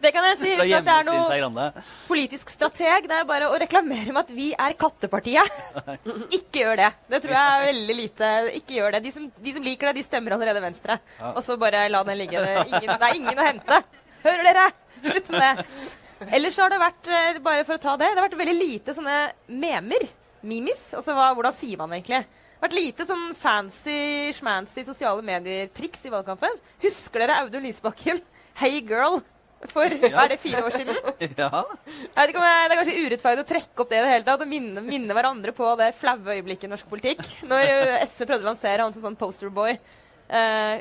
Det 0.02 0.12
kan 0.16 0.26
jeg 0.28 0.40
si 0.42 0.52
uten 0.58 0.74
at 0.80 0.88
det 0.88 0.96
er 0.96 1.46
noe 1.48 1.68
politisk 2.10 2.52
strateg. 2.54 3.08
Det 3.10 3.20
er 3.22 3.30
bare 3.30 3.48
å 3.52 3.60
reklamere 3.62 4.12
med 4.12 4.22
at 4.26 4.34
vi 4.36 4.50
er 4.52 4.76
kattepartiet. 4.80 5.62
Ikke 6.38 6.66
gjør 6.66 6.82
det. 6.82 6.90
Det 7.14 7.22
tror 7.24 7.36
jeg 7.38 7.54
er 7.54 7.66
veldig 7.70 7.98
lite 8.02 8.34
Ikke 8.60 8.78
gjør 8.80 8.98
det. 8.98 9.04
De 9.08 9.14
som, 9.16 9.30
de 9.48 9.56
som 9.56 9.66
liker 9.66 9.90
det, 9.90 9.96
de 10.02 10.06
stemmer 10.10 10.36
allerede 10.36 10.64
Venstre. 10.64 11.00
Og 11.32 11.42
så 11.46 11.58
bare 11.62 11.88
la 11.92 12.04
den 12.08 12.20
ligge. 12.20 12.44
Det 12.44 12.58
er 12.58 12.68
ingen, 12.68 12.92
det 12.92 13.10
er 13.10 13.18
ingen 13.22 13.40
å 13.40 13.48
hente. 13.48 13.82
Hører 14.26 14.46
dere? 14.52 14.68
Slutt 15.00 15.32
med 15.34 15.46
det. 15.46 15.66
Ellers 16.36 16.58
så 16.58 16.66
har 16.66 16.74
det 16.74 16.82
vært, 16.82 17.08
eh, 17.08 17.40
bare 17.40 17.64
for 17.64 17.80
å 17.80 17.82
ta 17.82 17.96
det, 17.96 18.10
det 18.12 18.20
har 18.20 18.28
vært 18.28 18.42
veldig 18.42 18.58
lite 18.60 18.96
sånne 18.98 19.20
memer. 19.48 20.10
Mimis. 20.44 20.82
Altså 20.96 21.16
hva, 21.16 21.32
hvordan 21.36 21.56
sier 21.56 21.80
man 21.80 21.92
det 21.92 22.02
egentlig? 22.02 22.26
Vært 22.60 22.76
lite 22.76 23.06
sånn 23.08 23.30
fancy, 23.40 24.34
schmancy 24.36 24.84
sosiale 24.84 25.24
medier-triks 25.24 26.02
i 26.10 26.12
valgkampen. 26.12 26.58
Husker 26.84 27.24
dere 27.24 27.38
Audun 27.46 27.64
Lysbakken? 27.68 28.20
Hey 28.60 28.82
girl. 28.84 29.22
For 29.72 29.88
er 30.10 30.28
det 30.32 30.38
fire 30.44 30.66
år 30.68 30.74
siden? 30.76 30.98
Ja. 31.40 31.62
Jeg 31.64 32.18
vet 32.18 32.34
ikke 32.34 32.42
om 32.42 32.48
jeg, 32.48 32.66
Det 32.68 32.74
er 32.76 32.80
kanskje 32.82 33.06
urettferdig 33.06 33.46
å 33.46 33.48
trekke 33.48 33.84
opp 33.86 33.94
det 33.94 34.00
i 34.00 34.04
det 34.04 34.12
hele 34.12 34.28
tatt, 34.28 34.44
og 34.44 34.52
minne, 34.52 34.84
minne 34.84 35.16
hverandre 35.16 35.54
på 35.56 35.70
det 35.80 35.94
flaue 36.00 36.36
øyeblikket 36.36 36.68
i 36.68 36.72
norsk 36.74 36.92
politikk. 36.92 37.24
Når 37.48 37.72
SV 38.10 38.28
prøvde 38.28 38.44
å 38.44 38.50
lansere 38.52 38.84
han 38.84 38.96
som 38.98 39.06
sånn 39.08 39.18
posterboy. 39.20 39.78
Uh, 40.30 40.78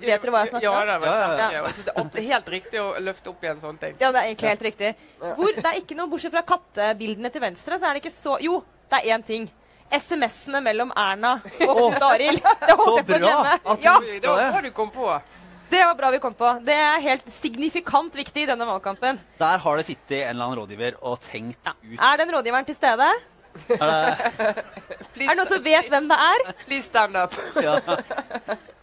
vet 0.00 0.22
dere 0.22 0.32
hva 0.32 0.44
jeg 0.46 0.52
snakker 0.54 0.64
Ja, 0.64 0.70
om? 0.72 0.86
det 0.88 0.94
er, 0.94 1.02
Ja, 1.02 1.48
ja, 1.58 2.04
det 2.06 2.22
er 2.22 2.28
helt 2.30 2.46
riktig 2.54 2.80
å 2.80 2.86
løfte 3.04 3.34
opp 3.34 3.42
igjen 3.44 3.58
sånne 3.60 3.74
sånn 3.74 3.82
ting. 3.82 3.98
Ja, 4.00 4.12
det 4.14 4.22
er 4.22 4.30
egentlig 4.30 4.52
helt 4.54 4.66
riktig. 4.70 4.94
Hvor, 5.26 5.50
det 5.58 5.68
er 5.68 5.82
ikke 5.82 5.98
noe, 5.98 6.08
Bortsett 6.14 6.32
fra 6.38 6.46
kattebildene 6.54 7.34
til 7.34 7.44
venstre, 7.44 7.76
så 7.82 7.90
er 7.90 7.98
det 7.98 8.06
ikke 8.06 8.14
så 8.16 8.38
Jo, 8.46 8.62
det 8.88 9.02
er 9.02 9.10
én 9.18 9.26
ting. 9.26 9.50
SMS-ene 9.90 10.60
mellom 10.64 10.92
Erna 10.96 11.36
og 11.68 11.78
Knut 11.94 12.02
Arild. 12.02 12.40
Så 12.70 12.94
bra 13.06 13.32
at 13.54 13.80
du 13.80 13.84
Ja, 13.86 13.96
Det 14.00 14.28
var 14.28 14.50
bra 14.52 14.62
du 14.62 14.70
kom 14.74 14.90
på. 14.90 15.08
det 15.70 15.84
var 15.84 15.94
bra 15.98 16.10
vi 16.14 16.18
kom 16.22 16.34
på. 16.34 16.50
Det 16.66 16.74
er 16.74 17.00
helt 17.04 17.30
signifikant 17.40 18.14
viktig 18.14 18.42
i 18.44 18.46
denne 18.50 18.66
valgkampen. 18.68 19.18
Der 19.38 19.58
har 19.64 19.76
det 19.80 19.86
sittet 19.88 20.20
en 20.22 20.28
eller 20.34 20.44
annen 20.50 20.60
rådgiver 20.62 20.98
og 21.02 21.18
tenkt 21.26 21.72
ut 21.82 21.98
Er 22.00 22.16
den 22.22 22.30
rådgiveren 22.34 22.64
til 22.68 22.76
stede? 22.78 23.08
Er 23.72 24.16
det 25.16 25.36
noen 25.38 25.48
som 25.48 25.62
vet 25.64 25.88
hvem 25.88 26.08
det 26.10 26.18
er? 26.20 26.42
please 26.66 26.86
stand 26.90 27.16
up. 27.16 27.32
ja. 27.62 27.78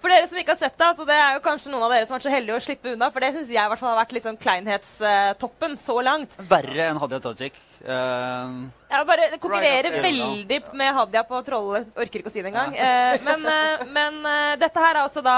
For 0.04 0.12
dere 0.12 0.28
som 0.28 0.36
ikke 0.36 0.52
har 0.52 0.60
sett 0.60 0.74
det, 0.76 0.88
altså 0.90 1.06
det 1.08 1.16
er 1.16 1.38
jo 1.38 1.44
kanskje 1.46 1.70
noen 1.72 1.86
av 1.86 1.94
dere 1.94 2.04
som 2.04 2.12
har 2.12 2.20
vært 2.20 2.26
så 2.28 2.34
heldige 2.34 2.58
å 2.60 2.64
slippe 2.66 2.92
unna. 2.92 3.08
For 3.14 3.24
det 3.24 3.30
syns 3.38 3.54
jeg 3.54 3.64
i 3.64 3.72
hvert 3.72 3.80
fall 3.80 3.94
har 3.94 4.02
vært 4.02 4.16
liksom 4.18 4.40
kleinhetstoppen 4.42 5.78
så 5.80 5.96
langt. 6.04 6.36
Verre 6.50 6.90
enn 6.90 7.00
Hadia 7.00 7.22
Tajik. 7.24 7.62
Uh, 7.84 8.68
ja, 8.92 9.00
bare 9.08 9.30
det 9.32 9.40
konkurrerer 9.40 9.88
Right 9.96 10.04
veldig 10.04 10.60
yeah, 10.60 10.76
med 10.82 10.92
Hadia 11.00 11.24
på 11.30 11.40
Trolle. 11.48 11.86
Orker 11.96 12.20
ikke 12.20 12.34
å 12.34 12.36
si 12.36 12.44
det 12.44 12.52
engang. 12.52 12.76
Eh, 12.76 13.16
men 13.24 13.48
uh, 13.48 13.88
men 13.96 14.20
dette 14.60 14.84
her 14.84 14.98
er 14.98 15.06
altså 15.06 15.24
da 15.24 15.38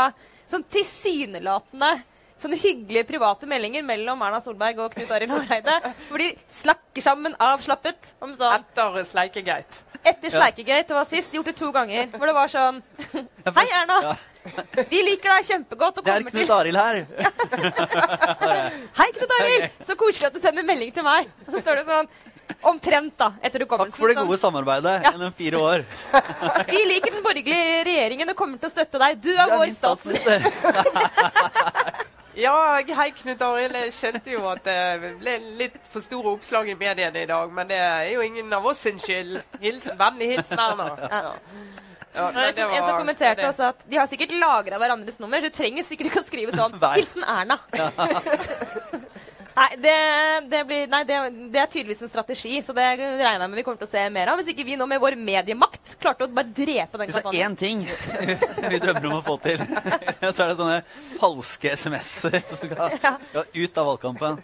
sånn 0.49 0.65
tilsynelatende 0.73 1.93
sånne 2.41 2.59
hyggelige 2.59 3.07
private 3.09 3.47
meldinger 3.49 3.85
mellom 3.87 4.21
Erna 4.25 4.41
Solberg 4.43 4.81
og 4.83 4.93
Knut 4.95 5.11
Arild 5.15 5.33
Hareide. 5.35 5.93
Hvor 6.09 6.21
de 6.21 6.29
snakker 6.61 7.05
sammen 7.05 7.35
avslappet 7.41 8.13
om 8.23 8.35
sånn 8.37 8.59
Etter 8.59 9.01
Sleikegate. 9.07 9.83
Etter 10.05 10.33
Sleikegate, 10.33 10.87
det 10.91 10.97
var 10.97 11.07
sist, 11.09 11.33
gjort 11.33 11.49
det 11.49 11.55
to 11.57 11.71
ganger. 11.75 12.11
Hvor 12.13 12.29
det 12.29 12.37
var 12.37 12.51
sånn 12.51 12.81
Hei, 13.55 13.67
Erna. 13.71 14.15
Vi 14.91 15.01
liker 15.01 15.31
deg 15.31 15.47
kjempegodt 15.47 15.97
og 15.99 16.05
det 16.05 16.13
er 16.13 16.27
Knut 16.27 16.53
Arild 16.53 16.77
her. 16.77 17.01
Hei, 18.99 19.09
Knut 19.17 19.35
Arild! 19.39 19.81
Så 19.87 19.97
koselig 19.97 20.29
at 20.29 20.37
du 20.37 20.43
sender 20.43 20.67
melding 20.67 20.93
til 20.93 21.05
meg. 21.07 21.31
Og 21.47 21.55
så 21.55 21.63
står 21.65 21.81
det 21.81 21.89
sånn 21.89 22.13
Omtrent, 22.65 23.13
da. 23.17 23.31
Etter 23.41 23.63
Takk 23.65 23.93
for 23.97 24.09
det 24.09 24.15
gode 24.19 24.37
samarbeidet 24.37 25.01
Ja. 25.03 25.11
gjennom 25.15 25.33
fire 25.33 25.57
år. 25.57 25.83
Vi 26.69 26.81
liker 26.91 27.11
den 27.15 27.23
borgerlige 27.25 27.83
regjeringen 27.87 28.29
og 28.29 28.37
kommer 28.37 28.61
til 28.61 28.69
å 28.69 28.73
støtte 28.73 29.01
deg. 29.01 29.17
Du 29.21 29.31
Du 29.31 29.33
er 29.33 29.49
er 29.49 29.57
vår 29.57 29.65
min 29.65 29.75
statsminister. 29.75 30.45
Ja, 32.35 32.81
hei, 32.97 33.11
Knut 33.15 33.41
Arild. 33.45 33.75
Jeg 33.79 33.93
skjønte 33.95 34.33
jo 34.33 34.41
at 34.51 34.63
det 34.67 35.13
ble 35.21 35.35
litt 35.61 35.77
for 35.91 36.03
store 36.03 36.33
oppslag 36.35 36.67
i 36.73 36.75
mediene 36.75 37.21
i 37.23 37.29
dag, 37.29 37.51
men 37.55 37.69
det 37.69 37.77
er 37.79 38.09
jo 38.11 38.25
ingen 38.25 38.51
av 38.57 38.65
oss 38.67 38.81
sin 38.83 38.99
skyld. 38.99 39.39
Hilsen, 39.63 39.95
Vennlig 39.99 40.33
hilsen 40.35 40.59
Erna. 40.59 40.89
Ja. 40.99 41.33
Ja, 42.15 42.29
Nei, 42.31 42.45
det 42.55 42.61
som 42.63 42.69
en 42.71 42.83
som 42.87 42.97
kommenterte 43.01 43.41
det- 43.41 43.47
også 43.49 43.63
at 43.73 43.81
De 43.91 43.97
har 43.99 44.07
sikkert 44.07 44.31
lagra 44.39 44.77
hverandres 44.79 45.17
nummer, 45.19 45.41
så 45.43 45.49
du 45.49 45.55
trenger 45.57 45.83
sikkert 45.83 46.07
ikke 46.07 46.21
å 46.23 46.27
skrive 46.27 46.51
sånn 46.55 46.77
'Hilsen 46.79 47.23
Erna'. 47.27 47.59
Nei, 49.55 49.67
det, 49.81 49.95
det, 50.51 50.61
blir, 50.69 50.85
nei 50.91 51.01
det, 51.07 51.19
det 51.53 51.61
er 51.61 51.69
tydeligvis 51.71 52.03
en 52.05 52.11
strategi, 52.11 52.53
så 52.65 52.75
det 52.77 52.85
regner 52.95 53.23
jeg 53.23 53.41
med 53.43 53.59
vi 53.59 53.65
kommer 53.67 53.81
til 53.81 53.89
å 53.89 53.93
se 53.93 54.03
mer 54.13 54.31
av. 54.31 54.41
Hvis 54.41 54.53
ikke 54.53 54.65
vi 54.67 54.77
nå 54.79 54.87
med 54.89 55.01
vår 55.03 55.17
mediemakt 55.19 55.95
klarte 56.01 56.27
å 56.27 56.31
bare 56.31 56.51
drepe 56.55 57.01
den 57.01 57.11
Hvis 57.11 57.17
det 57.17 57.21
er 57.21 57.27
kampanjen. 57.27 57.51
én 57.51 57.59
ting 57.59 57.83
vi 58.73 58.81
drømmer 58.83 59.09
om 59.11 59.19
å 59.19 59.25
få 59.25 59.37
til, 59.45 59.63
så 60.21 60.33
er 60.33 60.51
det 60.51 60.57
sånne 60.61 60.81
falske 61.21 61.75
SMS-er 61.75 62.41
som 62.51 62.61
skal 62.63 62.99
ja, 63.01 63.45
ut 63.45 63.79
av 63.81 63.93
valgkampen. 63.93 64.41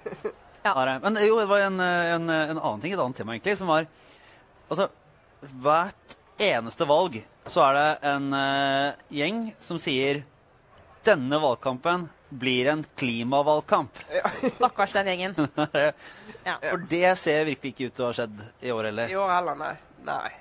Ja. 0.61 0.75
Men 1.01 1.17
jo, 1.25 1.39
det 1.39 1.49
var 1.49 1.65
en, 1.65 1.79
en, 1.81 2.29
en 2.29 2.59
annen 2.59 2.81
ting, 2.83 2.93
et 2.93 3.01
annet 3.01 3.17
tema, 3.17 3.35
egentlig, 3.35 3.57
som 3.59 3.71
var 3.71 3.89
Altså, 4.71 4.85
hvert 5.59 6.13
eneste 6.39 6.85
valg 6.87 7.17
så 7.49 7.63
er 7.65 7.75
det 7.75 7.87
en 8.07 8.27
uh, 8.31 8.99
gjeng 9.11 9.41
som 9.59 9.79
sier 9.81 10.21
denne 11.03 11.39
valgkampen 11.41 12.05
blir 12.31 12.71
en 12.71 12.83
klimavalgkamp. 12.97 13.99
Stakkars 14.57 14.93
den 14.99 15.11
gjengen. 15.11 15.35
Ja. 16.41 16.55
For 16.63 16.81
det 16.89 17.09
ser 17.21 17.43
virkelig 17.45 17.69
ikke 17.75 17.87
ut 17.91 17.93
til 17.93 18.01
å 18.01 18.07
ha 18.07 18.13
skjedd 18.17 18.39
i 18.65 18.71
år 18.73 18.87
heller. 18.87 19.11
I 19.13 19.17
år 19.21 19.27
heller, 19.29 19.59
nei. 19.59 19.73
Nei. 20.07 20.31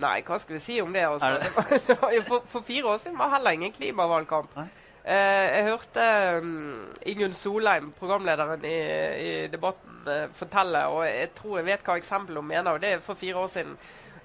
Nei, 0.00 0.18
hva 0.26 0.36
skal 0.42 0.58
vi 0.58 0.60
si 0.60 0.76
om 0.84 0.92
det? 0.92 1.06
Også? 1.08 1.30
Er 1.30 1.38
det- 1.40 1.46
Det 1.54 1.62
var, 1.62 1.70
det 1.86 1.96
var, 2.02 2.16
for, 2.28 2.44
for 2.52 2.66
fire 2.66 2.90
år 2.92 2.98
siden 3.00 3.16
var 3.16 3.32
heller 3.32 3.56
ingen 3.56 3.72
klimavalgkamp. 3.72 4.58
Eh, 4.60 5.46
jeg 5.56 5.64
hørte 5.70 6.06
um, 6.44 6.90
Ingunn 7.08 7.32
Solheim, 7.36 7.88
programlederen 7.96 8.64
i, 8.68 8.76
i 9.24 9.30
Debatten, 9.48 10.02
uh, 10.04 10.26
fortelle, 10.36 10.84
og 10.92 11.06
jeg 11.08 11.30
tror 11.38 11.56
jeg 11.62 11.68
vet 11.70 11.88
hva 11.88 11.96
eksempelet 12.02 12.42
hun 12.42 12.50
mener, 12.52 12.74
og 12.76 12.84
det 12.84 12.92
er 12.98 13.04
for 13.04 13.16
fire 13.16 13.40
år 13.40 13.48
siden. 13.54 13.78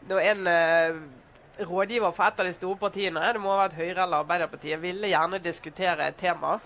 Da 0.09 0.19
en 0.19 0.51
uh, 0.51 0.99
rådgiver 1.63 2.11
for 2.11 2.27
et 2.27 2.43
av 2.43 2.49
de 2.49 2.53
store 2.59 2.79
partiene, 2.83 3.23
det 3.31 3.39
må 3.43 3.55
ha 3.55 3.61
vært 3.63 3.79
Høyre 3.79 4.03
eller 4.03 4.25
Arbeiderpartiet, 4.25 4.83
ville 4.83 5.13
gjerne 5.15 5.39
diskutere 5.43 6.11
et 6.11 6.19
tema. 6.19 6.57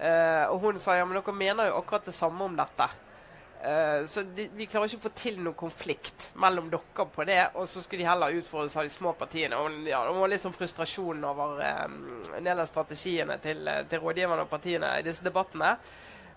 Eh, 0.00 0.44
og 0.50 0.60
hun 0.64 0.78
sa 0.82 0.96
ja, 0.98 1.06
men 1.06 1.18
dere 1.18 1.34
mener 1.36 1.70
jo 1.70 1.80
akkurat 1.80 2.06
det 2.08 2.16
samme 2.16 2.46
om 2.46 2.56
dette. 2.58 2.88
Uh, 3.64 4.04
så 4.04 4.20
de, 4.36 4.44
vi 4.52 4.66
klarer 4.68 4.90
ikke 4.90 4.98
å 4.98 5.04
få 5.06 5.10
til 5.16 5.38
noen 5.40 5.56
konflikt 5.56 6.26
mellom 6.36 6.66
dere 6.68 7.06
på 7.14 7.24
det. 7.24 7.40
Og 7.56 7.68
så 7.70 7.80
skulle 7.80 8.02
de 8.02 8.10
heller 8.10 8.36
utfordres 8.36 8.76
av 8.76 8.84
de 8.84 8.92
små 8.92 9.14
partiene. 9.16 9.56
Og 9.56 9.86
ja, 9.88 10.02
Det 10.04 10.16
var 10.18 10.32
litt 10.32 10.42
sånn 10.42 10.56
frustrasjon 10.56 11.24
over 11.24 11.62
um, 11.62 11.94
en 12.36 12.44
del 12.44 12.60
av 12.60 12.68
strategiene 12.68 13.38
til, 13.40 13.64
til 13.88 14.02
rådgiverne 14.04 14.44
og 14.44 14.52
partiene 14.52 14.98
i 14.98 15.06
disse 15.06 15.24
debattene. 15.24 15.78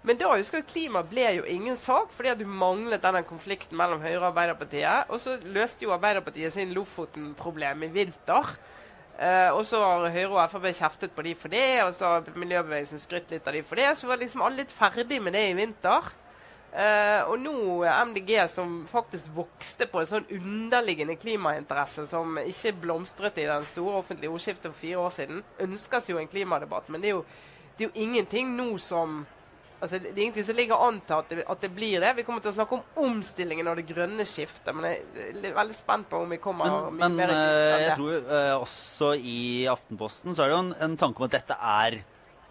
Men 0.08 0.20
da 0.22 0.30
husker 0.32 0.62
jeg 0.62 0.70
klima 0.70 1.02
ble 1.04 1.26
jo 1.40 1.46
ingen 1.52 1.76
sak, 1.80 2.14
fordi 2.16 2.32
at 2.32 2.40
du 2.40 2.48
manglet 2.48 3.04
denne 3.04 3.26
konflikten 3.28 3.76
mellom 3.76 4.00
Høyre 4.06 4.22
og 4.22 4.30
Arbeiderpartiet. 4.30 5.12
Og 5.12 5.20
så 5.20 5.36
løste 5.44 5.84
jo 5.84 5.92
Arbeiderpartiet 5.98 6.56
sin 6.56 6.72
Lofoten-problem 6.78 7.84
i 7.84 7.92
vinter. 7.92 8.56
Eh, 9.18 9.50
og 9.50 9.64
så 9.66 9.80
har 9.82 10.12
Høyre 10.14 10.30
og 10.30 10.52
Frp 10.52 10.68
kjeftet 10.78 11.14
på 11.16 11.26
de 11.26 11.34
for 11.38 11.50
det, 11.50 11.66
og 11.82 11.94
så 11.98 12.12
har 12.12 12.38
miljøbevegelsen 12.38 13.02
skrytt 13.02 13.32
litt 13.34 13.48
av 13.50 13.58
de 13.58 13.64
for 13.66 13.80
det. 13.80 13.90
Så 13.98 14.10
var 14.10 14.22
liksom 14.22 14.44
alle 14.46 14.62
litt 14.62 14.74
ferdig 14.74 15.20
med 15.24 15.34
det 15.34 15.46
i 15.50 15.56
vinter. 15.58 16.12
Eh, 16.78 17.22
og 17.26 17.40
nå 17.42 17.56
MDG, 18.12 18.34
som 18.54 18.84
faktisk 18.92 19.32
vokste 19.34 19.88
på 19.90 20.04
en 20.04 20.10
sånn 20.10 20.28
underliggende 20.36 21.16
klimainteresse 21.18 22.06
som 22.10 22.38
ikke 22.44 22.76
blomstret 22.84 23.40
i 23.42 23.48
den 23.50 23.66
store 23.66 24.04
offentlige 24.04 24.34
ordskiftet 24.36 24.70
for 24.70 24.82
fire 24.84 25.00
år 25.08 25.16
siden, 25.16 25.42
ønskes 25.66 26.12
jo 26.12 26.20
en 26.22 26.30
klimadebatt. 26.30 26.92
Men 26.94 27.02
det 27.02 27.10
er 27.10 27.18
jo, 27.18 27.24
det 27.78 27.88
er 27.88 27.90
jo 27.90 28.06
ingenting 28.06 28.54
nå 28.60 28.70
som 28.84 29.24
Altså, 29.78 30.00
det 30.02 30.10
er 30.10 30.24
ingenting 30.24 30.46
som 30.48 30.58
ligger 30.58 30.80
an 30.82 30.96
til 31.06 31.14
at 31.20 31.28
det, 31.30 31.44
at 31.54 31.62
det 31.62 31.70
blir 31.76 32.02
det. 32.02 32.16
Vi 32.18 32.24
kommer 32.26 32.42
til 32.42 32.50
å 32.50 32.56
snakke 32.56 32.80
om 32.80 33.04
omstillingen 33.06 33.68
og 33.70 33.78
det 33.78 33.86
grønne 33.86 34.26
skiftet. 34.26 34.72
Men 34.74 34.88
jeg 34.90 35.52
er 35.52 35.54
veldig 35.54 35.78
spent 35.78 36.10
på 36.10 36.22
om 36.24 36.34
vi 36.34 36.40
kommer 36.42 36.66
Men, 36.66 36.96
mye 36.96 37.02
men 37.04 37.18
mer 37.20 37.34
Men 37.34 37.42
eh, 37.44 37.84
jeg 37.84 37.98
tror 38.00 38.16
uh, 38.26 38.54
også 38.64 39.12
i 39.22 39.40
Aftenposten 39.70 40.34
så 40.34 40.44
er 40.44 40.50
det 40.50 40.58
jo 40.58 40.64
en, 40.64 40.74
en 40.88 40.98
tanke 40.98 41.22
om 41.22 41.28
at 41.30 41.38
dette 41.38 41.60
er 41.62 42.00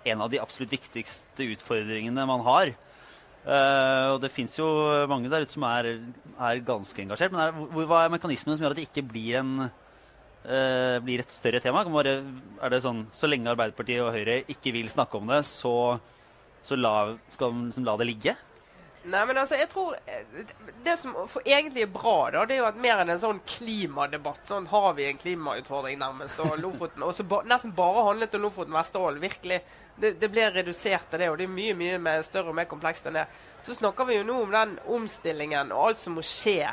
en 0.07 0.23
av 0.23 0.31
de 0.31 0.39
absolutt 0.39 0.77
viktigste 0.77 1.51
utfordringene 1.57 2.31
man 2.31 2.47
har. 2.47 2.75
Uh, 3.43 4.15
og 4.15 4.23
det 4.23 4.31
fins 4.35 4.55
jo 4.61 4.71
mange 5.11 5.31
der 5.31 5.43
ute 5.43 5.59
som 5.59 5.67
er, 5.67 5.97
er 6.39 6.67
ganske 6.67 7.03
engasjert. 7.09 7.35
Men 7.35 7.49
er, 7.49 7.87
hva 7.91 8.05
er 8.05 8.15
mekanismene 8.15 8.55
som 8.55 8.69
gjør 8.69 8.79
at 8.79 8.85
det 8.85 8.87
ikke 8.87 9.09
blir, 9.11 9.43
en, 9.43 9.71
blir 11.03 11.27
et 11.27 11.35
større 11.35 11.59
tema? 11.59 11.83
Bare, 11.91 12.21
er 12.62 12.71
det 12.71 12.85
sånn, 12.87 13.09
Så 13.11 13.27
lenge 13.27 13.51
Arbeiderpartiet 13.51 14.07
og 14.07 14.15
Høyre 14.15 14.45
ikke 14.47 14.79
vil 14.79 14.95
snakke 14.95 15.19
om 15.19 15.35
det, 15.35 15.43
så, 15.51 15.75
så 16.66 16.76
la, 16.79 16.96
skal 17.31 17.55
man 17.55 17.70
liksom 17.70 17.87
la 17.87 17.96
det 18.00 18.09
ligge? 18.11 18.37
Nei, 19.07 19.20
men 19.29 19.38
altså, 19.38 19.55
jeg 19.55 19.68
tror 19.70 19.94
eh, 20.11 20.46
Det 20.83 20.96
som 20.98 21.12
egentlig 21.44 21.85
er 21.85 21.90
bra, 21.94 22.14
da, 22.35 22.40
det 22.42 22.57
er 22.57 22.62
jo 22.64 22.66
at 22.66 22.81
mer 22.83 23.05
enn 23.05 23.12
en 23.14 23.20
sånn 23.22 23.38
klimadebatt 23.46 24.48
Sånn 24.48 24.66
har 24.72 24.96
vi 24.96 25.05
en 25.07 25.20
klimautfordring, 25.20 26.00
nærmest, 26.00 26.40
og 26.42 26.57
Lofoten 26.59 27.05
Og 27.07 27.12
så 27.14 27.22
ba, 27.29 27.38
nesten 27.46 27.74
bare 27.76 28.02
handlet 28.09 28.35
om 28.35 28.42
Lofoten 28.48 28.74
Vesterålen. 28.74 29.22
Virkelig. 29.22 29.61
Det, 29.96 30.11
det 30.20 30.31
ble 30.33 30.48
redusert 30.57 31.07
til 31.12 31.22
det, 31.22 31.29
og 31.31 31.38
det 31.38 31.46
er 31.46 31.55
mye 31.55 31.76
mye 31.79 32.00
mer 32.02 32.24
større 32.26 32.50
og 32.50 32.59
mer 32.59 32.66
komplekst 32.68 33.07
enn 33.07 33.20
det. 33.20 33.29
Så 33.64 33.79
snakker 33.79 34.09
vi 34.11 34.18
jo 34.18 34.26
nå 34.26 34.40
om 34.42 34.57
den 34.57 34.74
omstillingen 34.98 35.70
og 35.76 35.92
alt 35.92 36.02
som 36.02 36.18
må 36.18 36.26
skje 36.26 36.72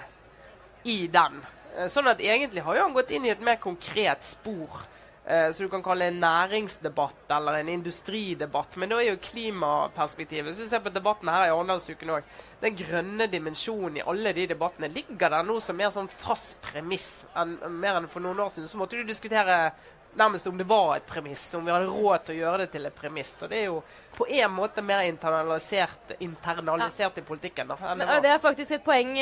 i 0.89 0.97
den. 1.13 1.38
Eh, 1.77 1.86
Sånn 1.93 2.10
at 2.10 2.23
egentlig 2.23 2.65
har 2.65 2.79
jo 2.79 2.88
han 2.88 2.97
gått 2.97 3.13
inn 3.13 3.29
i 3.29 3.36
et 3.36 3.45
mer 3.45 3.62
konkret 3.62 4.25
spor. 4.25 4.82
Eh, 5.26 5.52
som 5.52 5.66
du 5.66 5.72
kan 5.72 5.84
kalle 5.84 6.10
en 6.10 6.20
næringsdebatt 6.22 7.32
eller 7.38 7.60
en 7.60 7.72
industridebatt. 7.76 8.78
Men 8.78 8.94
da 8.94 9.00
er 9.00 9.14
jo 9.14 9.22
klimaperspektivet 9.24 10.52
Hvis 10.52 10.66
du 10.66 10.70
ser 10.70 10.84
på 10.84 10.94
debatten 10.94 11.32
her 11.32 11.48
i 11.48 11.54
Arendalsuken 11.54 12.14
òg, 12.18 12.30
den 12.64 12.78
grønne 12.80 13.28
dimensjonen 13.28 14.00
i 14.00 14.06
alle 14.08 14.34
de 14.36 14.48
debattene 14.54 14.92
ligger 14.94 15.34
der 15.34 15.48
nå 15.48 15.60
som 15.64 15.78
mer 15.80 15.92
sånn 15.96 16.12
fast 16.12 16.62
premiss. 16.62 17.26
enn 17.36 17.58
mer 17.80 18.00
enn 18.00 18.08
for 18.08 18.24
noen 18.24 18.40
år 18.40 18.54
siden 18.54 18.70
så 18.70 18.80
måtte 18.80 19.00
du 19.00 19.04
diskutere 19.04 19.74
nærmest 20.15 20.47
om 20.47 20.58
det 20.58 20.65
var 20.69 20.95
et 20.97 21.06
premiss, 21.08 21.45
om 21.58 21.65
vi 21.65 21.73
hadde 21.73 21.89
råd 21.89 22.26
til 22.26 22.36
å 22.36 22.39
gjøre 22.39 22.63
det 22.63 22.69
til 22.76 22.86
et 22.89 22.95
premiss. 22.95 23.32
Så 23.39 23.49
det 23.52 23.60
er 23.62 23.65
jo 23.69 23.82
på 24.13 24.28
en 24.30 24.54
måte 24.54 24.84
mer 24.86 25.04
internalisert, 25.08 26.13
internalisert 26.21 27.17
i 27.17 27.26
politikken. 27.26 27.73
Da, 27.73 27.95
det 27.97 28.21
Det 28.23 28.32
er 28.32 28.43
faktisk 28.43 28.71
et 28.78 28.86
poeng. 28.86 29.13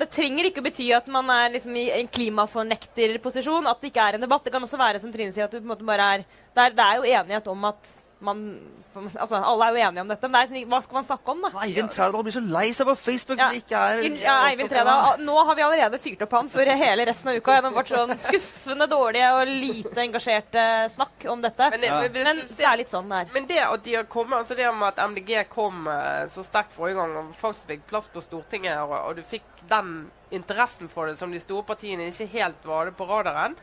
Det 0.00 0.10
trenger 0.10 0.48
ikke 0.48 0.64
å 0.64 0.68
bety 0.68 0.88
at 0.96 1.08
man 1.12 1.30
er 1.34 1.54
liksom 1.58 1.76
i 1.76 1.88
en 2.00 2.08
klimafornekterposisjon. 2.08 3.68
At 3.68 3.80
det 3.80 3.92
ikke 3.92 4.08
er 4.08 4.18
en 4.18 4.26
debatt. 4.26 4.44
Det 4.44 4.54
kan 4.54 4.64
også 4.64 4.80
være 4.80 5.00
som 5.02 5.12
Trine 5.12 5.32
sier, 5.34 5.48
at 5.48 5.52
du 5.52 5.60
på 5.60 5.66
en 5.66 5.72
måte 5.74 5.88
bare 5.88 6.12
er 6.18 6.28
Det 6.54 6.64
er, 6.64 6.74
det 6.74 6.84
er 6.84 6.96
jo 6.96 7.10
enighet 7.18 7.48
om 7.52 7.64
at 7.68 7.96
man 8.20 8.58
Altså, 8.98 9.36
alle 9.38 9.62
er 9.68 9.74
jo 9.76 9.82
enige 9.86 10.00
om 10.02 10.08
dette, 10.10 10.26
men 10.26 10.32
det 10.34 10.38
er 10.40 10.54
liksom, 10.56 10.70
hva 10.72 10.78
skal 10.82 10.96
man 10.96 11.04
snakke 11.06 11.30
om, 11.30 11.42
da? 11.44 11.48
Eivind 11.62 11.90
Trældal 11.94 12.22
blir 12.26 12.34
så 12.34 12.40
lei 12.50 12.72
seg 12.74 12.88
på 12.88 12.94
Facebook 12.98 13.38
Ja. 13.38 13.46
det 13.52 13.60
ikke 13.60 13.78
er 13.78 14.00
Ja, 14.24 14.32
Eivind 14.48 14.70
Trældal, 14.72 15.20
nå 15.22 15.36
har 15.46 15.54
vi 15.54 15.62
allerede 15.62 16.00
fyrt 16.02 16.24
opp 16.26 16.32
han 16.34 16.48
for 16.50 16.66
hele 16.80 17.04
resten 17.06 17.30
av 17.30 17.36
uka 17.38 17.54
gjennom 17.58 17.76
vårt 17.76 17.92
sånn 17.92 18.14
skuffende 18.18 18.88
dårlige 18.90 19.28
og 19.36 19.52
lite 19.52 20.02
engasjerte 20.02 20.64
snakk 20.96 21.28
om 21.30 21.44
dette. 21.44 21.68
Men 21.70 21.80
det- 21.80 21.86
Ja. 21.92 22.00
men 22.00 22.12
Men 22.24 22.36
det 22.48 22.66
er 22.66 22.76
litt 22.76 22.90
sånn 22.90 23.08
det 23.08 23.20
er. 23.28 23.32
Men 23.34 23.46
det 23.46 23.58
at 23.58 23.82
de 23.84 23.94
har 23.94 24.04
kommet, 24.04 24.38
altså 24.40 24.56
det 24.56 24.74
med 24.74 24.88
at 24.88 24.98
MDG 25.10 25.44
kom 25.48 25.86
eh, 25.86 26.26
så 26.26 26.42
sterkt 26.42 26.72
forrige 26.74 26.96
gang 26.98 27.16
og 27.22 27.36
faktisk 27.36 27.66
fikk 27.68 27.86
plass 27.86 28.08
på 28.08 28.20
Stortinget, 28.20 28.78
og, 28.82 28.90
og 28.98 29.14
du 29.16 29.22
fikk 29.22 29.42
den 29.68 30.10
interessen 30.32 30.88
for 30.88 31.06
det 31.06 31.16
som 31.18 31.30
de 31.30 31.38
store 31.38 31.62
partiene 31.62 32.08
ikke 32.10 32.26
helt 32.32 32.64
var 32.64 32.86
det 32.86 32.96
på 32.96 33.06
radaren, 33.06 33.54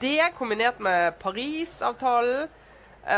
det 0.00 0.32
kombinert 0.38 0.80
med 0.80 1.18
Parisavtalen 1.18 2.48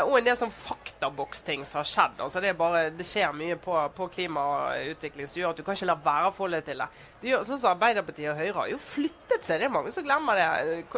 og 0.00 0.14
en 0.16 0.24
del 0.24 0.36
sånn 0.38 0.52
faktaboksting 0.54 1.64
som 1.68 1.80
har 1.80 1.88
skjedd. 1.88 2.20
altså 2.24 2.40
Det 2.40 2.54
bare, 2.56 2.84
det 2.96 3.06
skjer 3.06 3.34
mye 3.36 3.58
på, 3.60 3.74
på 3.96 4.08
klimautvikling 4.14 5.28
som 5.28 5.40
gjør 5.40 5.52
at 5.52 5.60
du 5.60 5.64
kan 5.66 5.76
ikke 5.76 5.90
la 5.90 5.98
være 6.04 6.30
å 6.30 6.34
forholde 6.36 6.62
til 6.66 6.80
det. 6.82 6.88
det 7.20 7.30
gjør, 7.32 7.44
sånn 7.48 7.60
som 7.60 7.72
Arbeiderpartiet 7.74 8.32
og 8.32 8.40
Høyre 8.40 8.56
har 8.60 8.72
jo 8.72 8.80
flyttet 8.86 9.44
seg. 9.44 9.60
Det 9.60 9.68
er 9.68 9.76
mange 9.76 9.92
som 9.94 10.06
glemmer 10.06 10.40
det, 10.40 10.48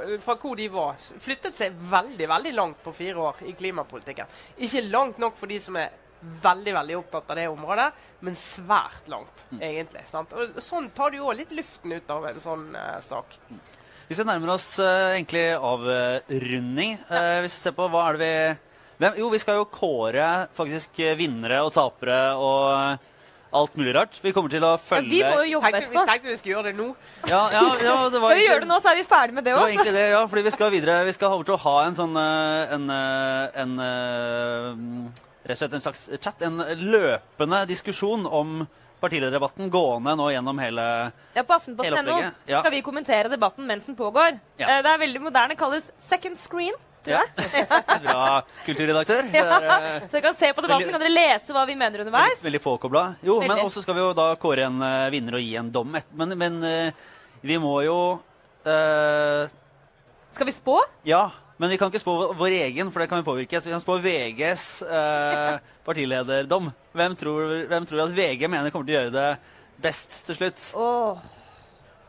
eh, 0.04 0.14
fra 0.24 0.38
hvor 0.40 0.56
de 0.60 0.70
var. 0.72 1.02
Flyttet 1.26 1.56
seg 1.56 1.76
veldig 1.90 2.30
veldig 2.36 2.54
langt 2.54 2.82
på 2.84 2.94
fire 2.94 3.28
år 3.30 3.44
i 3.50 3.56
klimapolitikken. 3.58 4.40
Ikke 4.58 4.86
langt 4.88 5.20
nok 5.22 5.38
for 5.40 5.50
de 5.50 5.60
som 5.62 5.76
er 5.80 6.00
veldig 6.44 6.74
veldig 6.74 6.96
opptatt 6.96 7.30
av 7.30 7.36
det 7.36 7.46
området, 7.52 7.86
men 8.24 8.36
svært 8.38 9.08
langt, 9.12 9.44
egentlig. 9.58 10.04
sant? 10.08 10.32
Og 10.32 10.60
Sånn 10.62 10.90
tar 10.96 11.12
du 11.12 11.20
også 11.20 11.38
litt 11.42 11.52
luften 11.56 11.92
ut 11.92 12.12
av 12.14 12.28
en 12.30 12.40
sånn 12.40 12.68
uh, 12.76 13.00
sak. 13.04 13.36
Hvis 14.08 14.20
vi 14.20 14.28
nærmer 14.28 14.54
oss 14.54 14.68
uh, 14.80 15.14
egentlig 15.14 15.46
avrunding 15.56 16.98
uh, 17.08 17.40
Hvis 17.40 17.54
vi 17.56 17.60
ser 17.62 17.72
på 17.72 17.86
hva 17.88 18.02
er 18.10 18.18
det 18.18 18.24
vi 18.24 18.32
hvem, 18.98 19.16
Jo, 19.18 19.28
vi 19.32 19.38
skal 19.42 19.58
jo 19.60 19.64
kåre 19.70 20.28
faktisk 20.56 21.00
eh, 21.02 21.16
vinnere 21.18 21.62
og 21.66 21.72
tapere 21.74 22.20
og 22.36 22.70
eh, 22.74 23.10
alt 23.54 23.76
mulig 23.78 23.92
rart. 23.94 24.16
Vi 24.22 24.32
kommer 24.34 24.50
til 24.50 24.64
å 24.66 24.72
Ja, 24.74 24.80
følge 24.82 25.10
vi 25.12 25.20
må 25.22 25.44
jo 25.44 25.52
jobbe 25.56 25.70
Tenkte, 25.70 25.90
vi 25.90 25.96
etterpå. 25.96 26.06
tenkte 26.10 26.28
vi 26.32 26.36
skulle 26.40 26.54
gjøre 26.56 26.70
det 26.72 26.78
nå. 26.80 26.86
Ja, 27.30 27.42
ja, 27.54 27.60
ja, 27.86 27.96
det 28.10 28.20
var 28.22 28.30
vi 28.34 28.40
egentlig- 28.40 28.48
gjøre 28.50 28.64
det 28.64 28.70
nå, 28.72 28.78
så 28.82 28.90
er 28.90 28.96
vi 28.98 29.04
ferdig 29.06 29.34
med 29.36 29.44
det 29.44 29.52
Det 29.52 29.58
var 29.60 29.66
òg. 29.68 29.74
egentlig 29.74 29.92
det, 29.94 30.06
ja. 30.10 30.22
Fordi 30.26 30.42
vi 30.42 30.54
skal 30.56 30.70
videre. 30.74 30.96
Vi 31.06 31.12
skal 31.14 31.34
over 31.36 31.44
til 31.50 31.54
å 31.54 31.60
ha 31.66 31.76
en 31.86 31.94
sånn 32.00 32.16
eh, 32.18 32.74
en, 32.74 32.90
en, 33.62 33.76
Rett 35.44 35.58
og 35.58 35.60
slett 35.60 35.76
en 35.76 35.84
slags 35.84 36.06
chat. 36.24 36.42
En 36.46 36.56
løpende 36.88 37.60
diskusjon 37.68 38.24
om 38.26 38.64
partilederdebatten 39.04 39.68
gående 39.68 40.14
nå 40.16 40.30
gjennom 40.32 40.58
hele 40.62 40.84
Ja, 41.36 41.42
På 41.44 41.58
aftenposten.no 41.58 42.14
ja. 42.48 42.62
skal 42.62 42.72
vi 42.72 42.80
kommentere 42.86 43.28
debatten 43.28 43.66
mens 43.68 43.84
den 43.84 43.98
pågår. 43.98 44.38
Ja. 44.56 44.78
Det 44.80 44.88
er 44.94 45.02
veldig 45.02 45.20
moderne, 45.26 45.56
kalles 45.60 45.90
second 46.00 46.38
screen. 46.40 46.72
Ja. 47.10 47.20
Bra 48.04 48.42
kulturredaktør. 48.64 49.28
Ja. 49.34 49.58
eh, 49.58 49.98
Så 50.06 50.12
dere 50.16 50.22
kan 50.28 50.36
se 50.38 50.50
på 50.56 50.62
debatten, 50.64 50.86
Veldig- 50.88 50.94
kan 50.96 51.02
dere 51.04 51.14
lese 51.14 51.52
hva 51.56 51.64
vi 51.68 51.76
mener 51.78 52.04
underveis. 52.04 52.40
Veldig 52.44 52.60
påkobla. 52.64 53.04
Jo, 53.26 53.40
men 53.44 53.58
også 53.64 53.82
skal 53.84 53.98
vi 53.98 54.04
jo 54.04 54.12
da 54.16 54.30
kåre 54.40 54.66
en 54.68 54.80
uh, 54.82 55.10
vinner 55.14 55.36
og 55.38 55.44
gi 55.44 55.54
en 55.60 55.70
dom. 55.74 55.96
Men 56.14 56.34
men 56.38 56.58
uh, 56.64 56.90
vi 57.44 57.58
må 57.60 57.74
jo 57.84 57.98
uh, 58.66 59.44
Skal 60.34 60.48
vi 60.48 60.56
spå? 60.56 60.78
Ja, 61.06 61.26
men 61.58 61.70
vi 61.70 61.76
kan 61.78 61.92
ikke 61.92 62.02
spå 62.02 62.16
vår- 62.34 62.56
egen, 62.64 62.90
for 62.90 63.04
det 63.04 63.08
kan 63.12 63.20
vi 63.22 63.28
påvirke. 63.28 63.60
Så 63.60 63.68
vi 63.70 63.74
kan 63.76 63.84
spå 63.84 63.98
VGs 64.02 64.66
partilederdom. 65.86 66.72
Hvem 66.96 67.16
tror, 67.20 67.54
hvem 67.70 67.86
tror 67.86 68.06
at 68.08 68.16
VG 68.16 68.48
mener 68.48 68.72
kommer 68.74 68.88
til 68.88 68.96
å 68.96 69.00
gjøre 69.02 69.14
det 69.14 69.28
best 69.84 70.22
til 70.26 70.38
slutt? 70.38 70.70
Åh. 70.74 71.18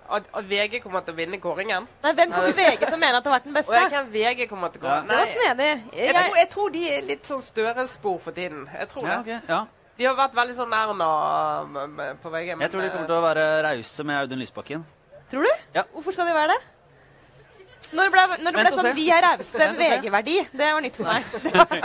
At, 0.10 0.24
at 0.38 0.46
VG 0.46 0.82
kommer 0.84 1.02
til 1.02 1.16
å 1.16 1.18
vinne 1.18 1.40
kåringen? 1.42 1.88
Nei, 2.04 2.12
Hvem 2.14 2.32
kommer 2.32 2.52
VG 2.54 2.78
til 2.84 2.94
å 2.94 3.00
mene 3.02 3.18
at 3.18 3.24
det 3.26 3.32
har 3.32 3.40
vært 3.40 3.48
den 3.50 3.56
beste? 3.58 3.72
Og 3.72 3.80
jeg 3.80 3.90
kan 3.96 4.12
VG 4.14 4.50
kommer 4.50 4.70
til 4.70 4.82
å 4.82 4.86
gå. 4.86 4.92
Ja. 4.92 5.00
Det 5.02 5.18
var 5.18 5.32
snedig. 5.32 5.70
Jeg, 5.96 6.06
Jeg, 6.06 6.14
tror, 6.20 6.38
jeg 6.38 6.50
tror 6.54 6.70
de 6.76 6.84
er 6.98 7.02
litt 7.10 7.26
sånn 7.32 7.42
Støre-spor 7.42 8.20
for 8.22 8.32
tiden. 8.38 8.68
Jeg 8.70 8.90
tror 8.92 9.08
Ja, 9.10 9.16
det. 9.26 9.40
Okay. 9.40 9.40
ja. 9.56 9.64
De 9.98 10.04
har 10.06 10.16
vært 10.20 10.34
veldig 10.36 10.56
sånn 10.58 10.74
Erna 10.76 11.10
på 12.22 12.30
VG. 12.34 12.54
Jeg 12.60 12.72
tror 12.72 12.82
de 12.86 12.90
kommer 12.94 13.10
til 13.10 13.18
å 13.18 13.26
være 13.26 13.46
rause 13.66 14.04
med 14.06 14.22
Audun 14.22 14.40
Lysbakken. 14.44 14.86
tror 15.32 15.44
du? 15.48 15.54
Ja. 15.74 15.84
Hvorfor 15.94 16.14
skal 16.14 16.28
de 16.30 16.34
være 16.38 16.54
det? 16.54 16.62
Når 17.96 18.10
ble, 18.12 18.22
når 18.42 18.52
det 18.52 18.62
ble 18.62 18.72
sånn 18.74 18.88
se. 18.88 18.94
'vi 18.98 19.04
er 19.14 19.22
rause'. 19.22 19.68
VG-verdi, 19.78 20.36
det 20.58 20.70
var 20.74 20.82
nytt 20.82 20.96
for 20.98 21.06
meg. 21.06 21.24
Det 21.46 21.54
har 21.54 21.76
jeg 21.76 21.84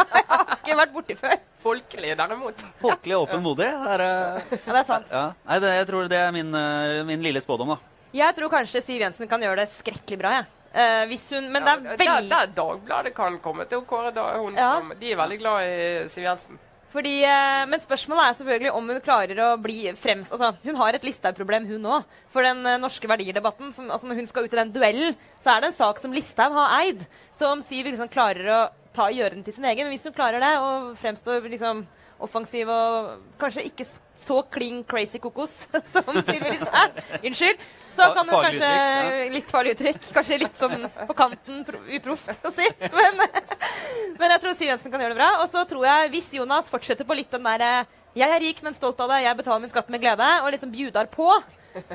ikke 0.64 0.76
vært 0.78 0.92
borti 0.94 1.16
før. 1.18 1.34
Folkelig, 1.60 2.16
derimot. 2.16 2.62
Folkelig, 2.80 3.16
åpen, 3.18 3.42
modig. 3.44 3.68
Det 3.68 3.90
er, 3.94 4.00
eh, 4.00 4.58
Ja, 4.66 4.72
det 4.72 4.80
er 4.80 4.84
sant. 4.88 5.06
ja. 5.12 5.24
Nei, 5.46 5.58
det, 5.60 5.72
jeg 5.76 5.86
tror 5.90 6.08
det 6.08 6.18
er 6.18 6.32
min, 6.32 6.54
eh, 6.54 7.02
min 7.04 7.22
lille 7.22 7.40
spådom, 7.44 7.68
da. 7.74 7.76
Jeg 8.12 8.34
tror 8.36 8.50
kanskje 8.50 8.82
Siv 8.82 9.00
Jensen 9.04 9.28
kan 9.30 9.40
gjøre 9.40 9.62
det 9.62 9.68
skrekkelig 9.70 10.18
bra. 10.18 10.30
Ja. 10.40 10.44
Eh, 10.70 11.04
hvis 11.10 11.28
hun, 11.34 11.48
men 11.50 11.64
det 11.66 11.70
er 11.72 11.80
der, 11.82 11.96
veldig 11.98 12.30
der 12.30 12.50
Dagbladet 12.54 13.14
kan 13.14 13.38
komme 13.42 13.64
til 13.66 13.80
å 13.80 13.86
kåre 13.86 14.12
hun 14.38 14.54
Ja. 14.54 14.78
som 14.78 14.92
De 15.00 15.12
er 15.12 15.16
veldig 15.16 15.38
glad 15.38 15.62
i 15.66 16.08
Siv 16.08 16.22
Jensen. 16.24 16.58
Fordi, 16.90 17.22
eh, 17.22 17.66
men 17.66 17.78
spørsmålet 17.78 18.30
er 18.30 18.34
selvfølgelig 18.34 18.72
om 18.74 18.88
hun 18.88 19.00
klarer 19.00 19.36
å 19.38 19.62
bli 19.62 19.92
fremst 19.94 20.32
altså, 20.32 20.56
Hun 20.64 20.74
har 20.74 20.92
et 20.94 21.02
Listhaug-problem, 21.06 21.66
hun 21.68 21.82
òg. 21.86 22.04
For 22.32 22.42
den 22.42 22.66
eh, 22.66 22.78
norske 22.78 23.06
verdier-debatten, 23.06 23.72
som- 23.72 23.90
altså, 23.90 24.08
når 24.08 24.16
hun 24.16 24.26
skal 24.26 24.44
ut 24.44 24.52
i 24.52 24.56
den 24.56 24.72
duellen, 24.72 25.14
så 25.40 25.56
er 25.56 25.60
det 25.60 25.66
en 25.68 25.72
sak 25.78 25.98
som 26.00 26.12
Listhaug 26.12 26.52
har 26.52 26.80
eid. 26.82 27.06
Så 27.32 27.46
om 27.52 27.62
Siv 27.62 27.86
liksom 27.86 28.08
klarer 28.10 28.44
å 28.46 28.70
ta, 28.92 29.06
gjøre 29.08 29.34
den 29.34 29.44
til 29.44 29.52
sin 29.54 29.64
egen 29.64 29.86
Men 29.86 29.96
hvis 29.96 30.02
hun 30.04 30.12
klarer 30.12 30.40
det, 30.40 30.58
og 30.58 30.96
fremstår 30.98 31.48
liksom 31.48 31.86
offensiv 32.20 32.68
og 32.68 33.20
kanskje 33.38 33.64
ikke 33.70 33.86
s- 33.86 34.00
så 34.22 34.40
kling 34.52 34.82
crazy 34.88 35.20
kokos 35.22 35.54
som 35.92 36.10
Sylvi 36.20 36.54
Listhaug, 36.54 37.00
unnskyld, 37.22 37.64
så 37.96 38.08
kan 38.16 38.28
hun 38.28 38.44
kanskje 38.46 38.70
uttrykk, 38.70 39.32
Litt 39.34 39.52
farlig 39.52 39.74
uttrykk. 39.76 40.10
Kanskje 40.16 40.38
litt 40.42 40.58
sånn 40.58 40.86
på 41.08 41.16
kanten 41.18 41.64
uproft 41.66 42.46
å 42.46 42.52
si. 42.54 42.66
Men, 42.80 43.24
men 44.20 44.34
jeg 44.34 44.42
tror 44.42 44.56
Siv 44.56 44.70
Jensen 44.70 44.92
kan 44.92 45.02
gjøre 45.02 45.14
det 45.14 45.20
bra. 45.20 45.30
Og 45.44 45.50
så 45.52 45.64
tror 45.68 45.86
jeg, 45.88 46.12
hvis 46.14 46.30
Jonas 46.38 46.70
fortsetter 46.72 47.08
på 47.08 47.18
litt 47.18 47.32
den 47.34 47.46
derre 47.46 47.72
jeg 48.18 48.26
er 48.26 48.42
rik, 48.42 48.60
men 48.66 48.74
stolt 48.74 49.00
av 49.02 49.10
det, 49.12 49.22
jeg 49.24 49.38
betaler 49.38 49.62
min 49.62 49.70
skatt 49.72 49.90
med 49.92 50.02
glede, 50.02 50.28
og 50.42 50.50
liksom 50.54 50.72
bjudar 50.74 51.06
på, 51.12 51.28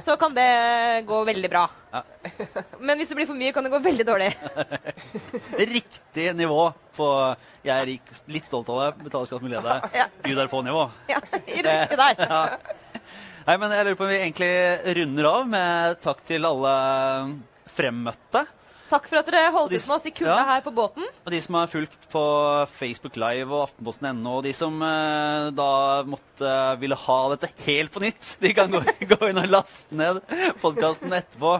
så 0.05 0.15
kan 0.19 0.35
det 0.35 0.47
gå 1.07 1.17
veldig 1.27 1.49
bra. 1.51 1.65
Men 2.79 2.97
hvis 2.99 3.11
det 3.11 3.17
blir 3.19 3.27
for 3.27 3.35
mye, 3.35 3.51
kan 3.55 3.65
det 3.65 3.73
gå 3.73 3.81
veldig 3.83 4.05
dårlig. 4.07 4.29
Riktig 5.75 6.29
nivå 6.35 6.69
på 6.95 7.07
'jeg 7.65 7.75
er 7.75 7.85
rik, 7.85 8.13
litt 8.31 8.47
stolt 8.47 8.69
av 8.71 8.79
det, 8.79 9.03
betaler 9.03 9.27
skatt 9.27 9.43
med 9.43 9.51
glede', 9.51 9.89
Ja. 9.93 10.07
Gud 10.23 10.39
er 10.39 10.47
på-nivå. 10.47 10.89
Ja, 11.11 11.19
i 11.47 11.61
riktig 11.61 11.97
der. 11.99 12.15
Ja. 12.29 12.57
Nei, 13.45 13.57
men 13.61 13.69
jeg 13.71 13.85
lurer 13.85 13.97
på 13.99 14.05
om 14.07 14.09
vi 14.09 14.21
egentlig 14.23 14.95
runder 14.97 15.25
av 15.29 15.47
med 15.47 15.99
takk 16.01 16.23
til 16.25 16.45
alle 16.47 16.71
fremmøtte. 17.75 18.47
Takk 18.85 19.07
for 19.09 19.17
at 19.17 19.29
dere 19.31 19.49
holdt 19.55 19.71
de- 19.73 19.79
ut 19.81 19.87
med 19.89 19.95
oss 19.95 20.05
i 20.05 20.11
kulda 20.13 20.35
ja. 20.37 20.45
her 20.51 20.61
på 20.61 20.71
båten. 20.77 21.07
Og 21.25 21.31
de 21.33 21.39
som 21.41 21.55
har 21.57 21.67
fulgt 21.71 22.03
på 22.11 22.21
Facebook 22.77 23.15
Live 23.17 23.49
og 23.49 23.63
Aftenposten.no, 23.69 24.35
og 24.37 24.43
de 24.45 24.53
som 24.53 24.75
eh, 24.85 25.47
da 25.57 25.69
måtte 26.05 26.51
ville 26.81 26.97
ha 27.05 27.17
dette 27.33 27.49
helt 27.65 27.93
på 27.95 28.03
nytt, 28.03 28.35
de 28.43 28.53
kan 28.57 28.69
gå, 28.69 28.83
gå 29.09 29.31
inn 29.31 29.41
og 29.41 29.49
laste 29.49 29.97
ned 29.97 30.21
podkasten 30.61 31.13
etterpå. 31.17 31.55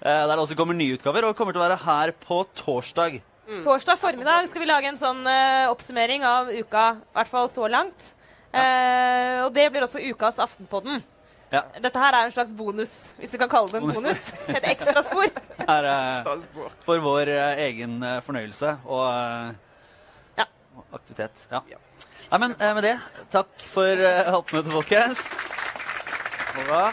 eh, 0.00 0.22
der 0.24 0.32
det 0.32 0.38
også 0.46 0.56
kommer 0.56 0.78
nye 0.78 0.96
utgaver, 0.96 1.28
og 1.28 1.36
kommer 1.36 1.52
til 1.52 1.60
å 1.60 1.66
være 1.68 1.82
her 1.84 2.14
på 2.24 2.40
torsdag. 2.62 3.20
Torsdag 3.66 3.98
formiddag 3.98 4.46
skal 4.48 4.62
vi 4.62 4.68
lage 4.70 4.88
en 4.88 4.98
sånn 5.00 5.24
eh, 5.26 5.68
oppsummering 5.72 6.24
av 6.24 6.48
uka, 6.54 6.84
i 7.02 7.16
hvert 7.18 7.30
fall 7.32 7.48
så 7.52 7.66
langt. 7.68 8.12
Eh, 8.54 9.40
og 9.44 9.52
det 9.54 9.68
blir 9.74 9.84
også 9.84 10.00
ukas 10.10 10.38
Aftenpodden. 10.42 11.02
Ja. 11.50 11.62
Dette 11.82 11.98
her 11.98 12.14
er 12.14 12.28
en 12.28 12.32
slags 12.34 12.52
bonus, 12.54 12.92
hvis 13.18 13.32
du 13.32 13.38
kan 13.42 13.48
kalle 13.50 13.72
det 13.72 13.80
en 13.80 13.88
Bonus. 13.88 13.96
bonus. 13.96 14.56
Et 14.56 14.66
ekstraspor. 14.70 15.26
Her, 15.70 15.88
uh, 15.90 16.68
for 16.86 17.02
vår 17.02 17.30
uh, 17.34 17.58
egen 17.66 17.96
eh, 18.06 18.20
fornøyelse 18.22 18.76
og, 18.86 19.06
uh, 19.10 20.38
Ja. 20.38 20.46
aktivitet. 20.94 21.46
Ja. 21.50 21.60
Ja. 21.72 21.80
Nei, 22.30 22.38
men 22.44 22.54
med 22.60 22.82
det, 22.86 22.94
takk 23.34 23.50
for 23.72 24.04
uh, 24.06 24.30
oppmøtet, 24.38 24.70
folkens. 24.76 25.24
Da 26.70 26.84